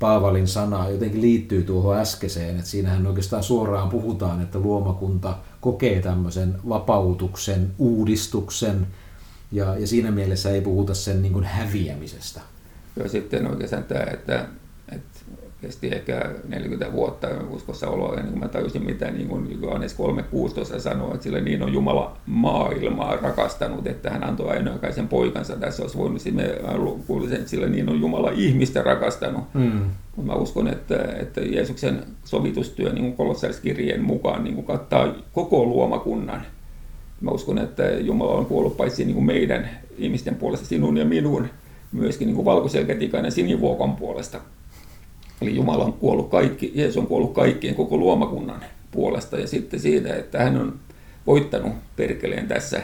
Paavalin 0.00 0.48
sana 0.48 0.88
jotenkin 0.88 1.20
liittyy 1.20 1.62
tuohon 1.62 1.96
äskeiseen, 1.96 2.56
että 2.56 2.70
siinähän 2.70 3.06
oikeastaan 3.06 3.42
suoraan 3.42 3.88
puhutaan, 3.88 4.42
että 4.42 4.58
luomakunta 4.58 5.36
kokee 5.60 6.02
tämmöisen 6.02 6.58
vapautuksen, 6.68 7.70
uudistuksen, 7.78 8.86
ja, 9.54 9.78
ja 9.78 9.86
siinä 9.86 10.10
mielessä 10.10 10.50
ei 10.50 10.60
puhuta 10.60 10.94
sen 10.94 11.22
niin 11.22 11.32
kuin 11.32 11.44
häviämisestä. 11.44 12.40
Joo, 12.96 13.08
sitten 13.08 13.46
oikeastaan 13.46 13.84
tämä, 13.84 14.04
että 14.12 14.46
kesti 15.60 15.88
ehkä 15.88 16.30
40 16.48 16.92
vuotta 16.92 17.28
uskossa 17.50 17.88
oloa, 17.88 18.16
ennen 18.16 18.32
kuin 18.32 18.38
mä 18.38 18.48
tajusin, 18.48 18.84
mitä 18.84 19.10
niin 19.10 19.28
kuin 19.28 19.62
Johannes 19.62 19.96
3.16 20.74 20.80
sanoo, 20.80 21.14
että 21.14 21.22
sillä 21.24 21.40
niin 21.40 21.62
on 21.62 21.72
Jumala 21.72 22.16
maailmaa 22.26 23.16
rakastanut, 23.16 23.86
että 23.86 24.10
hän 24.10 24.24
antoi 24.24 24.50
ainoakaisen 24.50 25.08
poikansa. 25.08 25.56
Tässä 25.56 25.82
olisi 25.82 25.98
voinut, 25.98 26.22
me 26.32 26.58
kuulisin, 27.06 27.36
että 27.36 27.50
sillä 27.50 27.66
niin 27.66 27.88
on 27.88 28.00
Jumala 28.00 28.30
ihmistä 28.30 28.82
rakastanut. 28.82 29.44
Mm. 29.54 29.90
Mä 30.22 30.34
uskon, 30.34 30.68
että, 30.68 30.96
että 31.20 31.40
Jeesuksen 31.40 32.02
sovitustyö 32.24 32.92
niin 32.92 33.16
kolossaiskirjeen 33.16 34.02
mukaan 34.02 34.44
niin 34.44 34.54
kuin 34.54 34.66
kattaa 34.66 35.14
koko 35.32 35.64
luomakunnan. 35.64 36.42
Mä 37.20 37.30
uskon, 37.30 37.58
että 37.58 37.82
Jumala 37.82 38.32
on 38.32 38.46
kuollut 38.46 38.76
paitsi 38.76 39.04
niin 39.04 39.14
kuin 39.14 39.26
meidän 39.26 39.70
ihmisten 39.98 40.34
puolesta, 40.34 40.66
sinun 40.66 40.96
ja 40.96 41.04
minun, 41.04 41.48
myöskin 41.92 42.26
niin 42.26 42.36
kuin 42.36 42.44
valkoselkätikainen 42.44 43.32
sinivuokon 43.32 43.96
puolesta 43.96 44.40
Eli 45.42 45.56
Jumala 45.56 45.84
on 45.84 45.92
kuollut 45.92 46.30
kaikki, 46.30 46.72
Jeesus 46.74 46.96
on 46.96 47.06
kuollut 47.06 47.34
kaikkien 47.34 47.74
koko 47.74 47.96
luomakunnan 47.96 48.64
puolesta. 48.90 49.38
Ja 49.38 49.46
sitten 49.46 49.80
siitä, 49.80 50.14
että 50.14 50.38
hän 50.38 50.56
on 50.56 50.74
voittanut 51.26 51.72
perkeleen 51.96 52.48
tässä, 52.48 52.82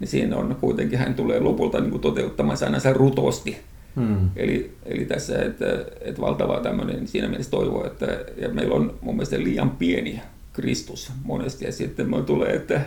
niin 0.00 0.08
siinä 0.08 0.36
on 0.36 0.56
kuitenkin, 0.60 0.98
hän 0.98 1.14
tulee 1.14 1.40
lopulta 1.40 1.80
niin 1.80 1.90
kuin 1.90 2.00
toteuttamaan 2.00 2.58
sanansa 2.58 2.92
rutosti. 2.92 3.56
Hmm. 3.96 4.30
Eli, 4.36 4.74
eli 4.86 5.04
tässä, 5.04 5.42
että, 5.42 5.66
että 6.00 6.20
valtava 6.20 6.60
tämmöinen 6.60 7.08
siinä 7.08 7.28
mielessä 7.28 7.50
toivo, 7.50 7.86
että 7.86 8.06
ja 8.36 8.48
meillä 8.48 8.74
on 8.74 8.94
mun 9.00 9.14
mielestä 9.14 9.38
liian 9.38 9.70
pieni 9.70 10.20
Kristus 10.52 11.12
monesti, 11.24 11.64
ja 11.64 11.72
sitten 11.72 12.10
me 12.10 12.22
tulee, 12.22 12.52
että, 12.52 12.80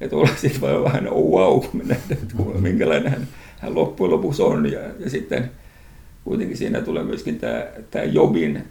että 0.00 0.16
olla 0.16 0.30
sitten 0.36 0.84
vähän 0.84 1.08
oh 1.08 1.30
wow, 1.30 1.60
kun 1.60 1.70
me 1.72 1.84
nähdään, 1.84 2.22
että 2.22 2.60
minkälainen 2.60 3.12
hän, 3.12 3.28
hän 3.60 3.74
loppujen 3.74 4.10
lopuksi 4.10 4.42
on, 4.42 4.72
ja, 4.72 4.80
ja 4.98 5.10
sitten 5.10 5.50
kuitenkin 6.24 6.56
siinä 6.56 6.80
tulee 6.80 7.04
myöskin 7.04 7.38
tämä, 7.38 7.66
tämä 7.90 8.04
Jobin 8.04 8.64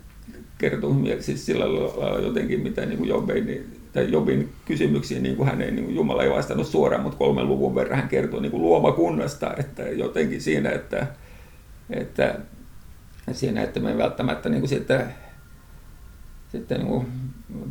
kertomus, 0.57 1.09
siis 1.19 1.45
sillä 1.45 1.65
lailla 1.65 2.19
jotenkin, 2.19 2.59
mitä 2.59 2.86
niin 2.86 2.97
kuin 2.97 3.09
Job 3.09 3.30
ei 3.30 3.41
niin 3.41 3.84
tai 3.93 4.11
Jobin 4.11 4.49
kysymyksiin 4.65 5.24
niin 5.24 5.36
kuin 5.36 5.49
hän 5.49 5.61
ei, 5.61 5.71
niin 5.71 5.86
kuin 5.86 5.95
Jumala 5.95 6.24
ei 6.24 6.30
vastannut 6.30 6.67
suoraan, 6.67 7.03
mutta 7.03 7.17
kolmen 7.17 7.47
luvun 7.47 7.76
verran 7.76 7.99
hän 7.99 8.09
kertoo 8.09 8.39
niin 8.39 8.51
kuin 8.51 8.63
luomakunnasta, 8.63 9.53
että 9.57 9.84
jotenkin 9.84 10.41
siinä, 10.41 10.69
että, 10.69 11.07
että 11.89 12.39
siinä, 13.32 13.63
että 13.63 13.80
me 13.80 13.97
välttämättä 13.97 14.49
niin 14.49 14.61
kuin 14.61 14.69
sitten, 14.69 15.05
sitten 16.51 16.78
niin 16.78 16.88
kuin 16.88 17.07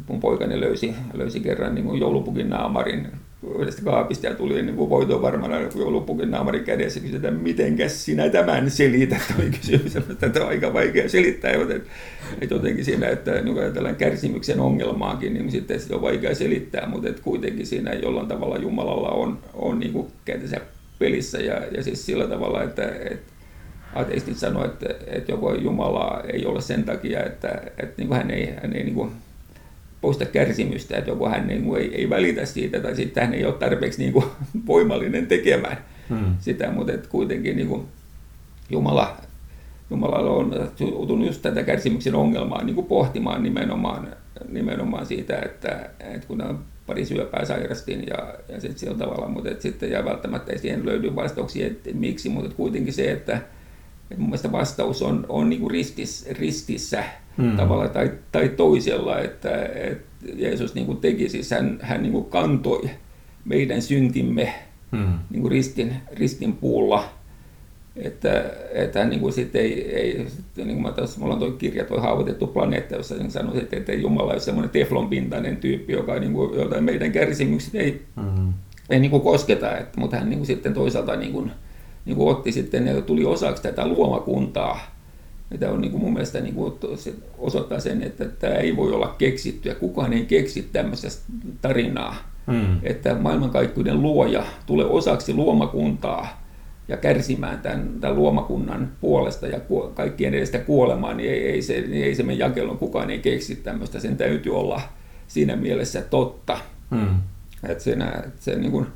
mun 0.09 0.21
poikani 0.21 0.61
löysi, 0.61 0.95
löysi 1.15 1.41
kerran 1.41 1.75
niin 1.75 1.85
kuin 1.85 2.01
joulupukin 2.01 2.51
naamarin 2.51 3.13
yhdestä 3.59 3.83
kaapista 3.83 4.27
ja 4.27 4.35
tuli 4.35 4.63
niin 4.63 4.77
voiton 4.77 5.23
varmana 5.23 5.57
joulupukin 5.61 6.31
naamarin 6.31 6.65
kädessä 6.65 7.01
ja 7.05 7.17
että 7.17 7.31
mitenkäs 7.31 8.05
sinä 8.05 8.29
tämän 8.29 8.71
selität, 8.71 9.35
oli 9.39 9.51
kysymys, 9.51 9.97
että 9.97 10.43
on 10.43 10.49
aika 10.49 10.73
vaikea 10.73 11.09
selittää, 11.09 11.51
että, 11.51 11.75
että 12.41 12.55
jotenkin 12.55 12.85
siinä, 12.85 13.09
että 13.09 13.41
niin 13.41 13.59
ajatellaan 13.59 13.97
kärsimyksen 13.97 14.61
ongelmaakin, 14.61 15.35
niin 15.35 15.51
sitten 15.51 15.81
sitä 15.81 15.95
on 15.95 16.03
vaikea 16.03 16.35
selittää, 16.35 16.89
mutta 16.89 17.09
että 17.09 17.23
kuitenkin 17.23 17.67
siinä 17.67 17.93
jollain 17.93 18.29
tavalla 18.29 18.59
Jumalalla 18.59 19.11
on, 19.11 19.39
on 19.55 19.81
niin 19.81 19.93
kuin 19.93 20.07
pelissä 20.99 21.39
ja, 21.39 21.63
ja 21.77 21.83
siis 21.83 22.07
sillä 22.07 22.27
tavalla, 22.27 22.63
että, 22.63 22.93
että 23.11 23.33
ateistit 23.95 24.37
sanoo, 24.37 24.65
että, 24.65 24.87
että 25.07 25.33
joko 25.33 25.55
Jumala 25.55 26.23
ei 26.33 26.47
ole 26.47 26.61
sen 26.61 26.85
takia, 26.85 27.25
että, 27.25 27.49
että 27.79 27.95
niin 27.97 28.09
kuin 28.09 28.19
hän 28.19 28.31
ei, 28.31 28.55
hän 28.63 28.77
ei 28.77 28.85
niin 28.85 28.95
kuin 28.95 29.13
poista 30.03 30.25
kärsimystä, 30.25 30.97
että 30.97 31.11
joko 31.11 31.29
hän 31.29 31.47
niin 31.47 31.65
kuin 31.65 31.83
ei, 31.83 31.95
ei 31.95 32.11
välitä 32.11 32.47
siitä 32.47 32.81
tai 32.81 32.97
sitten 32.97 33.25
hän 33.25 33.35
ei 33.35 33.45
ole 33.45 33.55
tarpeeksi 33.55 34.03
niin 34.03 34.13
kuin 34.13 34.25
voimallinen 34.67 35.27
tekemään 35.27 35.79
hmm. 36.09 36.37
sitä, 36.41 36.71
mutta 36.71 36.93
että 36.93 37.09
kuitenkin 37.09 37.57
niin 37.57 37.69
kuin 37.69 37.87
Jumala, 38.71 39.17
Jumalalla 39.91 40.31
on 40.31 40.69
joutunut 40.81 41.27
just 41.27 41.43
tätä 41.43 41.63
kärsimyksen 41.63 42.15
ongelmaa 42.15 42.65
niin 42.65 42.75
kuin 42.75 42.87
pohtimaan 42.87 43.43
nimenomaan, 43.43 44.17
nimenomaan 44.49 45.07
siitä, 45.07 45.39
että, 45.39 45.91
että 46.01 46.27
kun 46.27 46.43
on 46.43 46.59
pari 46.87 47.05
syöpää 47.05 47.45
sairastin 47.45 48.07
ja, 48.07 48.35
ja 48.49 48.61
sitten 48.61 48.79
sillä 48.79 48.99
tavalla, 48.99 49.29
mutta 49.29 49.51
että 49.51 49.63
sitten 49.63 49.91
ja 49.91 50.05
välttämättä 50.05 50.53
ei 50.53 50.59
siihen 50.59 50.87
löydy 50.87 51.17
vastauksia, 51.17 51.67
että 51.67 51.91
miksi, 51.95 52.29
mutta 52.29 52.55
kuitenkin 52.55 52.93
se, 52.93 53.13
että, 53.13 53.37
että 54.11 54.19
mun 54.19 54.29
mielestä 54.29 54.53
vastaus 54.53 55.03
on, 55.03 55.27
on 55.29 55.51
niin 55.51 55.61
kuin 55.61 55.71
ristis, 55.71 56.27
ristissä 56.31 57.05
hmm. 57.37 57.57
tavalla 57.57 57.89
tai, 57.89 58.11
tai 58.33 58.49
toisella, 58.49 59.19
että, 59.19 59.65
että 59.65 60.27
Jeesus 60.37 60.75
niin 60.75 60.87
kuin 60.87 60.99
teki, 60.99 61.29
siis 61.29 61.51
hän, 61.51 61.79
hän 61.83 62.03
niin 62.03 62.13
kuin 62.13 62.25
kantoi 62.25 62.91
meidän 63.45 63.83
syntimme 63.83 64.55
hmm. 64.93 65.19
niin 65.31 65.43
kuin 65.43 65.53
ristin, 65.53 65.95
ristin 66.13 66.53
puulla, 66.53 67.05
että, 67.97 68.45
että 68.73 68.99
hän 68.99 69.11
niin 69.11 69.21
kuin 69.21 69.33
sit 69.33 69.57
ei, 69.57 69.97
ei 69.97 70.27
sitten, 70.29 70.67
niin 70.67 70.77
kuin 70.77 70.83
mä 70.83 70.93
tässä, 70.93 71.21
mulla 71.21 71.35
on 71.35 71.41
tuo 71.41 71.51
kirja, 71.51 71.85
tuo 71.85 72.01
haavoitettu 72.01 72.47
planeetta, 72.47 72.95
jossa 72.95 73.15
niin 73.15 73.31
sanoi, 73.31 73.59
että, 73.59 73.77
että 73.77 73.93
Jumala 73.93 74.33
on 74.33 74.41
semmoinen 74.41 74.71
teflonpintainen 74.71 75.57
tyyppi, 75.57 75.93
joka 75.93 76.19
niin 76.19 76.33
kuin, 76.33 76.61
jota 76.61 76.81
meidän 76.81 77.13
kärsimykset 77.13 77.75
ei, 77.75 78.03
hmm. 78.21 78.53
ei 78.91 79.01
niin 79.01 79.11
kuin 79.11 79.23
kosketa, 79.23 79.77
että, 79.77 80.01
mutta 80.01 80.17
hän 80.17 80.29
niin 80.29 80.39
kuin 80.39 80.47
sitten 80.47 80.75
toisaalta 80.75 81.17
niin 81.17 81.33
kuin, 81.33 81.51
niin 82.05 82.17
kuin 82.17 82.31
otti 82.37 82.53
sitten 82.53 82.87
ja 82.87 83.03
tuli 83.03 83.25
osaksi 83.25 83.63
tätä 83.63 83.87
luomakuntaa, 83.89 84.92
mitä 85.53 85.71
on 85.71 85.81
niin 85.81 85.91
kuin 85.91 86.03
mun 86.03 86.13
mielestä 86.13 86.41
niin 86.41 86.55
kuin 86.55 86.75
osoittaa 87.39 87.81
sen, 87.81 88.03
että 88.03 88.25
tämä 88.25 88.55
ei 88.55 88.77
voi 88.77 88.93
olla 88.93 89.15
keksitty 89.19 89.69
ja 89.69 89.75
kukaan 89.75 90.13
ei 90.13 90.25
keksi 90.25 90.69
tämmöistä 90.73 91.09
tarinaa. 91.61 92.33
Hmm. 92.47 92.79
Että 92.83 93.15
maailmankaikkeuden 93.15 94.03
luoja 94.03 94.45
tulee 94.67 94.87
osaksi 94.87 95.35
luomakuntaa 95.35 96.43
ja 96.89 96.97
kärsimään 96.97 97.61
tämän, 97.61 97.89
tämän 98.01 98.17
luomakunnan 98.17 98.93
puolesta 99.01 99.47
ja 99.47 99.61
kaikkien 99.95 100.35
edestä 100.35 100.59
kuolemaan, 100.59 101.17
niin 101.17 101.31
ei, 101.31 101.47
ei, 101.47 101.63
se, 101.63 101.81
niin 101.81 102.05
ei 102.05 102.15
se 102.15 102.23
mene 102.23 102.39
jakelun, 102.39 102.79
kukaan 102.79 103.11
ei 103.11 103.19
keksi 103.19 103.57
tämmöistä. 103.57 104.01
Sen 104.01 104.17
täytyy 104.17 104.57
olla 104.57 104.81
siinä 105.29 105.57
mielessä 105.57 106.03
totta. 106.03 106.59
Hmm. 106.91 107.21
Että 107.69 107.85
se, 107.85 107.93
että 107.93 108.41
se 108.41 108.57
niin 108.57 108.73
kuin, 108.73 108.87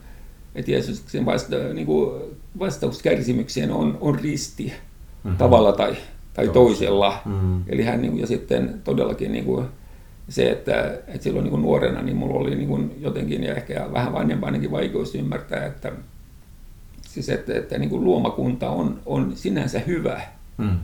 että 0.55 0.71
Jeesuksen 0.71 1.27
vasta, 1.27 1.57
niin 1.57 1.87
kuin 1.87 2.23
vastaus 2.59 3.03
kärsimykseen 3.03 3.71
on, 3.71 3.99
on 4.01 4.19
risti 4.19 4.65
mm-hmm. 4.65 5.37
tavalla 5.37 5.73
tai 5.73 5.97
tai 6.37 6.49
toisella. 6.49 7.23
Mm. 7.25 7.63
Eli 7.69 7.83
hän 7.83 8.03
niin 8.03 8.13
kuin, 8.13 8.21
ja 8.21 8.27
sitten 8.27 8.81
todellakin 8.85 9.33
niin 9.33 9.45
kuin, 9.45 9.67
se, 10.29 10.51
että, 10.51 10.99
että 11.07 11.23
silloin 11.23 11.45
niin 11.45 11.51
kuin 11.51 11.63
nuorena 11.63 12.03
niin 12.03 12.17
mulla 12.17 12.41
oli 12.41 12.55
niin 12.55 12.69
kuin 12.69 12.97
jotenkin 13.01 13.45
ja 13.45 13.55
ehkä 13.55 13.87
vähän 13.93 14.13
vanhempainenkin 14.13 14.71
vaikeus 14.71 15.15
ymmärtää, 15.15 15.67
että, 15.67 15.93
siis 17.03 17.29
että, 17.29 17.55
että 17.59 17.79
niin 17.79 17.91
kuin 17.91 18.05
luomakunta 18.05 18.71
on, 18.71 19.01
on 19.07 19.33
sinänsä 19.35 19.79
hyvä. 19.79 20.21
Mm. 20.59 20.79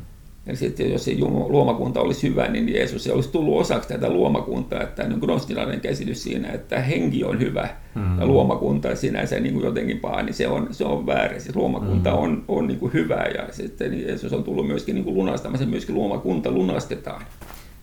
Ja 0.46 0.56
sitten 0.56 0.92
jos 0.92 1.04
se 1.04 1.16
luomakunta 1.48 2.00
olisi 2.00 2.28
hyvä, 2.28 2.48
niin 2.48 2.74
Jeesus 2.74 3.06
ei 3.06 3.12
olisi 3.12 3.28
tullut 3.28 3.60
osaksi 3.60 3.88
tätä 3.88 4.10
luomakuntaa. 4.10 4.82
Että 4.82 5.08
niin 5.08 5.18
gnostilainen 5.18 5.80
käsitys 5.80 6.22
siinä, 6.22 6.52
että 6.52 6.80
henki 6.80 7.24
on 7.24 7.40
hyvä 7.40 7.68
mm. 7.94 8.20
ja 8.20 8.26
luomakunta 8.26 8.96
sinänsä 8.96 9.40
niin 9.40 9.54
kuin 9.54 9.64
jotenkin 9.64 10.00
paha, 10.00 10.22
niin 10.22 10.34
se 10.34 10.48
on, 10.48 10.68
se 10.70 10.84
on 10.84 11.06
väärä. 11.06 11.38
Siis 11.38 11.56
luomakunta 11.56 12.10
mm. 12.10 12.16
on, 12.16 12.44
on 12.48 12.66
niin 12.66 12.78
kuin 12.78 12.92
hyvä 12.92 13.24
ja 13.34 13.48
sitten 13.50 14.00
Jeesus 14.00 14.32
on 14.32 14.44
tullut 14.44 14.66
myöskin 14.66 14.94
niin 14.94 15.04
kuin 15.04 15.16
lunastamaan, 15.16 15.58
se 15.58 15.66
myöskin 15.66 15.94
luomakunta 15.94 16.50
lunastetaan. 16.50 17.22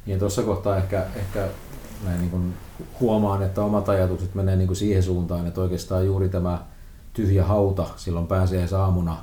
Niin 0.05 0.20
tuossa 0.20 0.43
kohtaa 0.43 0.78
ehkä, 0.78 1.05
ehkä 1.16 1.47
näin 2.05 2.20
niin 2.20 2.32
kuin 2.32 2.53
huomaan, 2.99 3.43
että 3.43 3.64
omat 3.64 3.89
ajatukset 3.89 4.36
menee 4.36 4.55
niin 4.55 4.68
kuin 4.68 4.78
siihen 4.78 5.03
suuntaan, 5.03 5.47
että 5.47 5.62
oikeastaan 5.62 6.05
juuri 6.05 6.30
tämä 6.30 6.66
tyhjä 7.14 7.45
hauta 7.45 7.88
silloin 7.95 8.28
saamuna, 8.66 9.18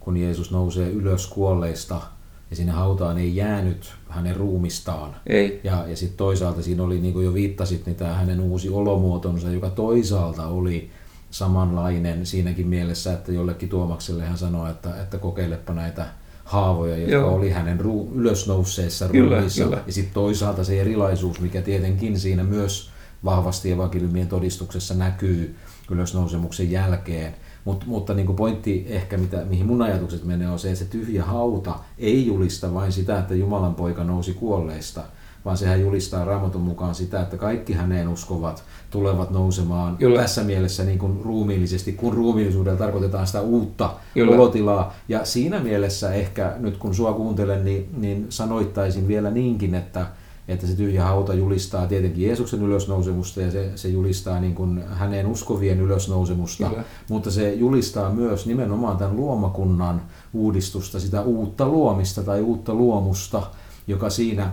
kun 0.00 0.16
Jeesus 0.16 0.50
nousee 0.50 0.90
ylös 0.90 1.26
kuolleista– 1.26 2.00
ja 2.50 2.56
sinne 2.56 2.72
hautaan 2.72 3.18
ei 3.18 3.36
jäänyt 3.36 3.92
hänen 4.08 4.36
ruumistaan. 4.36 5.16
Ei. 5.26 5.60
Ja, 5.64 5.84
ja 5.88 5.96
sitten 5.96 6.16
toisaalta 6.16 6.62
siinä 6.62 6.82
oli, 6.82 7.00
niin 7.00 7.12
kuin 7.12 7.24
jo 7.24 7.34
viittasit, 7.34 7.86
niin 7.86 7.96
tämä 7.96 8.14
hänen 8.14 8.40
uusi 8.40 8.68
olomuotonsa, 8.68 9.50
joka 9.50 9.70
toisaalta 9.70 10.46
oli 10.46 10.90
samanlainen 11.30 12.26
siinäkin 12.26 12.68
mielessä, 12.68 13.12
että 13.12 13.32
jollekin 13.32 13.68
Tuomakselle 13.68 14.24
hän 14.24 14.38
sanoi, 14.38 14.70
että, 14.70 15.02
että 15.02 15.18
kokeilepa 15.18 15.72
näitä 15.72 16.06
haavoja, 16.44 16.96
jotka 16.96 17.12
Joo. 17.12 17.34
oli 17.34 17.50
hänen 17.50 17.80
ru- 17.80 18.14
ylösnousseessa 18.14 19.08
ruumiissa. 19.08 19.64
Ja 19.86 19.92
sitten 19.92 20.14
toisaalta 20.14 20.64
se 20.64 20.80
erilaisuus, 20.80 21.40
mikä 21.40 21.62
tietenkin 21.62 22.20
siinä 22.20 22.44
myös 22.44 22.90
vahvasti 23.24 23.72
evankeliumien 23.72 24.28
todistuksessa 24.28 24.94
näkyy 24.94 25.56
ylösnousemuksen 25.90 26.70
jälkeen, 26.70 27.34
Mut, 27.70 27.86
mutta 27.86 28.14
niin 28.14 28.36
pointti 28.36 28.86
ehkä, 28.88 29.16
mitä, 29.16 29.44
mihin 29.44 29.66
mun 29.66 29.82
ajatukset 29.82 30.24
menee, 30.24 30.48
on 30.48 30.58
se, 30.58 30.68
että 30.68 30.84
se 30.84 30.90
tyhjä 30.90 31.24
hauta 31.24 31.74
ei 31.98 32.26
julista 32.26 32.74
vain 32.74 32.92
sitä, 32.92 33.18
että 33.18 33.34
Jumalan 33.34 33.74
poika 33.74 34.04
nousi 34.04 34.34
kuolleista, 34.34 35.02
vaan 35.44 35.56
sehän 35.56 35.80
julistaa 35.80 36.24
Raamatun 36.24 36.60
mukaan 36.60 36.94
sitä, 36.94 37.20
että 37.20 37.36
kaikki 37.36 37.72
häneen 37.72 38.08
uskovat 38.08 38.64
tulevat 38.90 39.30
nousemaan 39.30 39.96
Kyllä. 39.96 40.20
tässä 40.20 40.44
mielessä 40.44 40.84
niin 40.84 40.98
kuin 40.98 41.20
ruumiillisesti, 41.24 41.92
kun 41.92 42.14
ruumiillisuudella 42.14 42.78
tarkoitetaan 42.78 43.26
sitä 43.26 43.40
uutta 43.40 43.90
Kyllä. 44.14 44.34
olotilaa. 44.34 44.94
Ja 45.08 45.24
siinä 45.24 45.60
mielessä 45.60 46.12
ehkä 46.12 46.54
nyt 46.58 46.76
kun 46.76 46.94
sua 46.94 47.12
kuuntelen, 47.12 47.64
niin, 47.64 47.88
niin 47.96 48.26
sanoittaisin 48.28 49.08
vielä 49.08 49.30
niinkin, 49.30 49.74
että 49.74 50.06
että 50.50 50.66
se 50.66 50.76
tyhjä 50.76 51.04
hauta 51.04 51.34
julistaa 51.34 51.86
tietenkin 51.86 52.26
Jeesuksen 52.26 52.62
ylösnousemusta 52.62 53.40
ja 53.40 53.50
se, 53.50 53.72
se 53.76 53.88
julistaa 53.88 54.40
niin 54.40 54.54
kuin 54.54 54.84
hänen 54.88 55.26
uskovien 55.26 55.80
ylösnousemusta, 55.80 56.68
Kyllä. 56.68 56.84
mutta 57.08 57.30
se 57.30 57.52
julistaa 57.52 58.10
myös 58.10 58.46
nimenomaan 58.46 58.96
tämän 58.96 59.16
luomakunnan 59.16 60.02
uudistusta, 60.32 61.00
sitä 61.00 61.22
uutta 61.22 61.68
luomista 61.68 62.22
tai 62.22 62.40
uutta 62.40 62.74
luomusta, 62.74 63.42
joka 63.86 64.10
siinä 64.10 64.52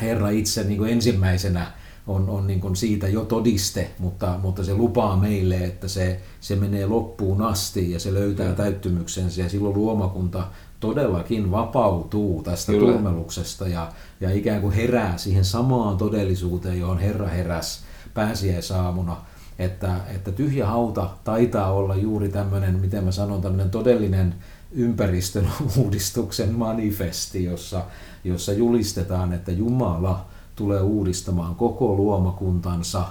Herra 0.00 0.30
itse 0.30 0.64
niin 0.64 0.78
kuin 0.78 0.92
ensimmäisenä 0.92 1.72
on, 2.06 2.28
on 2.28 2.46
niin 2.46 2.60
kuin 2.60 2.76
siitä 2.76 3.08
jo 3.08 3.24
todiste, 3.24 3.90
mutta, 3.98 4.38
mutta 4.42 4.64
se 4.64 4.74
lupaa 4.74 5.16
meille, 5.16 5.56
että 5.56 5.88
se, 5.88 6.20
se 6.40 6.56
menee 6.56 6.86
loppuun 6.86 7.42
asti 7.42 7.90
ja 7.90 8.00
se 8.00 8.14
löytää 8.14 8.52
täyttymyksensä 8.52 9.42
ja 9.42 9.48
silloin 9.48 9.74
luomakunta 9.74 10.44
todellakin 10.80 11.50
vapautuu 11.50 12.42
tästä 12.42 12.72
Kyllä. 12.72 12.92
turmeluksesta 12.92 13.68
ja, 13.68 13.92
ja 14.20 14.30
ikään 14.30 14.60
kuin 14.60 14.74
herää 14.74 15.18
siihen 15.18 15.44
samaan 15.44 15.96
todellisuuteen, 15.96 16.80
johon 16.80 16.98
Herra 16.98 17.28
heräs 17.28 17.84
pääsiäisaamuna. 18.14 19.16
Että, 19.58 19.96
että 20.14 20.32
tyhjä 20.32 20.66
hauta 20.66 21.10
taitaa 21.24 21.72
olla 21.72 21.96
juuri 21.96 22.28
tämmöinen, 22.28 22.80
miten 22.80 23.04
mä 23.04 23.12
sanon, 23.12 23.40
tämmöinen 23.40 23.70
todellinen 23.70 24.34
ympäristön 24.72 25.48
uudistuksen 25.76 26.54
manifesti, 26.54 27.44
jossa, 27.44 27.82
jossa 28.24 28.52
julistetaan, 28.52 29.32
että 29.32 29.52
Jumala 29.52 30.26
tulee 30.56 30.80
uudistamaan 30.80 31.54
koko 31.54 31.94
luomakuntansa 31.96 33.04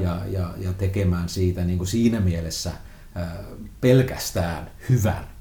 ja, 0.00 0.20
ja, 0.26 0.50
ja 0.58 0.72
tekemään 0.72 1.28
siitä 1.28 1.64
niin 1.64 1.78
kuin 1.78 1.88
siinä 1.88 2.20
mielessä 2.20 2.72
pelkästään 3.80 4.70
hyvän. 4.90 5.33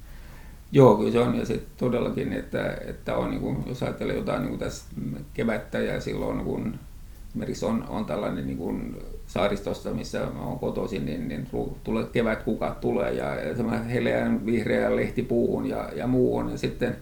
Joo, 0.74 0.96
kyllä 0.96 1.12
se 1.12 1.20
on. 1.20 1.36
Ja 1.36 1.46
sitten 1.46 1.70
todellakin, 1.78 2.34
että, 2.34 2.78
että 2.88 3.18
on, 3.18 3.30
niin 3.30 3.42
kuin, 3.42 3.58
jos 3.68 3.84
ajattelee 3.84 4.16
jotain 4.16 4.42
niin 4.42 4.50
kuin 4.50 4.60
tässä 4.60 4.86
kevättä 5.34 5.80
ja 5.80 6.02
silloin 6.02 6.40
kun 6.44 6.80
esimerkiksi 7.30 7.66
on, 7.66 7.86
on 7.90 8.06
tällainen 8.06 8.48
niin 8.48 8.58
kuin 8.58 8.98
saaristosta, 9.28 9.94
missä 9.94 10.28
olen 10.40 10.60
kotoisin, 10.60 11.06
niin, 11.06 11.28
niin 11.28 11.48
tulee 11.84 12.06
kevät 12.12 12.44
kukat 12.44 12.82
tulee 12.82 13.14
ja, 13.14 13.36
ja 13.36 13.56
tämä 13.56 13.80
heleän 13.80 14.46
vihreä 14.46 14.96
lehtipuuhun 14.96 15.66
ja, 15.66 15.90
ja 15.96 16.08
muu 16.08 16.38
on. 16.38 16.52
Ja 16.52 16.58
sitten 16.58 16.96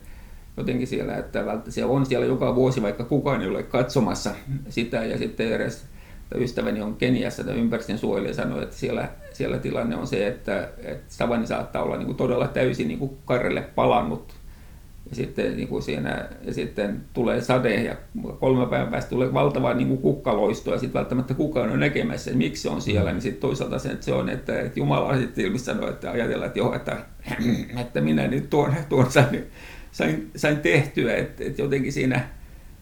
jotenkin 0.57 0.87
siellä, 0.87 1.15
että 1.15 1.43
se 1.69 1.85
on 1.85 2.05
siellä 2.05 2.25
joka 2.25 2.55
vuosi, 2.55 2.81
vaikka 2.81 3.03
kukaan 3.03 3.41
ei 3.41 3.47
ole 3.47 3.63
katsomassa 3.63 4.31
sitä 4.69 5.05
ja 5.05 5.17
sitten 5.17 5.53
edes 5.53 5.85
ystäväni 6.35 6.81
on 6.81 6.95
Keniassa 6.95 7.43
tämä 7.43 7.55
ympäristön 7.55 7.97
suojelija 7.97 8.33
sanoi, 8.33 8.63
että 8.63 8.75
siellä, 8.75 9.09
siellä 9.33 9.57
tilanne 9.57 9.95
on 9.95 10.07
se, 10.07 10.27
että, 10.27 10.69
että 10.77 11.13
savanni 11.13 11.47
saattaa 11.47 11.83
olla 11.83 11.97
niin 11.97 12.05
kuin 12.05 12.17
todella 12.17 12.47
täysin 12.47 12.87
niin 12.87 12.99
kuin 12.99 13.17
karrelle 13.25 13.61
palannut. 13.61 14.33
Ja 15.09 15.15
sitten, 15.15 15.57
niin 15.57 15.67
kuin 15.67 15.83
siinä, 15.83 16.29
ja 16.41 16.53
sitten 16.53 17.01
tulee 17.13 17.41
sade 17.41 17.83
ja 17.83 17.95
kolme 18.39 18.67
päivän 18.67 18.91
päästä 18.91 19.09
tulee 19.09 19.33
valtava 19.33 19.73
niin 19.73 19.87
kuin 19.87 20.01
kukkaloisto 20.01 20.71
ja 20.71 20.79
sitten 20.79 20.99
välttämättä 20.99 21.33
kukaan 21.33 21.71
on 21.71 21.79
näkemässä, 21.79 22.31
että 22.31 22.37
miksi 22.37 22.61
se 22.61 22.69
on 22.69 22.81
siellä, 22.81 23.11
niin 23.11 23.21
sitten 23.21 23.41
toisaalta 23.41 23.79
se, 23.79 23.89
että 23.89 24.05
se 24.05 24.13
on, 24.13 24.29
että, 24.29 24.59
että 24.59 24.79
Jumala 24.79 25.17
sitten 25.17 25.45
ilmi 25.45 25.59
sanoo, 25.59 25.89
että 25.89 26.11
ajatellaan, 26.11 26.47
että 26.47 26.59
joo, 26.59 26.75
että, 26.75 26.97
että 27.81 28.01
minä 28.01 28.27
nyt 28.27 28.49
tuon, 28.49 28.73
tuon 28.89 29.11
sain, 29.11 29.47
sain, 29.91 30.31
sain 30.35 30.57
tehtyä, 30.57 31.15
että, 31.15 31.43
että 31.43 31.61
jotenkin 31.61 31.93
siinä, 31.93 32.29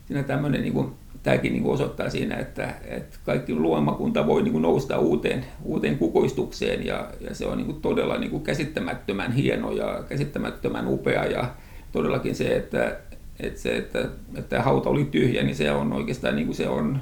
siinä 0.06 0.24
tämmöinen 0.24 0.62
niin 0.62 0.74
kuin, 0.74 0.94
tämäkin 1.24 1.54
niin 1.54 1.66
osoittaa 1.66 2.10
siinä, 2.10 2.36
että, 2.36 2.74
että 2.86 3.18
kaikki 3.26 3.54
luomakunta 3.54 4.28
voi 4.28 4.44
niin 4.44 4.62
nousta 4.62 5.00
uuteen, 5.00 5.46
uuteen 5.64 5.98
kukoistukseen 5.98 6.86
ja, 6.86 7.10
ja 7.22 7.36
se 7.36 7.46
on 7.46 7.58
niin 7.58 7.82
todella 7.82 8.18
niin 8.18 8.42
käsittämättömän 8.42 9.32
hieno 9.32 9.72
ja 9.72 10.04
käsittämättömän 10.10 10.88
upea 10.88 11.26
ja 11.26 11.52
todellakin 11.92 12.36
se, 12.36 12.56
että, 12.56 12.98
että, 13.40 13.60
se, 13.60 13.78
että, 13.78 14.06
että 14.36 14.62
hauta 14.62 14.90
oli 14.90 15.06
tyhjä, 15.06 15.44
niin 15.44 15.56
se 15.56 15.72
on 15.72 15.94
oikeastaan 15.94 16.36
niin 16.36 16.54
se 16.54 16.70
on 16.70 17.00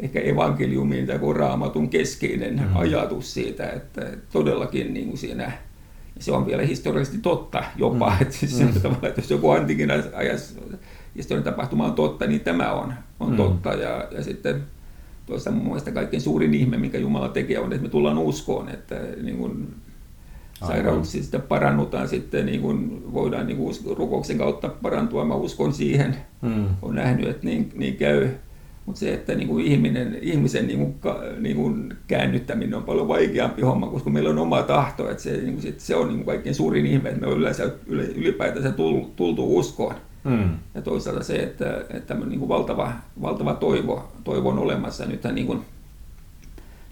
ehkä 0.00 0.20
evankeliumin 0.20 1.06
tai 1.06 1.18
raamatun 1.34 1.88
keskeinen 1.88 2.54
mm. 2.54 2.76
ajatus 2.76 3.34
siitä, 3.34 3.70
että 3.70 4.06
todellakin 4.32 4.94
niin 4.94 5.06
kuin 5.06 5.18
siinä 5.18 5.52
se 6.18 6.32
on 6.32 6.46
vielä 6.46 6.62
historiallisesti 6.62 7.18
totta 7.18 7.64
jopa, 7.76 8.10
mm. 8.10 8.22
että 8.22 8.34
siis 8.34 8.60
mm. 8.60 8.80
tavalla, 8.82 9.08
että 9.08 9.20
jos 9.20 9.30
joku 9.30 9.50
antikin 9.50 9.90
ajas 10.14 10.56
historian 11.18 11.44
tapahtuma 11.44 11.86
on 11.86 11.94
totta, 11.94 12.26
niin 12.26 12.40
tämä 12.40 12.72
on, 12.72 12.94
on 13.20 13.30
mm. 13.30 13.36
totta. 13.36 13.68
Ja, 13.68 14.08
ja 14.10 14.22
sitten 14.22 14.62
tuossa 15.26 15.50
mun 15.50 15.64
mielestä 15.64 15.90
kaikkein 15.90 16.20
suurin 16.20 16.54
ihme, 16.54 16.76
mikä 16.76 16.98
Jumala 16.98 17.28
tekee, 17.28 17.58
on, 17.58 17.72
että 17.72 17.82
me 17.82 17.88
tullaan 17.88 18.18
uskoon, 18.18 18.68
että 18.68 18.94
niin 19.22 19.36
kuin 19.36 19.74
sairauksista 20.66 21.38
parannutaan 21.38 22.08
sitten, 22.08 22.46
niin 22.46 22.60
kuin 22.60 23.02
voidaan 23.12 23.46
niin 23.46 23.56
kuin 23.56 23.74
rukouksen 23.96 24.38
kautta 24.38 24.68
parantua. 24.68 25.24
Mä 25.24 25.34
uskon 25.34 25.72
siihen, 25.72 26.16
mm. 26.42 26.66
olen 26.82 26.94
nähnyt, 26.96 27.28
että 27.28 27.46
niin, 27.46 27.72
niin 27.74 27.96
käy. 27.96 28.28
Mutta 28.86 28.98
se, 28.98 29.14
että 29.14 29.34
niin 29.34 29.48
kuin 29.48 29.64
ihminen, 29.66 30.18
ihmisen 30.22 30.66
niin 30.66 30.78
kuin, 30.78 30.94
niin 31.38 31.56
kuin 31.56 31.96
käännyttäminen 32.06 32.74
on 32.74 32.82
paljon 32.82 33.08
vaikeampi 33.08 33.62
homma, 33.62 33.86
koska 33.86 34.10
meillä 34.10 34.30
on 34.30 34.38
oma 34.38 34.62
tahto. 34.62 35.10
Että 35.10 35.22
se, 35.22 35.32
niin 35.32 35.52
kuin, 35.52 35.62
sit, 35.62 35.80
se 35.80 35.96
on 35.96 36.08
niin 36.08 36.16
kuin 36.16 36.26
kaikkein 36.26 36.54
suurin 36.54 36.86
ihme, 36.86 37.08
että 37.08 37.20
me 37.20 37.26
on 37.26 37.38
yleensä 37.38 37.70
ylipäätänsä 37.86 38.72
tultu 39.16 39.58
uskoon. 39.58 39.94
Mm. 40.24 40.58
Ja 40.74 40.82
toisaalta 40.82 41.22
se, 41.24 41.36
että, 41.36 41.84
että 41.90 42.14
niin 42.14 42.38
kuin 42.38 42.48
valtava, 42.48 42.92
valtava 43.22 43.54
toivo, 43.54 44.12
toivo 44.24 44.48
on 44.48 44.58
olemassa. 44.58 45.04
Nythän 45.04 45.34
niin 45.34 45.46
kuin, 45.46 45.64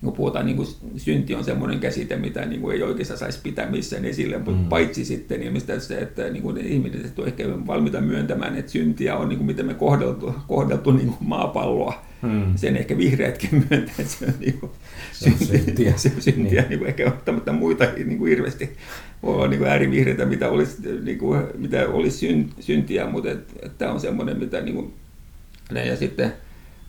niin 0.03 0.13
puhutaan, 0.13 0.47
niin 0.47 0.57
kuin 0.57 0.69
synti 0.97 1.35
on 1.35 1.45
semmoinen 1.45 1.81
käsite, 1.81 2.17
mitä 2.17 2.45
niin 2.45 2.61
kuin 2.61 2.77
ei 2.77 2.83
oikeastaan 2.83 3.19
saisi 3.19 3.41
pitää 3.43 3.71
missään 3.71 4.05
esille, 4.05 4.39
mutta 4.39 4.63
mm. 4.63 4.69
paitsi 4.69 5.05
sitten 5.05 5.41
niin 5.41 5.53
mistä 5.53 5.79
se, 5.79 5.99
että 5.99 6.31
niin 6.31 6.43
kuin 6.43 6.59
ihmiset 6.59 7.19
on 7.19 7.27
ehkä 7.27 7.45
valmiita 7.67 8.01
myöntämään, 8.01 8.57
että 8.57 8.73
syntiä 8.73 9.17
on, 9.17 9.29
niin 9.29 9.37
kuin 9.37 9.47
miten 9.47 9.67
me 9.67 9.75
kohdeltu, 9.75 10.35
kohdeltu 10.49 10.91
niin 10.91 11.09
kuin 11.09 11.29
maapalloa. 11.29 12.03
Mm. 12.23 12.57
Sen 12.57 12.77
ehkä 12.77 12.99
vihreätkin 12.99 13.51
myöntää, 13.53 13.95
että 13.99 14.13
se 14.13 14.25
on, 14.25 14.33
niin 14.41 14.59
kuin, 14.59 14.73
se 15.13 15.31
on 15.31 15.47
syntiä. 15.47 15.93
Se 15.97 16.13
on 16.17 16.23
syntiä 16.23 16.61
niin. 16.61 16.69
niin 16.69 16.79
kuin 16.79 16.89
ehkä 16.89 17.07
ottamatta 17.07 17.53
muita 17.53 17.85
niin 17.85 18.19
kuin 18.19 18.31
hirveästi 18.31 18.71
voi 19.23 19.35
olla 19.35 19.49
niin 19.49 19.59
kuin 19.59 19.71
äärivihreitä, 19.71 20.25
mitä 20.25 20.51
olisi, 20.51 20.77
niin 21.03 21.19
kuin, 21.19 21.43
mitä 21.59 21.89
olisi 21.89 22.47
syntiä, 22.61 23.07
mutta 23.07 23.29
tämä 23.79 23.93
on 23.93 24.01
semmoinen, 24.01 24.39
mitä 24.39 24.61
niin 24.61 24.75
kuin, 24.75 24.95
ja 25.75 25.97
sitten 25.97 26.33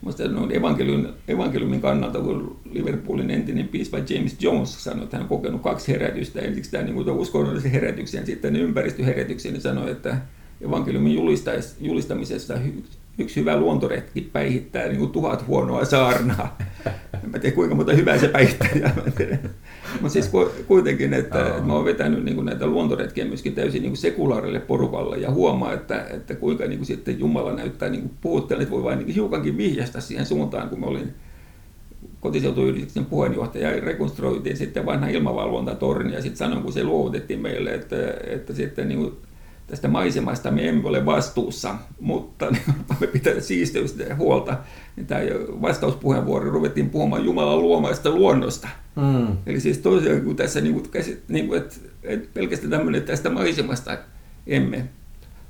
Musta 0.02 0.28
noin 0.28 0.56
evankeliumin, 0.56 1.08
evankeliumin 1.28 1.80
kannalta, 1.80 2.18
kun 2.18 2.56
Liverpoolin 2.72 3.30
entinen 3.30 3.68
piispa 3.68 3.98
James 3.98 4.36
Jones 4.40 4.84
sanoi, 4.84 5.04
että 5.04 5.16
hän 5.16 5.22
on 5.22 5.28
kokenut 5.28 5.62
kaksi 5.62 5.92
herätystä. 5.92 6.40
Ensiksi 6.40 6.70
tämä 6.70 6.84
niin 6.84 7.10
uskonnollisen 7.10 7.70
herätyksen, 7.70 8.26
sitten 8.26 8.56
ympäristöherätyksen, 8.56 9.52
niin 9.52 9.62
sanoi, 9.62 9.90
että 9.90 10.16
evankeliumin 10.60 11.14
julistamisessa 11.80 12.54
yksi 13.18 13.40
hyvä 13.40 13.56
luontoretki 13.56 14.20
päihittää 14.20 14.86
niin 14.86 14.98
kuin 14.98 15.10
tuhat 15.10 15.46
huonoa 15.46 15.84
saarnaa. 15.84 16.58
En 17.34 17.40
tiedä 17.40 17.54
kuinka 17.54 17.74
monta 17.74 17.92
hyvää 17.92 18.18
se 18.18 18.28
päihittää. 18.28 18.68
Mutta 20.00 20.08
siis 20.08 20.30
kuitenkin, 20.66 21.14
että, 21.14 21.46
että 21.46 21.62
mä 21.62 21.72
oon 21.72 21.84
vetänyt 21.84 22.24
niin 22.24 22.44
näitä 22.44 22.66
luontoretkiä 22.66 23.24
myöskin 23.24 23.54
täysin 23.54 23.82
niin 23.82 23.96
sekulaarille 23.96 24.60
porukalle 24.60 25.16
ja 25.16 25.30
huomaa, 25.30 25.72
että, 25.72 26.04
että 26.10 26.34
kuinka 26.34 26.64
niin 26.64 26.78
kuin 26.78 26.86
sitten 26.86 27.20
Jumala 27.20 27.52
näyttää 27.52 27.88
niin 27.88 28.10
puhuttelen, 28.20 28.62
että 28.62 28.74
voi 28.74 28.82
vain 28.82 28.98
niin 28.98 29.14
hiukankin 29.14 29.56
vihjasta 29.56 30.00
siihen 30.00 30.26
suuntaan, 30.26 30.68
kun 30.68 30.80
mä 30.80 30.86
olin 30.86 31.14
kotiseutuyhdistyksen 32.20 33.04
puheenjohtaja 33.04 33.70
ja 33.70 33.80
rekonstruoitiin 33.80 34.56
sitten 34.56 34.86
vanha 34.86 35.08
ilmavalvontatorni 35.08 36.14
ja 36.14 36.22
sitten 36.22 36.36
sanoin, 36.36 36.62
kun 36.62 36.72
se 36.72 36.84
luovutettiin 36.84 37.40
meille, 37.40 37.74
että, 37.74 37.96
että 38.26 38.54
sitten 38.54 38.88
niin 38.88 39.12
tästä 39.68 39.88
maisemasta 39.88 40.50
me 40.50 40.68
emme 40.68 40.88
ole 40.88 41.06
vastuussa, 41.06 41.74
mutta 42.00 42.46
me 43.00 43.06
pitää 43.06 43.40
siisteystä 43.40 44.02
ja 44.02 44.16
huolta. 44.16 44.58
Niin 44.96 45.06
tämä 45.06 45.20
vastauspuheenvuoro 45.62 46.50
ruvettiin 46.50 46.90
puhumaan 46.90 47.24
Jumalan 47.24 47.62
luomaista 47.62 48.10
luonnosta. 48.10 48.68
Mm. 48.96 49.36
Eli 49.46 49.60
siis 49.60 49.78
tosiaan 49.78 50.20
kun 50.20 50.36
tässä 50.36 50.60
niin 50.60 50.74
kuin, 50.74 50.86
niin 51.28 51.48
kuin, 51.48 51.58
että, 51.58 51.76
että 52.02 52.28
pelkästään 52.34 52.70
tämmöinen 52.70 53.02
tästä 53.02 53.30
maisemasta 53.30 53.98
emme 54.46 54.88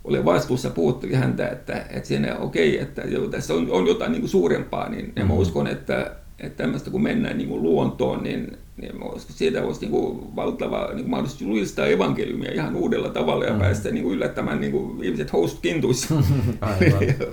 ole 0.04 0.24
vastuussa, 0.24 0.70
puhutteli 0.70 1.14
häntä, 1.14 1.48
että, 1.48 1.86
että 1.90 2.08
siinä 2.08 2.36
okei, 2.36 2.74
okay, 2.74 2.82
että 2.82 3.02
jo, 3.02 3.28
tässä 3.28 3.54
on, 3.54 3.70
on 3.70 3.86
jotain 3.86 4.12
niin 4.12 4.22
kuin 4.22 4.30
suurempaa, 4.30 4.88
niin 4.88 5.12
mm. 5.16 5.26
mä 5.26 5.34
uskon, 5.34 5.66
että, 5.66 6.16
että 6.38 6.62
tämmöistä 6.62 6.90
kun 6.90 7.02
mennään 7.02 7.38
niin 7.38 7.48
kuin 7.48 7.62
luontoon, 7.62 8.22
niin, 8.22 8.58
niin 8.76 8.92
siitä 9.18 9.64
olisi 9.64 9.80
niin 9.80 9.90
kuin 9.90 10.36
valtava 10.36 10.86
niin 10.86 10.96
kuin 10.96 11.10
mahdollisuus 11.10 11.40
julistaa 11.42 11.86
evankeliumia 11.86 12.52
ihan 12.52 12.76
uudella 12.76 13.08
tavalla 13.08 13.44
ja 13.44 13.52
mm. 13.52 13.58
päästä 13.58 13.90
niin 13.90 14.04
kuin 14.04 14.14
yllättämään 14.14 14.60
niin 14.60 14.72
kuin 14.72 15.04
ihmiset 15.04 15.32
host 15.32 15.58
kintuissa. 15.60 16.14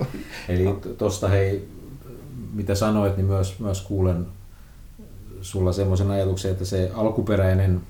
Eli 0.48 0.64
tuosta 0.98 1.28
hei, 1.28 1.68
mitä 2.52 2.74
sanoit, 2.74 3.16
niin 3.16 3.26
myös, 3.26 3.58
myös 3.58 3.82
kuulen 3.82 4.26
sulla 5.40 5.72
semmoisen 5.72 6.10
ajatuksen, 6.10 6.50
että 6.50 6.64
se 6.64 6.90
alkuperäinen 6.94 7.80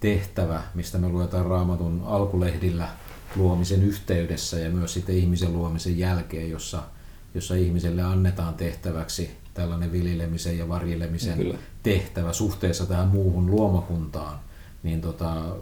tehtävä, 0.00 0.62
mistä 0.74 0.98
me 0.98 1.08
luetaan 1.08 1.46
raamatun 1.46 2.02
alkulehdillä 2.04 2.88
luomisen 3.36 3.82
yhteydessä 3.82 4.58
ja 4.58 4.70
myös 4.70 4.94
sitten 4.94 5.16
ihmisen 5.16 5.52
luomisen 5.52 5.98
jälkeen, 5.98 6.50
jossa, 6.50 6.82
jossa 7.34 7.54
ihmiselle 7.54 8.02
annetaan 8.02 8.54
tehtäväksi 8.54 9.30
tällainen 9.54 9.92
viljelemisen 9.92 10.58
ja 10.58 10.68
varjelemisen 10.68 11.38
Kyllä. 11.38 11.58
tehtävä 11.82 12.32
suhteessa 12.32 12.86
tähän 12.86 13.08
muuhun 13.08 13.50
luomakuntaan, 13.50 14.38
niin 14.82 15.00
tota, 15.00 15.56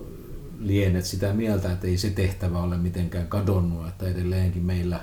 lienet 0.59 1.05
sitä 1.05 1.33
mieltä, 1.33 1.73
että 1.73 1.87
ei 1.87 1.97
se 1.97 2.11
tehtävä 2.11 2.59
ole 2.59 2.77
mitenkään 2.77 3.27
kadonnut, 3.27 3.89
että 3.89 4.09
edelleenkin 4.09 4.63
meillä 4.63 5.01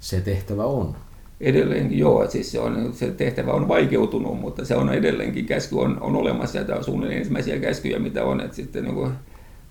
se 0.00 0.20
tehtävä 0.20 0.64
on. 0.64 0.96
Edelleenkin 1.40 1.98
joo, 1.98 2.30
siis 2.30 2.52
se, 2.52 2.60
on, 2.60 2.92
se 2.92 3.10
tehtävä 3.10 3.52
on 3.52 3.68
vaikeutunut, 3.68 4.40
mutta 4.40 4.64
se 4.64 4.76
on 4.76 4.92
edelleenkin, 4.92 5.46
käsky 5.46 5.76
on, 5.76 6.00
on 6.00 6.16
olemassa 6.16 6.58
ja 6.58 6.64
tämä 6.64 6.78
on 6.78 6.84
suunnilleen 6.84 7.18
ensimmäisiä 7.18 7.58
käskyjä, 7.58 7.98
mitä 7.98 8.24
on, 8.24 8.40
että 8.40 8.56
sitten 8.56 8.84
niin 8.84 8.94
kuin, 8.94 9.12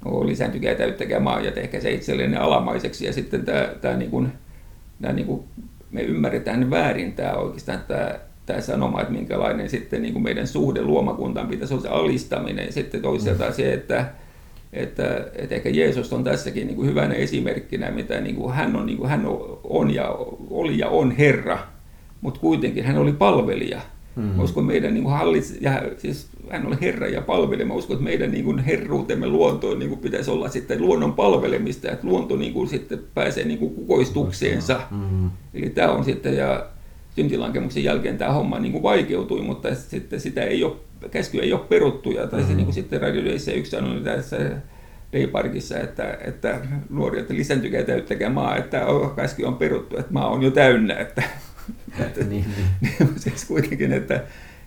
no, 0.05 0.27
lisääntykää 0.27 0.75
täyttäkää 0.75 1.19
maa 1.19 1.41
ja 1.41 1.51
tehkää 1.51 1.81
se 1.81 1.91
itselleen 1.91 2.41
alamaiseksi 2.41 3.05
ja 3.05 3.13
sitten 3.13 3.45
tämä, 3.45 3.69
tämä, 3.81 3.97
niin 3.97 4.11
kuin, 4.11 4.31
tämä 5.01 5.13
niin 5.13 5.27
kuin, 5.27 5.43
me 5.91 6.01
ymmärretään 6.01 6.69
väärin 6.69 7.13
tämä 7.13 7.33
oikeastaan 7.33 7.79
tämä 7.87 8.15
tämä 8.47 8.61
sanoma, 8.61 9.01
että 9.01 9.13
minkälainen 9.13 9.69
sitten 9.69 10.01
niin 10.01 10.13
kuin 10.13 10.23
meidän 10.23 10.47
suhde 10.47 10.81
luomakuntaan 10.81 11.47
pitäisi 11.47 11.73
olla 11.73 11.83
se 11.83 11.89
alistaminen. 11.89 12.65
Ja 12.65 12.71
sitten 12.71 13.01
toisaalta 13.01 13.45
mm. 13.45 13.53
se, 13.53 13.73
että, 13.73 14.05
että, 14.73 15.27
että 15.35 15.55
ehkä 15.55 15.69
Jeesus 15.69 16.13
on 16.13 16.23
tässäkin 16.23 16.67
niin 16.67 16.75
kuin 16.75 16.89
hyvänä 16.89 17.13
esimerkkinä, 17.13 17.91
mitä 17.91 18.21
niin 18.21 18.35
kuin 18.35 18.53
hän, 18.53 18.75
on, 18.75 18.85
niin 18.85 18.97
kuin 18.97 19.09
hän 19.09 19.23
on 19.63 19.93
ja 19.93 20.17
oli 20.49 20.77
ja 20.77 20.87
on 20.87 21.11
Herra, 21.11 21.59
mutta 22.21 22.39
kuitenkin 22.39 22.83
hän 22.83 22.97
oli 22.97 23.13
palvelija. 23.13 23.81
Mm. 24.15 24.39
uskon 24.39 24.65
meidän 24.65 24.93
niin 24.93 25.03
kuin 25.03 25.15
hallits, 25.15 25.57
ja 25.61 25.81
siis 25.97 26.27
hän 26.49 26.67
oli 26.67 26.75
Herra 26.81 27.07
ja 27.07 27.21
palvelija. 27.21 27.65
Mä 27.65 27.73
uskon, 27.73 27.93
että 27.95 28.03
meidän 28.03 28.31
niin 28.31 28.45
kuin 28.45 28.59
herruutemme 28.59 29.27
luontoon 29.27 29.79
niin 29.79 29.89
kuin 29.89 30.01
pitäisi 30.01 30.31
olla 30.31 30.49
sitten 30.49 30.81
luonnon 30.81 31.13
palvelemista, 31.13 31.91
että 31.91 32.07
luonto 32.07 32.35
niin 32.35 32.53
kuin 32.53 32.67
sitten 32.67 32.99
pääsee 33.13 33.45
niin 33.45 33.59
kuin 33.59 33.75
kukoistukseensa. 33.75 34.81
Mm. 34.91 35.29
Eli 35.53 35.69
tämä 35.69 35.91
on 35.91 36.03
sitten, 36.03 36.37
ja 36.37 36.65
syntilankemuksen 37.17 37.83
jälkeen 37.83 38.17
tämä 38.17 38.31
homma 38.31 38.59
niin 38.59 38.71
kuin 38.71 38.83
vaikeutui, 38.83 39.41
mutta 39.41 39.75
sitten 39.75 40.19
sitä 40.19 40.43
ei 40.43 40.63
ole, 40.63 40.75
käsky 41.11 41.39
ei 41.39 41.53
ole 41.53 41.61
peruttu. 41.69 42.11
Ja 42.11 42.27
tai 42.27 42.39
mm-hmm. 42.39 42.51
se 42.51 42.55
niin 42.55 42.65
kuin 42.65 42.73
sitten 42.73 43.01
Radio 43.01 43.25
Dayssä 43.25 43.51
yksi 43.51 43.71
sanoi 43.71 44.01
tässä 44.01 44.37
Dayparkissa, 45.13 45.79
että, 45.79 46.17
että 46.21 46.59
nuori, 46.89 47.19
että 47.19 47.33
lisääntykää 47.33 47.83
täyttäkää 47.83 48.29
maa, 48.29 48.57
että 48.57 48.81
käsky 49.15 49.43
on 49.43 49.55
peruttu, 49.55 49.97
että 49.97 50.13
maa 50.13 50.27
on 50.27 50.43
jo 50.43 50.51
täynnä. 50.51 50.93
Että, 50.93 51.23
että, 51.99 52.23
niin, 52.23 52.45
niin. 52.81 53.09
siis 53.23 53.45
kuitenkin, 53.45 53.93
että, 53.93 54.23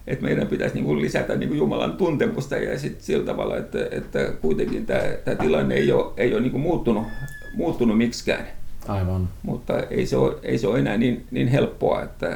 että 0.06 0.24
meidän 0.24 0.46
pitäisi 0.46 0.74
niin 0.74 0.84
kuin 0.84 1.02
lisätä 1.02 1.36
niin 1.36 1.48
kuin 1.48 1.58
Jumalan 1.58 1.92
tuntemusta 1.92 2.56
ja 2.56 2.78
sitten 2.78 3.04
sillä 3.04 3.26
tavalla, 3.26 3.56
että, 3.56 3.78
että 3.90 4.32
kuitenkin 4.40 4.86
tämä, 4.86 5.02
tämä 5.24 5.34
tilanne 5.34 5.74
ei 5.74 5.92
ole, 5.92 6.12
ei 6.16 6.32
ole 6.32 6.40
niin 6.40 6.52
kuin 6.52 6.62
muuttunut, 6.62 7.06
muuttunut 7.54 7.98
miksikään. 7.98 8.46
Aivan. 8.90 9.28
Mutta 9.42 9.80
ei 9.80 10.06
se 10.06 10.16
ole, 10.16 10.34
ei 10.42 10.58
se 10.58 10.68
ole 10.68 10.78
enää 10.78 10.96
niin, 10.96 11.26
niin 11.30 11.48
helppoa, 11.48 12.02
että, 12.02 12.30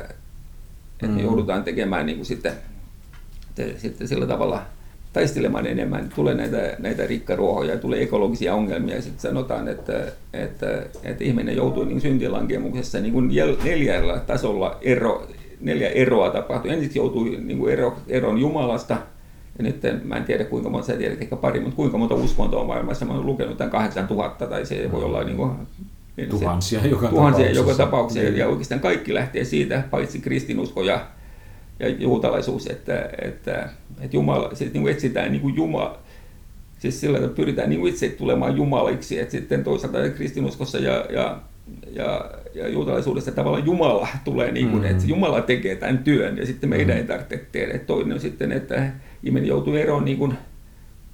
että 1.03 1.17
me 1.17 1.23
joudutaan 1.23 1.65
tekemään 1.65 2.07
niin 2.07 2.17
kuin 2.17 2.27
sitten, 2.27 2.53
te, 3.55 3.75
sitten 3.79 4.09
sillä 4.09 4.27
tavalla 4.27 4.63
taistelemaan 5.13 5.67
enemmän, 5.67 6.09
tulee 6.15 6.35
näitä, 6.35 6.77
näitä 6.79 7.07
rikkaruohoja, 7.07 7.79
tulee 7.79 8.03
ekologisia 8.03 8.55
ongelmia 8.55 8.95
ja 8.95 9.03
sitten 9.03 9.21
sanotaan, 9.21 9.69
että, 9.69 10.13
että, 10.33 10.83
että 11.03 11.25
ihminen 11.25 11.57
joutuu 11.57 11.85
niin 11.85 12.01
syntilankemuksessa 12.01 13.01
niin 13.01 13.13
kuin 13.13 13.31
neljällä 13.65 14.19
tasolla 14.19 14.79
ero, 14.83 15.29
neljä 15.61 15.89
eroa 15.89 16.31
tapahtuu. 16.31 16.71
Ensin 16.71 16.91
joutuu 16.95 17.25
niin 17.25 17.59
kuin 17.59 17.73
ero, 17.73 17.97
eron 18.09 18.39
Jumalasta, 18.39 18.97
ja 19.59 19.65
nyt 19.65 19.83
mä 20.05 20.17
en 20.17 20.25
tiedä 20.25 20.45
kuinka 20.45 20.71
monta, 20.71 20.87
sä 20.87 20.97
tiedät 20.97 21.23
ehkä 21.23 21.37
pari, 21.37 21.61
mutta 21.61 21.77
kuinka 21.77 21.99
monta 21.99 22.15
uskontoa 22.15 22.61
on 22.61 22.67
maailmassa. 22.67 23.05
Mä 23.05 23.13
olen 23.13 23.27
lukenut 23.27 23.57
tämän 23.57 23.71
8000 23.71 24.47
tai 24.47 24.67
se 24.67 24.93
voi 24.93 25.05
olla 25.05 25.25
niin 25.25 25.37
kuin, 25.37 25.51
tuhansia 26.31 26.81
se, 26.81 26.89
joka 26.89 27.09
tuhansia 27.09 27.45
tapauksessa. 27.45 27.71
joka 27.71 27.85
tapauksessa. 27.85 28.29
Niin. 28.29 28.39
Ja 28.39 28.49
oikeastaan 28.49 28.81
kaikki 28.81 29.15
lähtee 29.15 29.45
siitä, 29.45 29.85
paitsi 29.91 30.21
kristinusko 30.21 30.83
ja, 30.83 31.07
ja 31.81 31.89
juutalaisuus, 31.89 32.67
että, 32.67 33.09
että, 33.23 33.69
että 34.01 34.17
Jumala, 34.17 34.55
siis 34.55 34.73
niin 34.73 34.83
kuin 34.83 34.93
etsitään 34.93 35.33
niin 35.33 35.43
kuin 35.43 35.57
Jumala, 35.57 35.99
siis 36.79 37.01
sillä 37.01 37.19
että 37.19 37.29
pyritään 37.29 37.71
niin 37.71 37.87
itse 37.87 38.09
tulemaan 38.09 38.57
jumaliksi, 38.57 39.19
että 39.19 39.33
sitten 39.33 39.65
toisaalta 39.65 40.11
kristinuskossa 40.11 40.79
ja, 40.79 41.07
ja 41.11 41.41
ja, 41.93 42.31
ja 42.55 42.69
juutalaisuudessa 42.69 43.33
tavallaan 43.33 43.67
Jumala 43.67 44.09
tulee, 44.25 44.53
niin 44.53 44.71
kuin, 44.71 44.83
mm. 44.83 44.89
että 44.91 45.05
Jumala 45.07 45.41
tekee 45.41 45.77
tämän 45.77 45.99
työn 45.99 46.37
ja 46.37 46.47
sitten 46.47 46.71
meidän 46.71 46.97
mm. 46.97 47.01
ei 47.01 47.05
tarvitse 47.05 47.45
tehdä. 47.53 47.79
Toinen 47.79 48.13
on 48.13 48.21
sitten, 48.21 48.53
että 48.53 48.91
ihminen 49.23 49.49
joutuu 49.49 49.75
eroon 49.75 50.05
niin 50.05 50.19
kuin 50.19 50.35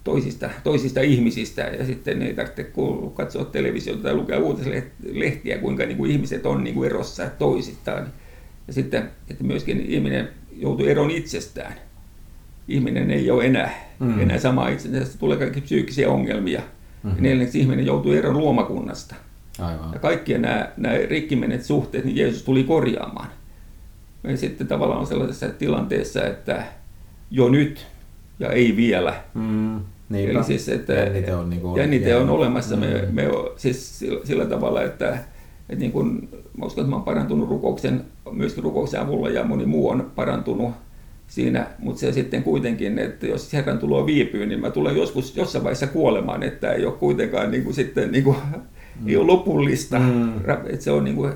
toisista, 0.05 0.51
toisista 0.65 1.01
ihmisistä 1.01 1.63
ja 1.63 1.87
sitten 1.87 2.23
ei 2.23 2.35
tarvitse 2.35 2.73
katsoa 3.15 3.45
televisiota 3.45 4.03
tai 4.03 4.15
lukea 4.15 4.39
uutislehtiä, 4.39 5.59
kuinka 5.59 5.87
niin 5.87 5.97
kuin 5.97 6.11
ihmiset 6.11 6.47
on 6.47 6.65
niin 6.65 6.75
kuin 6.75 6.87
erossa 6.87 7.31
toisistaan. 7.39 8.13
Ja 8.67 8.73
sitten 8.73 9.11
että 9.31 9.45
myöskin 9.45 9.81
ihminen 9.81 10.29
joutuu 10.57 10.87
eroon 10.87 11.11
itsestään. 11.11 11.75
Ihminen 12.69 13.11
ei 13.11 13.31
ole 13.31 13.45
enää, 13.45 13.75
mm. 13.99 14.21
enää 14.21 14.39
sama 14.39 14.69
itsensä, 14.69 15.19
tulee 15.19 15.37
kaikki 15.37 15.61
psyykkisiä 15.61 16.11
ongelmia. 16.11 16.61
Mm-hmm. 16.61 17.17
Ja 17.17 17.23
neljänneksi 17.23 17.61
ihminen 17.61 17.87
joutuu 17.87 18.13
eroon 18.13 18.39
luomakunnasta. 18.39 19.15
Aivan. 19.59 19.93
Ja 19.93 19.99
kaikki 19.99 20.39
nämä, 20.39 20.69
nämä 20.77 20.95
rikkimenet 21.09 21.65
suhteet, 21.65 22.05
niin 22.05 22.17
Jeesus 22.17 22.43
tuli 22.43 22.65
korjaamaan. 22.65 23.29
Me 24.23 24.37
sitten 24.37 24.67
tavallaan 24.67 25.01
on 25.01 25.07
sellaisessa 25.07 25.49
tilanteessa, 25.49 26.27
että 26.27 26.65
jo 27.31 27.49
nyt 27.49 27.87
ja 28.41 28.53
ei 28.53 28.76
vielä. 28.76 29.14
Mm, 29.34 29.80
Eli 30.14 30.45
siis, 30.45 30.68
että 30.68 30.93
jännite 30.93 31.34
on, 31.34 31.51
niin 31.51 31.62
jännite 31.76 32.16
on 32.16 32.30
olemassa. 32.30 32.76
Mm. 32.76 32.80
Me, 32.80 33.09
me 33.12 33.28
on, 33.28 33.51
siis 33.57 33.99
sillä, 33.99 34.20
sillä 34.24 34.45
tavalla, 34.45 34.82
että, 34.82 35.18
että 35.68 35.80
niin 35.80 35.93
kun, 35.93 36.28
mä 36.59 36.66
uskon, 36.66 36.82
että 36.82 36.91
mä 36.91 36.97
olen 36.97 37.05
parantunut 37.05 37.49
rukouksen, 37.49 38.05
myöskin 38.32 38.64
rukouksen 38.64 39.01
avulla 39.01 39.28
ja 39.28 39.45
moni 39.45 39.66
muu 39.66 39.88
on 39.88 40.12
parantunut 40.14 40.70
siinä, 41.26 41.66
mutta 41.78 42.01
se 42.01 42.12
sitten 42.12 42.43
kuitenkin, 42.43 42.99
että 42.99 43.26
jos 43.26 43.53
Herran 43.53 43.78
tulo 43.78 44.07
viipyy, 44.07 44.47
niin 44.47 44.61
mä 44.61 44.70
tulen 44.70 44.97
joskus 44.97 45.36
jossain 45.36 45.64
vaiheessa 45.64 45.86
kuolemaan, 45.86 46.43
että 46.43 46.72
ei 46.72 46.86
ole 46.86 46.95
kuitenkaan 46.95 47.51
niin 47.51 47.64
kuin 47.64 47.74
sitten 47.74 48.12
niin 48.12 48.24
kuin, 48.24 48.36
mm. 49.01 49.09
ei 49.09 49.16
ole 49.16 49.26
lopullista. 49.26 49.99
Mm. 49.99 50.38
Että 50.66 50.84
se 50.84 50.91
on 50.91 51.05
niin 51.05 51.16
kuin, 51.16 51.32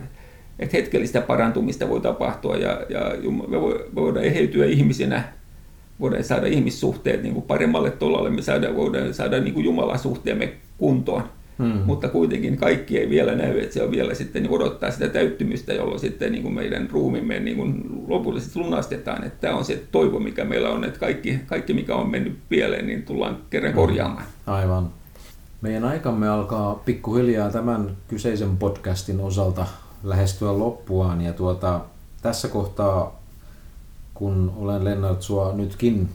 että 0.59 0.77
hetkellistä 0.77 1.21
parantumista 1.21 1.89
voi 1.89 2.01
tapahtua 2.01 2.57
ja, 2.57 2.87
ja 2.89 3.01
me, 3.49 3.57
voidaan 3.95 4.25
eheytyä 4.25 4.67
ihmisinä, 4.67 5.25
voidaan 6.05 6.25
saada 6.25 6.47
ihmissuhteet 6.47 7.23
niin 7.23 7.35
kuin 7.35 7.47
paremmalle 7.47 7.91
tolalle, 7.91 8.31
me 8.31 8.43
saada, 8.43 8.77
voidaan 8.77 9.15
saada 9.15 9.41
niin 9.41 9.55
kuin 9.55 9.65
Jumalan 9.65 9.99
suhteemme 9.99 10.53
kuntoon. 10.79 11.23
Hmm. 11.59 11.81
Mutta 11.87 12.09
kuitenkin 12.09 12.57
kaikki 12.57 12.99
ei 12.99 13.11
vielä 13.11 13.35
näy, 13.35 13.59
että 13.59 13.75
se 13.75 13.83
on 13.83 13.91
vielä 13.91 14.15
sitten 14.15 14.43
niin 14.43 14.53
odottaa 14.53 14.91
sitä 14.91 15.09
täyttymystä, 15.09 15.73
jolloin 15.73 16.01
sitten 16.01 16.33
niin 16.33 16.43
kuin 16.43 16.55
meidän 16.55 16.91
ruumimme 16.91 17.41
niin 17.41 17.57
kuin 17.57 17.85
lopullisesti 18.09 18.59
lunastetaan. 18.59 19.25
Että 19.25 19.41
tämä 19.41 19.57
on 19.57 19.65
se 19.65 19.83
toivo, 19.93 20.19
mikä 20.19 20.45
meillä 20.45 20.71
on, 20.71 20.85
että 20.85 21.01
kaikki, 21.01 21.39
kaikki 21.47 21.73
mikä 21.73 21.95
on 21.95 22.11
mennyt 22.11 22.39
pieleen, 22.49 22.87
niin 22.87 23.03
tullaan 23.03 23.39
kerran 23.51 23.73
hmm. 23.73 23.81
korjaamaan. 23.81 24.27
Aivan. 24.47 24.91
Meidän 25.61 25.85
aikamme 25.85 26.29
alkaa 26.29 26.75
pikkuhiljaa 26.75 27.51
tämän 27.51 27.97
kyseisen 28.09 28.57
podcastin 28.57 29.21
osalta 29.21 29.67
lähestyä 30.03 30.59
loppuaan. 30.59 31.21
Ja 31.21 31.33
tuota, 31.33 31.81
tässä 32.23 32.49
kohtaa, 32.49 33.24
kun 34.15 34.53
olen 34.57 34.85
Lennart 34.85 35.23
sua 35.23 35.53
nytkin 35.53 36.09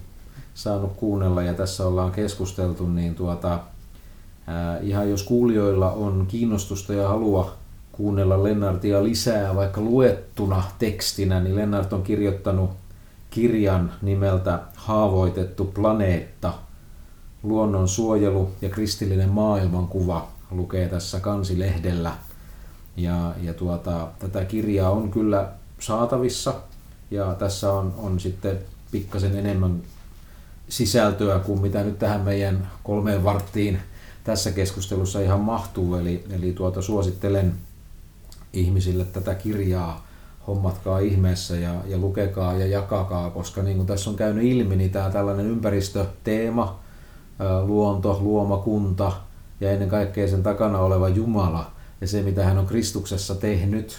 saanut 0.53 0.93
kuunnella 0.95 1.43
ja 1.43 1.53
tässä 1.53 1.87
ollaan 1.87 2.11
keskusteltu, 2.11 2.87
niin 2.87 3.15
tuota, 3.15 3.59
ää, 4.47 4.79
ihan 4.79 5.09
jos 5.09 5.23
kuulijoilla 5.23 5.91
on 5.91 6.25
kiinnostusta 6.27 6.93
ja 6.93 7.07
halua 7.07 7.53
kuunnella 7.91 8.43
Lennartia 8.43 9.03
lisää 9.03 9.55
vaikka 9.55 9.81
luettuna 9.81 10.63
tekstinä, 10.79 11.39
niin 11.39 11.55
Lennart 11.55 11.93
on 11.93 12.03
kirjoittanut 12.03 12.69
kirjan 13.29 13.91
nimeltä 14.01 14.59
Haavoitettu 14.75 15.65
planeetta– 15.65 16.53
luonnon 17.43 17.87
suojelu 17.87 18.51
ja 18.61 18.69
kristillinen 18.69 19.29
maailmankuva 19.29 20.27
lukee 20.51 20.87
tässä 20.87 21.19
kansilehdellä. 21.19 22.11
Ja, 22.97 23.33
ja 23.41 23.53
tuota, 23.53 24.07
tätä 24.19 24.45
kirjaa 24.45 24.91
on 24.91 25.11
kyllä 25.11 25.49
saatavissa 25.79 26.53
ja 27.11 27.35
tässä 27.39 27.73
on, 27.73 27.93
on 27.97 28.19
sitten 28.19 28.59
pikkasen 28.91 29.35
enemmän 29.35 29.81
sisältöä 30.69 31.39
kuin 31.39 31.61
mitä 31.61 31.83
nyt 31.83 31.99
tähän 31.99 32.21
meidän 32.21 32.71
kolmeen 32.83 33.23
varttiin 33.23 33.79
tässä 34.23 34.51
keskustelussa 34.51 35.21
ihan 35.21 35.39
mahtuu. 35.39 35.95
Eli, 35.95 36.23
eli 36.29 36.53
tuota, 36.53 36.81
suosittelen 36.81 37.53
ihmisille 38.53 39.05
tätä 39.05 39.35
kirjaa, 39.35 40.07
hommatkaa 40.47 40.99
ihmeessä 40.99 41.55
ja, 41.55 41.75
ja 41.87 41.97
lukekaa 41.97 42.53
ja 42.53 42.67
jakakaa, 42.67 43.29
koska 43.29 43.63
niin 43.63 43.77
kuin 43.77 43.87
tässä 43.87 44.09
on 44.09 44.15
käynyt 44.15 44.43
ilmi, 44.43 44.75
niin 44.75 44.91
tämä 44.91 45.09
tällainen 45.09 45.45
ympäristöteema, 45.45 46.79
luonto, 47.63 48.19
luomakunta 48.21 49.11
ja 49.61 49.71
ennen 49.71 49.89
kaikkea 49.89 50.27
sen 50.27 50.43
takana 50.43 50.79
oleva 50.79 51.09
Jumala 51.09 51.71
ja 52.01 52.07
se, 52.07 52.21
mitä 52.21 52.45
hän 52.45 52.57
on 52.57 52.67
Kristuksessa 52.67 53.35
tehnyt 53.35 53.97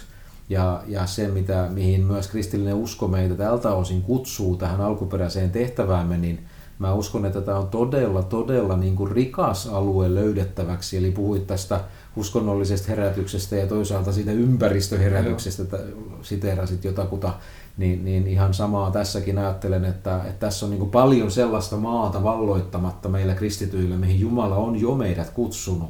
ja, 0.51 0.83
ja 0.87 1.07
se, 1.07 1.27
mitä, 1.27 1.67
mihin 1.69 2.05
myös 2.05 2.27
kristillinen 2.27 2.75
usko 2.75 3.07
meitä 3.07 3.35
tältä 3.35 3.73
osin 3.73 4.01
kutsuu 4.01 4.57
tähän 4.57 4.81
alkuperäiseen 4.81 5.51
tehtäväämme, 5.51 6.17
niin 6.17 6.45
mä 6.79 6.93
uskon, 6.93 7.25
että 7.25 7.41
tämä 7.41 7.57
on 7.57 7.67
todella, 7.67 8.23
todella 8.23 8.77
niin 8.77 8.95
kuin 8.95 9.11
rikas 9.11 9.67
alue 9.67 10.15
löydettäväksi. 10.15 10.97
Eli 10.97 11.11
puhuit 11.11 11.47
tästä 11.47 11.79
uskonnollisesta 12.15 12.87
herätyksestä 12.87 13.55
ja 13.55 13.67
toisaalta 13.67 14.11
siitä 14.11 14.31
ympäristöherätyksestä, 14.31 15.63
että 15.63 15.77
siteerasit 16.21 16.83
jotakuta 16.83 17.33
niin, 17.77 18.05
niin 18.05 18.27
ihan 18.27 18.53
samaa 18.53 18.91
tässäkin 18.91 19.37
ajattelen, 19.37 19.85
että, 19.85 20.17
että 20.17 20.39
tässä 20.39 20.65
on 20.65 20.69
niin 20.69 20.79
kuin 20.79 20.91
paljon 20.91 21.31
sellaista 21.31 21.77
maata 21.77 22.23
valloittamatta 22.23 23.09
meillä 23.09 23.33
kristityillä, 23.33 23.97
mihin 23.97 24.19
Jumala 24.19 24.55
on 24.55 24.75
jo 24.81 24.95
meidät 24.95 25.29
kutsunut. 25.29 25.89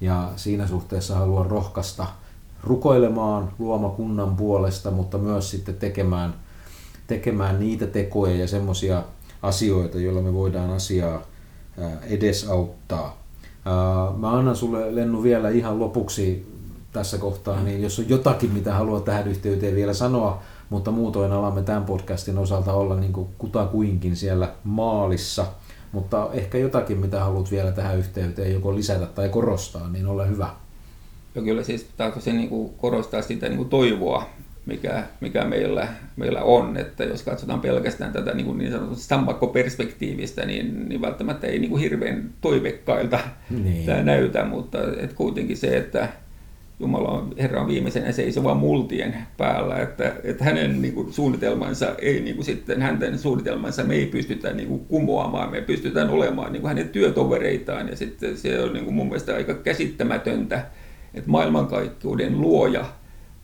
Ja 0.00 0.30
siinä 0.36 0.66
suhteessa 0.66 1.14
haluan 1.14 1.46
rohkaista 1.46 2.06
rukoilemaan 2.64 3.52
luomakunnan 3.58 4.36
puolesta, 4.36 4.90
mutta 4.90 5.18
myös 5.18 5.50
sitten 5.50 5.74
tekemään, 5.74 6.34
tekemään 7.06 7.60
niitä 7.60 7.86
tekoja 7.86 8.36
ja 8.36 8.48
semmoisia 8.48 9.02
asioita, 9.42 9.98
joilla 9.98 10.22
me 10.22 10.34
voidaan 10.34 10.70
asiaa 10.70 11.22
edesauttaa. 12.02 13.22
Mä 14.16 14.30
annan 14.30 14.56
sulle 14.56 14.94
Lennu 14.94 15.22
vielä 15.22 15.48
ihan 15.48 15.78
lopuksi 15.78 16.52
tässä 16.92 17.18
kohtaa, 17.18 17.62
niin 17.62 17.82
jos 17.82 17.98
on 17.98 18.08
jotakin, 18.08 18.50
mitä 18.50 18.74
haluat 18.74 19.04
tähän 19.04 19.28
yhteyteen 19.28 19.74
vielä 19.74 19.94
sanoa, 19.94 20.42
mutta 20.70 20.90
muutoin 20.90 21.32
alamme 21.32 21.62
tämän 21.62 21.84
podcastin 21.84 22.38
osalta 22.38 22.72
olla 22.72 22.96
niin 22.96 23.12
kuin 23.12 23.28
kutakuinkin 23.38 24.16
siellä 24.16 24.52
maalissa. 24.64 25.46
Mutta 25.92 26.28
ehkä 26.32 26.58
jotakin, 26.58 26.98
mitä 26.98 27.24
haluat 27.24 27.50
vielä 27.50 27.72
tähän 27.72 27.98
yhteyteen 27.98 28.52
joko 28.52 28.74
lisätä 28.74 29.06
tai 29.06 29.28
korostaa, 29.28 29.88
niin 29.88 30.06
ole 30.06 30.28
hyvä. 30.28 30.50
Ja 31.34 31.42
kyllä 31.42 31.62
siis 31.62 31.86
se 32.18 32.32
niin 32.32 32.48
kuin 32.48 32.74
korostaa 32.74 33.22
sitä 33.22 33.48
niin 33.48 33.56
kuin 33.56 33.68
toivoa, 33.68 34.30
mikä, 34.66 35.04
mikä 35.20 35.44
meillä, 35.44 35.88
meillä 36.16 36.42
on. 36.42 36.76
Että 36.76 37.04
jos 37.04 37.22
katsotaan 37.22 37.60
pelkästään 37.60 38.12
tätä 38.12 38.34
niin, 38.34 38.46
kuin 38.46 38.58
niin 38.58 38.72
sanotusti 38.72 39.04
sammakkoperspektiivistä, 39.04 40.46
niin, 40.46 40.88
niin 40.88 41.00
välttämättä 41.00 41.46
ei 41.46 41.58
niin 41.58 41.70
kuin 41.70 41.82
hirveän 41.82 42.30
toivekkailta 42.40 43.20
niin. 43.50 43.86
tämä 43.86 44.02
näytä, 44.02 44.44
mutta 44.44 44.78
et 44.98 45.12
kuitenkin 45.12 45.56
se, 45.56 45.76
että 45.76 46.08
Jumala 46.80 47.08
on, 47.08 47.34
Herra 47.38 47.60
on 47.60 47.66
viimeisenä 47.66 48.12
seisova 48.12 48.54
multien 48.54 49.14
päällä, 49.36 49.76
että, 49.76 50.12
että 50.24 50.44
hänen 50.44 50.82
niin 50.82 50.94
kuin, 50.94 51.12
suunnitelmansa 51.12 51.94
ei 51.98 52.20
niin 52.20 52.36
kuin, 52.36 52.46
sitten, 52.46 52.82
hänen 52.82 53.18
suunnitelmansa 53.18 53.84
me 53.84 53.94
ei 53.94 54.06
pystytä 54.06 54.52
niin 54.52 54.68
kuin, 54.68 54.84
kumoamaan, 54.84 55.50
me 55.50 55.60
pystytään 55.60 56.10
olemaan 56.10 56.52
niin 56.52 56.60
kuin, 56.60 56.68
hänen 56.68 56.88
työtovereitaan 56.88 57.88
ja 57.88 57.96
sitten 57.96 58.36
se 58.36 58.60
on 58.60 58.72
niin 58.72 58.84
kuin, 58.84 58.94
mun 58.94 59.06
mielestä 59.06 59.34
aika 59.34 59.54
käsittämätöntä, 59.54 60.66
että 61.14 61.30
maailmankaikkeuden 61.30 62.40
luoja 62.40 62.84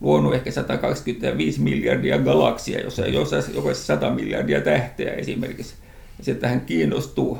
luonut 0.01 0.33
ehkä 0.33 0.51
125 0.51 1.61
miljardia 1.61 2.17
galaksia, 2.17 2.81
jossa 2.81 3.07
jokaisessa 3.07 3.85
100 3.85 4.09
miljardia 4.09 4.61
tähteä 4.61 5.13
esimerkiksi. 5.13 5.75
Ja 6.17 6.23
sitten 6.23 6.49
hän 6.49 6.61
kiinnostuu, 6.61 7.37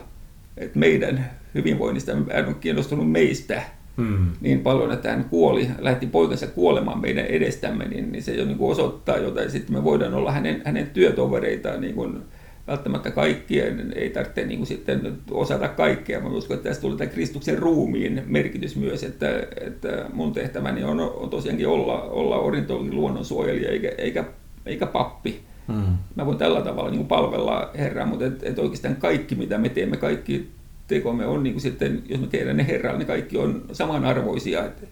että 0.57 0.79
meidän 0.79 1.31
hyvinvoinnista 1.55 2.11
hän 2.33 2.47
on 2.47 2.55
kiinnostunut 2.55 3.11
meistä, 3.11 3.63
hmm. 3.97 4.31
niin 4.41 4.59
paljon, 4.59 4.91
että 4.91 5.11
hän 5.11 5.25
kuoli, 5.29 5.67
lähti 5.79 6.07
poikansa 6.07 6.47
kuolemaan 6.47 7.01
meidän 7.01 7.25
edestämme, 7.25 7.85
niin, 7.87 8.11
niin 8.11 8.23
se 8.23 8.33
jo 8.33 8.45
niin 8.45 8.57
kuin 8.57 8.71
osoittaa 8.71 9.17
jotain. 9.17 9.51
Sitten 9.51 9.75
me 9.75 9.83
voidaan 9.83 10.13
olla 10.13 10.31
hänen, 10.31 10.61
hänen 10.65 10.87
työtovereitaan 10.87 11.81
niin 11.81 11.95
kuin, 11.95 12.21
välttämättä 12.69 13.11
kaikkien 13.11 13.93
ei 13.95 14.09
tarvitse 14.09 14.45
niin 14.45 14.59
kuin 14.59 14.67
sitten 14.67 15.17
osata 15.31 15.67
kaikkea. 15.67 16.19
Mä 16.19 16.29
uskon, 16.29 16.57
että 16.57 16.69
tässä 16.69 16.81
tulee 16.81 16.97
tämä 16.97 17.09
Kristuksen 17.09 17.57
ruumiin 17.57 18.23
merkitys 18.25 18.75
myös, 18.75 19.03
että, 19.03 19.27
että 19.61 20.05
mun 20.13 20.33
tehtäväni 20.33 20.83
on, 20.83 20.99
on 20.99 21.29
tosiaankin 21.29 21.67
olla, 21.67 22.01
olla 22.01 22.37
ornitologin 22.39 22.95
luonnonsuojelija 22.95 23.69
eikä, 23.69 23.91
eikä, 23.97 24.25
eikä 24.65 24.85
pappi. 24.85 25.39
Hmm. 25.67 25.97
Mä 26.15 26.25
voin 26.25 26.37
tällä 26.37 26.61
tavalla 26.61 26.89
niin 26.89 26.99
kuin 26.99 27.07
palvella 27.07 27.71
Herraa, 27.77 28.05
mutta 28.05 28.25
et, 28.25 28.43
et 28.43 28.59
oikeastaan 28.59 28.95
kaikki, 28.95 29.35
mitä 29.35 29.57
me 29.57 29.69
teemme, 29.69 29.97
kaikki 29.97 30.49
tekomme 30.87 31.25
on 31.25 31.43
niin 31.43 31.53
kuin 31.53 31.61
sitten, 31.61 32.03
jos 32.09 32.21
me 32.21 32.27
tehdään 32.27 32.57
ne 32.57 32.67
Herralle, 32.67 32.97
niin 32.97 33.07
kaikki 33.07 33.37
on 33.37 33.65
samanarvoisia. 33.71 34.65
Että, 34.65 34.87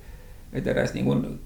että 0.54 0.70
eräs 0.70 0.94
niin 0.94 1.06
kuin 1.06 1.40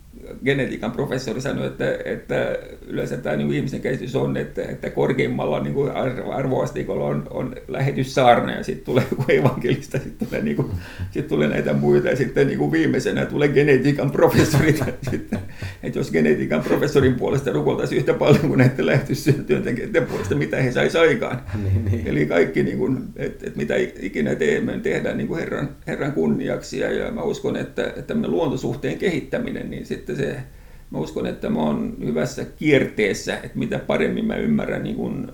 genetiikan 0.45 0.91
professori 0.91 1.41
sanoi, 1.41 1.67
että, 1.67 1.97
että 2.05 2.57
yleensä 2.87 3.17
tämä 3.17 3.35
niin 3.35 3.53
ihmisen 3.53 3.81
käsitys 3.81 4.15
on, 4.15 4.37
että, 4.37 4.63
että 4.63 4.89
korkeimmalla 4.89 5.59
niin 5.59 5.73
kuin 5.73 5.91
arvoasteikolla 6.33 7.05
on, 7.05 7.27
on 7.29 7.55
lähetyssaarna 7.67 8.55
ja 8.55 8.63
sitten 8.63 8.85
tulee 8.85 9.03
joku 9.11 9.23
evankelista, 9.27 9.97
sitten 9.97 10.27
tulee, 10.27 10.41
niin 10.41 10.55
kuin, 10.55 10.67
sitten 11.11 11.29
tulee 11.29 11.47
näitä 11.47 11.73
muita 11.73 12.07
ja 12.07 12.15
sitten 12.15 12.47
niin 12.47 12.59
kuin 12.59 12.71
viimeisenä 12.71 13.25
tulee 13.25 13.47
genetiikan 13.47 14.11
professori. 14.11 14.73
sitten, 15.11 15.39
että 15.83 15.99
jos 15.99 16.11
genetiikan 16.11 16.61
professorin 16.61 17.15
puolesta 17.15 17.51
rukoltaisiin 17.51 17.99
yhtä 17.99 18.13
paljon 18.13 18.39
kuin 18.39 18.57
näiden 18.57 18.85
lähetystyöntekijöiden 18.85 20.05
puolesta, 20.05 20.35
mitä 20.35 20.57
he 20.57 20.71
saisi 20.71 20.97
aikaan. 20.97 21.41
Niin, 21.63 21.85
niin. 21.85 22.07
Eli 22.07 22.25
kaikki, 22.25 22.63
niin 22.63 22.77
kuin, 22.77 22.97
että, 23.15 23.47
että 23.47 23.59
mitä 23.59 23.75
ikinä 23.99 24.35
teemme, 24.35 24.79
tehdään 24.79 25.17
niin 25.17 25.27
kuin 25.27 25.39
Herran, 25.39 25.69
Herran 25.87 26.13
kunniaksi 26.13 26.79
ja, 26.79 26.91
ja 26.91 27.11
mä 27.11 27.23
uskon, 27.23 27.55
että, 27.55 27.93
että 27.97 28.15
luontosuhteen 28.27 28.97
kehittäminen, 28.97 29.69
niin 29.69 29.85
sitten 29.85 30.10
sitten 30.15 30.35
se, 30.35 30.43
mä 30.91 30.97
uskon, 30.97 31.27
että 31.27 31.49
mä 31.49 31.59
oon 31.59 31.93
hyvässä 32.05 32.45
kierteessä, 32.45 33.35
että 33.35 33.59
mitä 33.59 33.79
paremmin 33.79 34.25
mä 34.25 34.35
ymmärrän 34.35 34.83
niin 34.83 34.95
kuin 34.95 35.31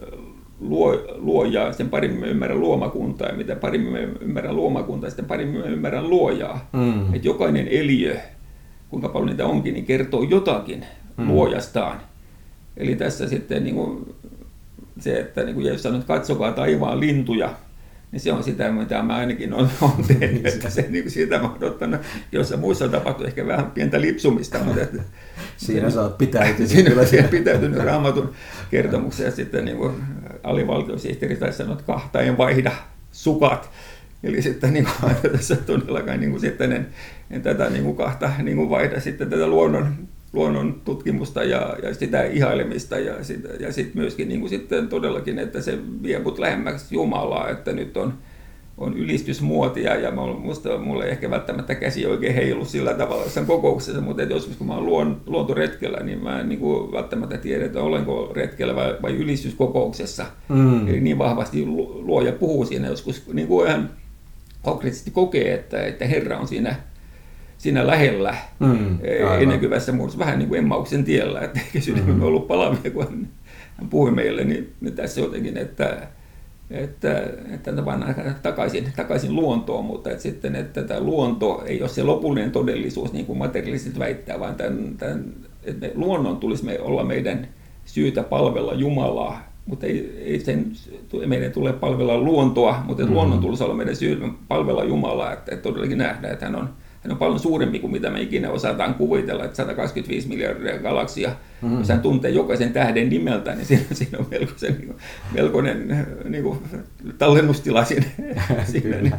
luo, 0.60 0.94
luojaa, 1.16 1.74
sen 1.74 1.90
paremmin 1.90 2.20
mä 2.20 2.26
ymmärrän 2.26 2.60
luomakuntaa, 2.60 3.28
ja 3.28 3.38
mitä 3.38 3.56
paremmin 3.56 3.92
mä 3.92 4.00
ymmärrän 4.00 4.56
luomakuntaa, 4.56 5.10
sitten 5.10 5.26
paremmin 5.26 5.62
mä 5.62 5.66
ymmärrän 5.66 6.10
luojaa. 6.10 6.70
Mm. 6.74 7.14
Että 7.14 7.28
jokainen 7.28 7.68
eliö, 7.68 8.18
kuinka 8.90 9.10
paljon 9.10 9.30
niitä 9.30 9.46
onkin, 9.46 9.74
niin 9.74 9.86
kertoo 9.86 10.24
jotakin 10.24 10.86
mm. 11.18 11.28
luojastaan. 11.28 12.02
Eli 12.78 12.96
tässä 12.96 13.28
sitten 13.28 13.64
niin 13.64 13.76
kuin 13.76 14.16
se, 15.00 15.20
että 15.20 15.44
niin 15.44 15.56
kuin 15.56 15.66
Jeesus 15.66 15.84
sanoi, 15.84 16.00
että 16.00 16.14
katsokaa 16.14 16.52
taivaan 16.52 17.00
lintuja, 17.00 17.54
niin 18.12 18.20
se 18.20 18.34
on 18.34 18.44
sitä, 18.44 18.72
mitä 18.72 19.04
mä 19.04 19.16
ainakin 19.16 19.54
olen, 19.54 19.70
olen 19.82 20.06
tehnyt, 20.20 20.46
että 20.46 20.70
se, 20.70 20.86
niin 20.90 21.12
siitä 21.12 21.40
mä 21.40 21.54
odottanut. 21.54 22.02
Jossa 22.32 22.58
muissa 22.58 22.90
tapahtuu 22.90 23.26
ehkä 23.26 23.48
vähän 23.48 23.72
pientä 23.72 24.02
lipsumista, 24.02 24.60
mutta 24.60 24.82
että, 24.82 25.04
siinä 25.58 25.90
sä 25.90 26.02
oot 26.02 26.18
pitäytynyt. 26.18 26.70
Siinä 26.70 26.94
olen 26.94 27.30
pitäytynyt 27.30 27.84
raamatun 27.84 28.34
kertomuksen 28.72 29.26
ja 29.26 29.32
sitten 29.32 29.66
niin 29.66 29.78
kuin 29.78 29.94
alivaltiosihteeri 30.44 31.36
taisi 31.36 31.58
sanoa, 31.58 31.74
että 31.74 31.86
kahta 31.86 32.22
en 32.22 32.38
vaihda 32.38 32.72
sukat. 33.12 33.70
Eli 34.24 34.42
sitten 34.42 34.74
niin 34.74 34.88
kuin, 35.02 35.32
tässä 35.32 35.56
todellakaan 35.56 36.20
niin 36.20 36.32
kuin, 36.32 36.42
sitten 36.42 36.72
en, 36.72 36.88
en 37.32 37.42
tätä 37.42 37.70
niin 37.70 37.84
kuin, 37.84 37.98
kahta 37.98 38.32
niin 38.44 38.58
kuin 38.58 38.70
vaihda 38.70 39.00
sitten 39.00 39.30
tätä 39.30 39.48
luonnon 39.48 40.08
luonnon 40.38 40.82
tutkimusta 40.86 41.44
ja, 41.44 41.76
ja 41.84 41.94
sitä 41.94 42.24
ihailemista 42.24 43.00
ja, 43.00 43.24
sitä, 43.24 43.50
ja 43.60 43.74
sitten 43.74 44.02
myöskin 44.02 44.30
niin 44.30 44.40
kuin 44.40 44.50
sitten 44.50 44.88
todellakin, 44.88 45.40
että 45.40 45.62
se 45.62 45.78
vie 46.04 46.20
mut 46.20 46.40
lähemmäksi 46.40 46.96
Jumalaa, 46.96 47.50
että 47.50 47.74
nyt 47.74 47.98
on, 47.98 48.14
on 48.78 48.98
ylistysmuotia 48.98 49.96
ja 49.96 50.12
musta 50.12 50.78
mulla 50.78 51.06
ei 51.06 51.12
ehkä 51.12 51.30
välttämättä 51.30 51.76
käsi 51.76 52.06
oikein 52.06 52.34
heilu 52.34 52.66
sillä 52.66 52.94
tavalla 52.94 53.24
jossain 53.24 53.46
kokouksessa, 53.46 54.02
mutta 54.02 54.24
että 54.24 54.36
joskus 54.36 54.58
kun 54.58 54.68
mä 54.68 54.76
oon 54.76 54.86
luon, 54.86 55.22
luontoretkellä, 55.26 56.00
niin 56.04 56.24
mä 56.24 56.40
en 56.40 56.50
niin 56.50 56.60
kuin 56.60 56.92
välttämättä 56.92 57.38
tiedä, 57.38 57.66
että 57.66 57.82
olenko 57.82 58.32
retkellä 58.36 58.76
vai, 58.76 58.96
vai 59.02 59.16
ylistyskokouksessa. 59.16 60.26
Mm. 60.50 60.88
Eli 60.88 61.00
niin 61.00 61.18
vahvasti 61.18 61.66
luoja 61.66 62.32
puhuu 62.32 62.66
siinä 62.66 62.88
joskus 62.88 63.34
niin 63.34 63.48
kuin 63.48 63.68
ihan 63.68 63.90
konkreettisesti 64.62 65.12
kokee, 65.12 65.54
että, 65.54 65.86
että 65.86 66.06
Herra 66.06 66.38
on 66.38 66.48
siinä 66.48 66.76
siinä 67.58 67.88
lähellä 67.88 68.36
mm, 68.60 68.98
ennenkyvässä 69.40 69.92
muodossa, 69.92 70.20
vähän 70.20 70.40
niin 70.40 70.50
kuin 70.50 70.60
Emmauksen 70.60 71.04
tiellä, 71.04 71.42
että 71.42 71.60
eikä 71.66 71.80
sydämemme 71.80 72.14
mm. 72.14 72.24
ollut 72.24 72.48
palavia, 72.48 72.92
kun 72.94 73.04
hän, 73.04 73.28
hän 73.78 73.90
puhui 73.90 74.12
meille, 74.12 74.44
niin, 74.44 74.74
niin 74.82 74.94
tässä 74.94 75.22
jotenkin, 75.22 75.58
että, 75.58 76.08
että, 76.72 77.24
että 77.54 77.74
tavallaan 77.74 78.16
takaisin, 78.42 78.88
takaisin 78.96 79.36
luontoon, 79.36 79.86
mutta 79.86 80.12
että 80.12 80.24
sitten, 80.24 80.56
että 80.56 80.84
tämä 80.84 81.00
luonto 81.00 81.64
ei 81.66 81.82
ole 81.82 81.90
se 81.90 82.04
lopullinen 82.04 82.52
todellisuus, 82.52 83.14
niin 83.14 83.26
kuin 83.26 83.40
materialistit 83.40 84.00
väittää, 84.00 84.40
vaan 84.40 84.56
tämän, 84.56 84.96
tämän, 84.98 85.26
että 85.64 85.88
me, 85.88 85.92
luonnon 85.96 86.38
tulisi 86.38 86.66
me 86.66 86.80
olla 86.80 87.04
meidän 87.04 87.48
syytä 87.86 88.24
palvella 88.24 88.74
Jumalaa, 88.74 89.52
mutta 89.66 89.86
ei, 89.86 90.22
ei 90.26 90.40
sen, 90.40 90.72
meidän 91.26 91.52
tule 91.52 91.74
palvella 91.74 92.18
luontoa, 92.18 92.84
mutta 92.86 93.04
mm-hmm. 93.04 93.16
luonnon 93.16 93.40
tulisi 93.40 93.64
olla 93.64 93.74
meidän 93.74 93.96
syytä 93.96 94.26
palvella 94.48 94.84
Jumalaa, 94.84 95.34
että, 95.34 95.52
että 95.52 95.64
todellakin 95.64 95.98
nähdään, 95.98 96.34
että 96.34 96.46
hän 96.46 96.56
on 96.56 96.70
hän 97.08 97.12
on 97.12 97.18
paljon 97.18 97.40
suurempi 97.40 97.80
kuin 97.80 97.92
mitä 97.92 98.10
me 98.10 98.22
ikinä 98.22 98.50
osataan 98.50 98.94
kuvitella, 98.94 99.46
että 99.46 99.58
125 99.58 100.28
miljardia 100.28 100.80
galaksia, 100.80 101.30
mm-hmm. 101.62 101.78
jos 101.78 101.90
hän 101.90 102.02
tuntee 102.02 102.32
jokaisen 102.32 102.74
tähden 102.74 103.10
nimeltä, 103.10 103.56
niin 103.56 103.66
siinä, 103.66 103.84
siinä 103.94 104.18
on 104.20 104.28
melkoisen, 104.32 104.74
niin 104.74 104.88
kuin, 104.88 104.98
melkoinen 105.34 106.08
niin 106.30 106.44
kuin, 106.44 106.60
tallennustila 107.18 107.86
siinä. 107.86 108.06
niin. 108.74 109.14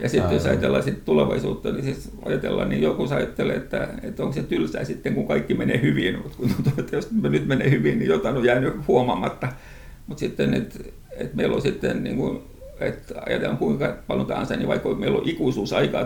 Ja 0.00 0.08
sitten 0.08 0.34
jos 0.34 0.46
ajatellaan 0.46 0.82
sit 0.82 1.04
tulevaisuutta, 1.04 1.72
niin 1.72 1.84
siis 1.84 2.10
ajatellaan, 2.24 2.68
niin 2.68 2.82
joku 2.82 3.08
ajattelee, 3.10 3.56
että, 3.56 3.88
että 4.02 4.22
onko 4.22 4.34
se 4.34 4.42
tylsää 4.42 4.84
sitten, 4.84 5.14
kun 5.14 5.28
kaikki 5.28 5.54
menee 5.54 5.82
hyvin, 5.82 6.18
mutta 6.18 6.36
kun 6.36 6.50
tuntuu, 6.54 6.72
että 6.78 6.96
jos 6.96 7.10
nyt 7.10 7.46
menee 7.46 7.70
hyvin, 7.70 7.98
niin 7.98 8.08
jotain 8.08 8.36
on 8.36 8.44
jäänyt 8.44 8.74
huomaamatta. 8.88 9.48
Mutta 10.06 10.20
sitten, 10.20 10.54
että, 10.54 10.78
että 11.16 11.36
meillä 11.36 11.56
on 11.56 11.62
sitten 11.62 12.04
niin 12.04 12.16
kuin, 12.16 12.42
että 12.82 13.14
ajatellaan 13.26 13.58
kuinka 13.58 13.96
paljon 14.06 14.26
tahansa, 14.26 14.56
niin 14.56 14.68
vaikka 14.68 14.94
meillä 14.94 15.18
on 15.18 15.28
ikuisuus 15.28 15.72
aikaa 15.72 16.04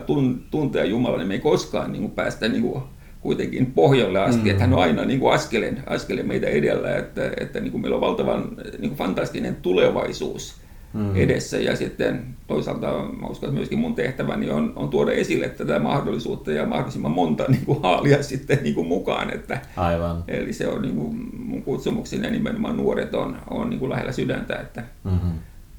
tuntea 0.50 0.84
Jumala, 0.84 1.16
niin 1.16 1.28
me 1.28 1.34
ei 1.34 1.40
koskaan 1.40 1.92
niin 1.92 2.02
kuin 2.02 2.12
päästä 2.12 2.48
niin 2.48 2.62
kuin 2.62 2.82
kuitenkin 3.20 3.66
pohjalle 3.66 4.20
asti, 4.20 4.42
mm. 4.42 4.50
että 4.50 4.62
hän 4.62 4.72
on 4.72 4.82
aina 4.82 5.04
niin 5.04 5.20
kuin 5.20 5.34
askelen, 5.34 5.82
askelen 5.86 6.26
meitä 6.26 6.46
edellä, 6.46 6.96
että, 6.96 7.30
että 7.40 7.60
niin 7.60 7.72
kuin 7.72 7.80
meillä 7.80 7.94
on 7.94 8.00
valtavan 8.00 8.48
niin 8.78 8.90
kuin 8.90 8.98
fantastinen 8.98 9.56
tulevaisuus 9.56 10.54
mm. 10.92 11.16
edessä 11.16 11.56
ja 11.56 11.76
sitten 11.76 12.24
toisaalta 12.46 12.86
mä 13.20 13.26
uskon, 13.26 13.48
että 13.48 13.58
myöskin 13.58 13.78
mun 13.78 13.94
tehtäväni 13.94 14.50
on, 14.50 14.72
on 14.76 14.88
tuoda 14.88 15.12
esille 15.12 15.48
tätä 15.48 15.78
mahdollisuutta 15.78 16.52
ja 16.52 16.66
mahdollisimman 16.66 17.10
monta 17.10 17.44
niin 17.48 17.66
kuin 17.66 17.82
haalia 17.82 18.22
sitten 18.22 18.58
niin 18.62 18.74
kuin 18.74 18.86
mukaan, 18.86 19.34
että, 19.34 19.60
Aivan. 19.76 20.24
eli 20.28 20.52
se 20.52 20.68
on 20.68 20.82
niin 20.82 20.96
kuin 20.96 21.30
mun 21.38 21.62
kutsumukseni 21.62 22.26
ja 22.26 22.30
nimenomaan 22.30 22.76
nuoret 22.76 23.14
on, 23.14 23.36
on 23.50 23.70
niin 23.70 23.80
kuin 23.80 23.90
lähellä 23.90 24.12
sydäntä, 24.12 24.54
että 24.54 24.82
mm-hmm 25.04 25.32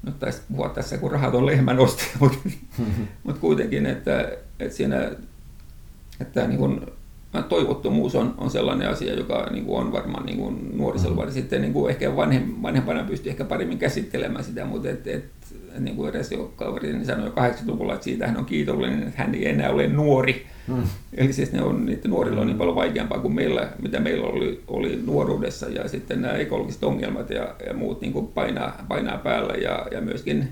nyt 0.06 0.18
taisi 0.18 0.42
puhua 0.50 0.68
tässä 0.68 0.98
kun 0.98 1.10
rahat 1.10 1.34
on 1.34 1.46
lehmän 1.46 1.78
ostaja, 1.78 2.08
mutta, 2.20 2.38
mutta 3.24 3.40
kuitenkin, 3.40 3.86
että, 3.86 4.32
että 4.60 4.76
siinä 4.76 5.10
että 6.20 6.46
niin 6.46 6.58
kuin, 6.58 6.80
toivottomuus 7.48 8.14
on, 8.14 8.34
on 8.38 8.50
sellainen 8.50 8.88
asia, 8.88 9.14
joka 9.14 9.48
niin 9.50 9.64
kuin 9.64 9.78
on 9.78 9.92
varmaan 9.92 10.26
niin 10.26 10.38
kuin 10.38 10.78
nuorisolla, 10.78 11.24
mm. 11.24 11.32
sitten 11.32 11.60
niin 11.60 11.72
kuin 11.72 11.90
ehkä 11.90 12.16
vanhem, 12.16 12.54
vanhempana 12.62 13.04
pystyy 13.04 13.30
ehkä 13.30 13.44
paremmin 13.44 13.78
käsittelemään 13.78 14.44
sitä, 14.44 14.64
mutta 14.64 14.88
et, 14.88 15.06
et, 15.06 15.24
niin 15.78 15.96
kuin 15.96 16.10
edes 16.10 16.32
jo 16.32 16.52
kaveri 16.56 17.04
sanoi 17.04 17.26
jo 17.26 17.32
80-luvulla, 17.32 17.94
että 17.94 18.04
siitä 18.04 18.26
hän 18.26 18.36
on 18.36 18.44
kiitollinen, 18.44 19.02
että 19.02 19.22
hän 19.22 19.34
ei 19.34 19.48
enää 19.48 19.70
ole 19.70 19.86
nuori. 19.86 20.46
Mm. 20.68 20.82
Eli 21.14 21.32
siis 21.32 21.52
ne 21.52 21.62
on, 21.62 21.86
niiden 21.86 22.10
nuorilla 22.10 22.40
on 22.40 22.46
niin 22.46 22.58
paljon 22.58 22.76
vaikeampaa 22.76 23.18
kuin 23.18 23.34
meillä, 23.34 23.68
mitä 23.82 24.00
meillä 24.00 24.26
oli, 24.26 24.62
oli 24.66 25.02
nuoruudessa 25.06 25.68
ja 25.68 25.88
sitten 25.88 26.22
nämä 26.22 26.34
ekologiset 26.34 26.84
ongelmat 26.84 27.30
ja, 27.30 27.54
ja 27.66 27.74
muut 27.74 28.00
niin 28.00 28.12
kuin 28.12 28.26
painaa, 28.26 28.84
painaa 28.88 29.18
päällä 29.18 29.54
ja, 29.54 29.86
ja 29.90 30.00
myöskin 30.00 30.48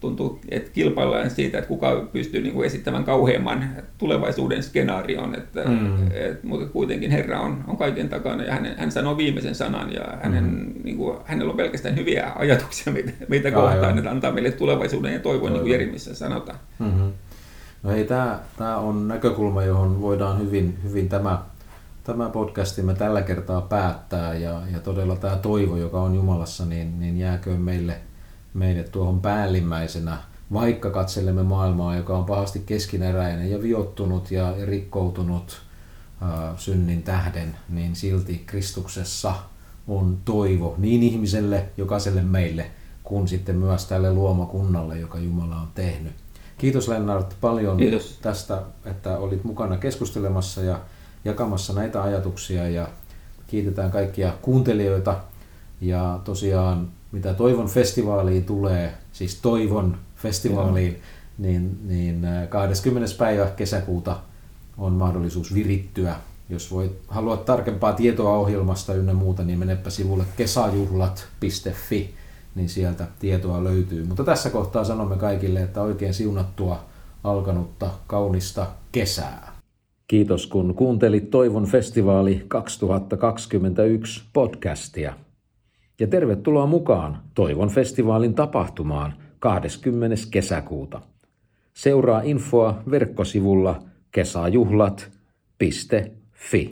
tuntuu, 0.00 0.40
että 0.48 0.70
kilpaillaan 0.70 1.30
siitä, 1.30 1.58
että 1.58 1.68
kuka 1.68 2.08
pystyy 2.12 2.42
niin 2.42 2.54
kuin 2.54 2.66
esittämään 2.66 3.04
kauheamman 3.04 3.64
tulevaisuuden 3.98 4.62
skenaarion, 4.62 5.34
että, 5.34 5.64
mm. 5.64 6.06
et, 6.06 6.44
mutta 6.44 6.66
kuitenkin 6.66 7.10
Herra 7.10 7.40
on, 7.40 7.64
on 7.68 7.76
kaiken 7.76 8.08
takana 8.08 8.44
ja 8.44 8.52
hän, 8.52 8.74
hän 8.76 8.92
sanoo 8.92 9.16
viimeisen 9.16 9.54
sanan 9.54 9.92
ja 9.92 10.18
hänen, 10.22 10.44
mm. 10.44 10.72
niin 10.84 10.96
kuin, 10.96 11.18
hänellä 11.24 11.50
on 11.50 11.56
pelkästään 11.56 11.96
hyviä 11.96 12.32
ajatuksia 12.36 12.92
meitä, 12.92 13.12
meitä 13.28 13.50
kohtaan, 13.50 13.98
että 13.98 14.10
antaa 14.10 14.32
meille 14.32 14.50
tulevaisuuden 14.50 15.12
ja 15.12 15.20
toivon, 15.20 15.52
niin 15.52 15.62
kuin 15.62 15.72
Jeremissä 15.72 16.14
sanotaan. 16.14 16.58
Mm-hmm. 16.78 17.12
No 17.82 17.92
ei, 17.92 18.04
tämä, 18.04 18.40
tämä 18.58 18.76
on 18.76 19.08
näkökulma, 19.08 19.62
johon 19.62 20.00
voidaan 20.00 20.40
hyvin, 20.40 20.78
hyvin 20.84 21.08
tämä, 21.08 21.42
tämä 22.04 22.28
podcastimme 22.28 22.94
tällä 22.94 23.22
kertaa 23.22 23.60
päättää 23.60 24.34
ja, 24.34 24.60
ja 24.72 24.78
todella 24.78 25.16
tämä 25.16 25.36
toivo, 25.36 25.76
joka 25.76 26.00
on 26.00 26.14
Jumalassa, 26.14 26.66
niin, 26.66 27.00
niin 27.00 27.18
jääköön 27.18 27.60
meille– 27.60 27.96
meille 28.54 28.82
tuohon 28.82 29.20
päällimmäisenä, 29.20 30.18
vaikka 30.52 30.90
katselemme 30.90 31.42
maailmaa, 31.42 31.96
joka 31.96 32.18
on 32.18 32.24
pahasti 32.24 32.62
keskineräinen 32.66 33.50
ja 33.50 33.62
viottunut 33.62 34.30
ja 34.30 34.54
rikkoutunut 34.66 35.62
ää, 36.20 36.54
synnin 36.56 37.02
tähden, 37.02 37.56
niin 37.68 37.96
silti 37.96 38.42
Kristuksessa 38.46 39.34
on 39.88 40.18
toivo 40.24 40.74
niin 40.78 41.02
ihmiselle, 41.02 41.66
jokaiselle 41.76 42.22
meille, 42.22 42.70
kuin 43.04 43.28
sitten 43.28 43.56
myös 43.56 43.86
tälle 43.86 44.12
luomakunnalle, 44.12 44.98
joka 44.98 45.18
Jumala 45.18 45.56
on 45.56 45.68
tehnyt. 45.74 46.12
Kiitos 46.58 46.88
Lennart 46.88 47.34
paljon 47.40 47.76
Kiitos. 47.76 48.18
tästä, 48.22 48.62
että 48.84 49.18
olit 49.18 49.44
mukana 49.44 49.76
keskustelemassa 49.76 50.62
ja 50.62 50.80
jakamassa 51.24 51.72
näitä 51.72 52.02
ajatuksia 52.02 52.68
ja 52.68 52.88
kiitetään 53.46 53.90
kaikkia 53.90 54.32
kuuntelijoita 54.42 55.16
ja 55.80 56.20
tosiaan 56.24 56.88
mitä 57.12 57.34
Toivon 57.34 57.68
festivaaliin 57.68 58.44
tulee, 58.44 58.94
siis 59.12 59.40
Toivon 59.42 59.96
festivaaliin, 60.16 61.00
niin, 61.38 61.78
niin 61.88 62.26
20. 62.48 63.08
päivä 63.18 63.46
kesäkuuta 63.46 64.16
on 64.78 64.92
mahdollisuus 64.92 65.54
virittyä. 65.54 66.14
Jos 66.48 66.72
voit, 66.72 66.92
haluat 67.08 67.44
tarkempaa 67.44 67.92
tietoa 67.92 68.36
ohjelmasta 68.36 68.94
ynnä 68.94 69.12
muuta, 69.12 69.44
niin 69.44 69.58
menepä 69.58 69.90
sivulle 69.90 70.24
kesajuhlat.fi, 70.36 72.14
niin 72.54 72.68
sieltä 72.68 73.06
tietoa 73.20 73.64
löytyy. 73.64 74.04
Mutta 74.04 74.24
tässä 74.24 74.50
kohtaa 74.50 74.84
sanomme 74.84 75.16
kaikille, 75.16 75.62
että 75.62 75.82
oikein 75.82 76.14
siunattua 76.14 76.84
alkanutta 77.24 77.90
kaunista 78.06 78.66
kesää. 78.92 79.52
Kiitos 80.06 80.46
kun 80.46 80.74
kuuntelit 80.74 81.30
Toivon 81.30 81.66
festivaali 81.66 82.44
2021 82.48 84.22
podcastia. 84.32 85.14
Ja 86.00 86.06
tervetuloa 86.06 86.66
mukaan 86.66 87.22
Toivon 87.34 87.68
festivaalin 87.68 88.34
tapahtumaan 88.34 89.14
20. 89.38 90.16
kesäkuuta. 90.30 91.00
Seuraa 91.74 92.20
infoa 92.24 92.82
verkkosivulla 92.90 93.82
kesajuhlat.fi. 94.10 96.68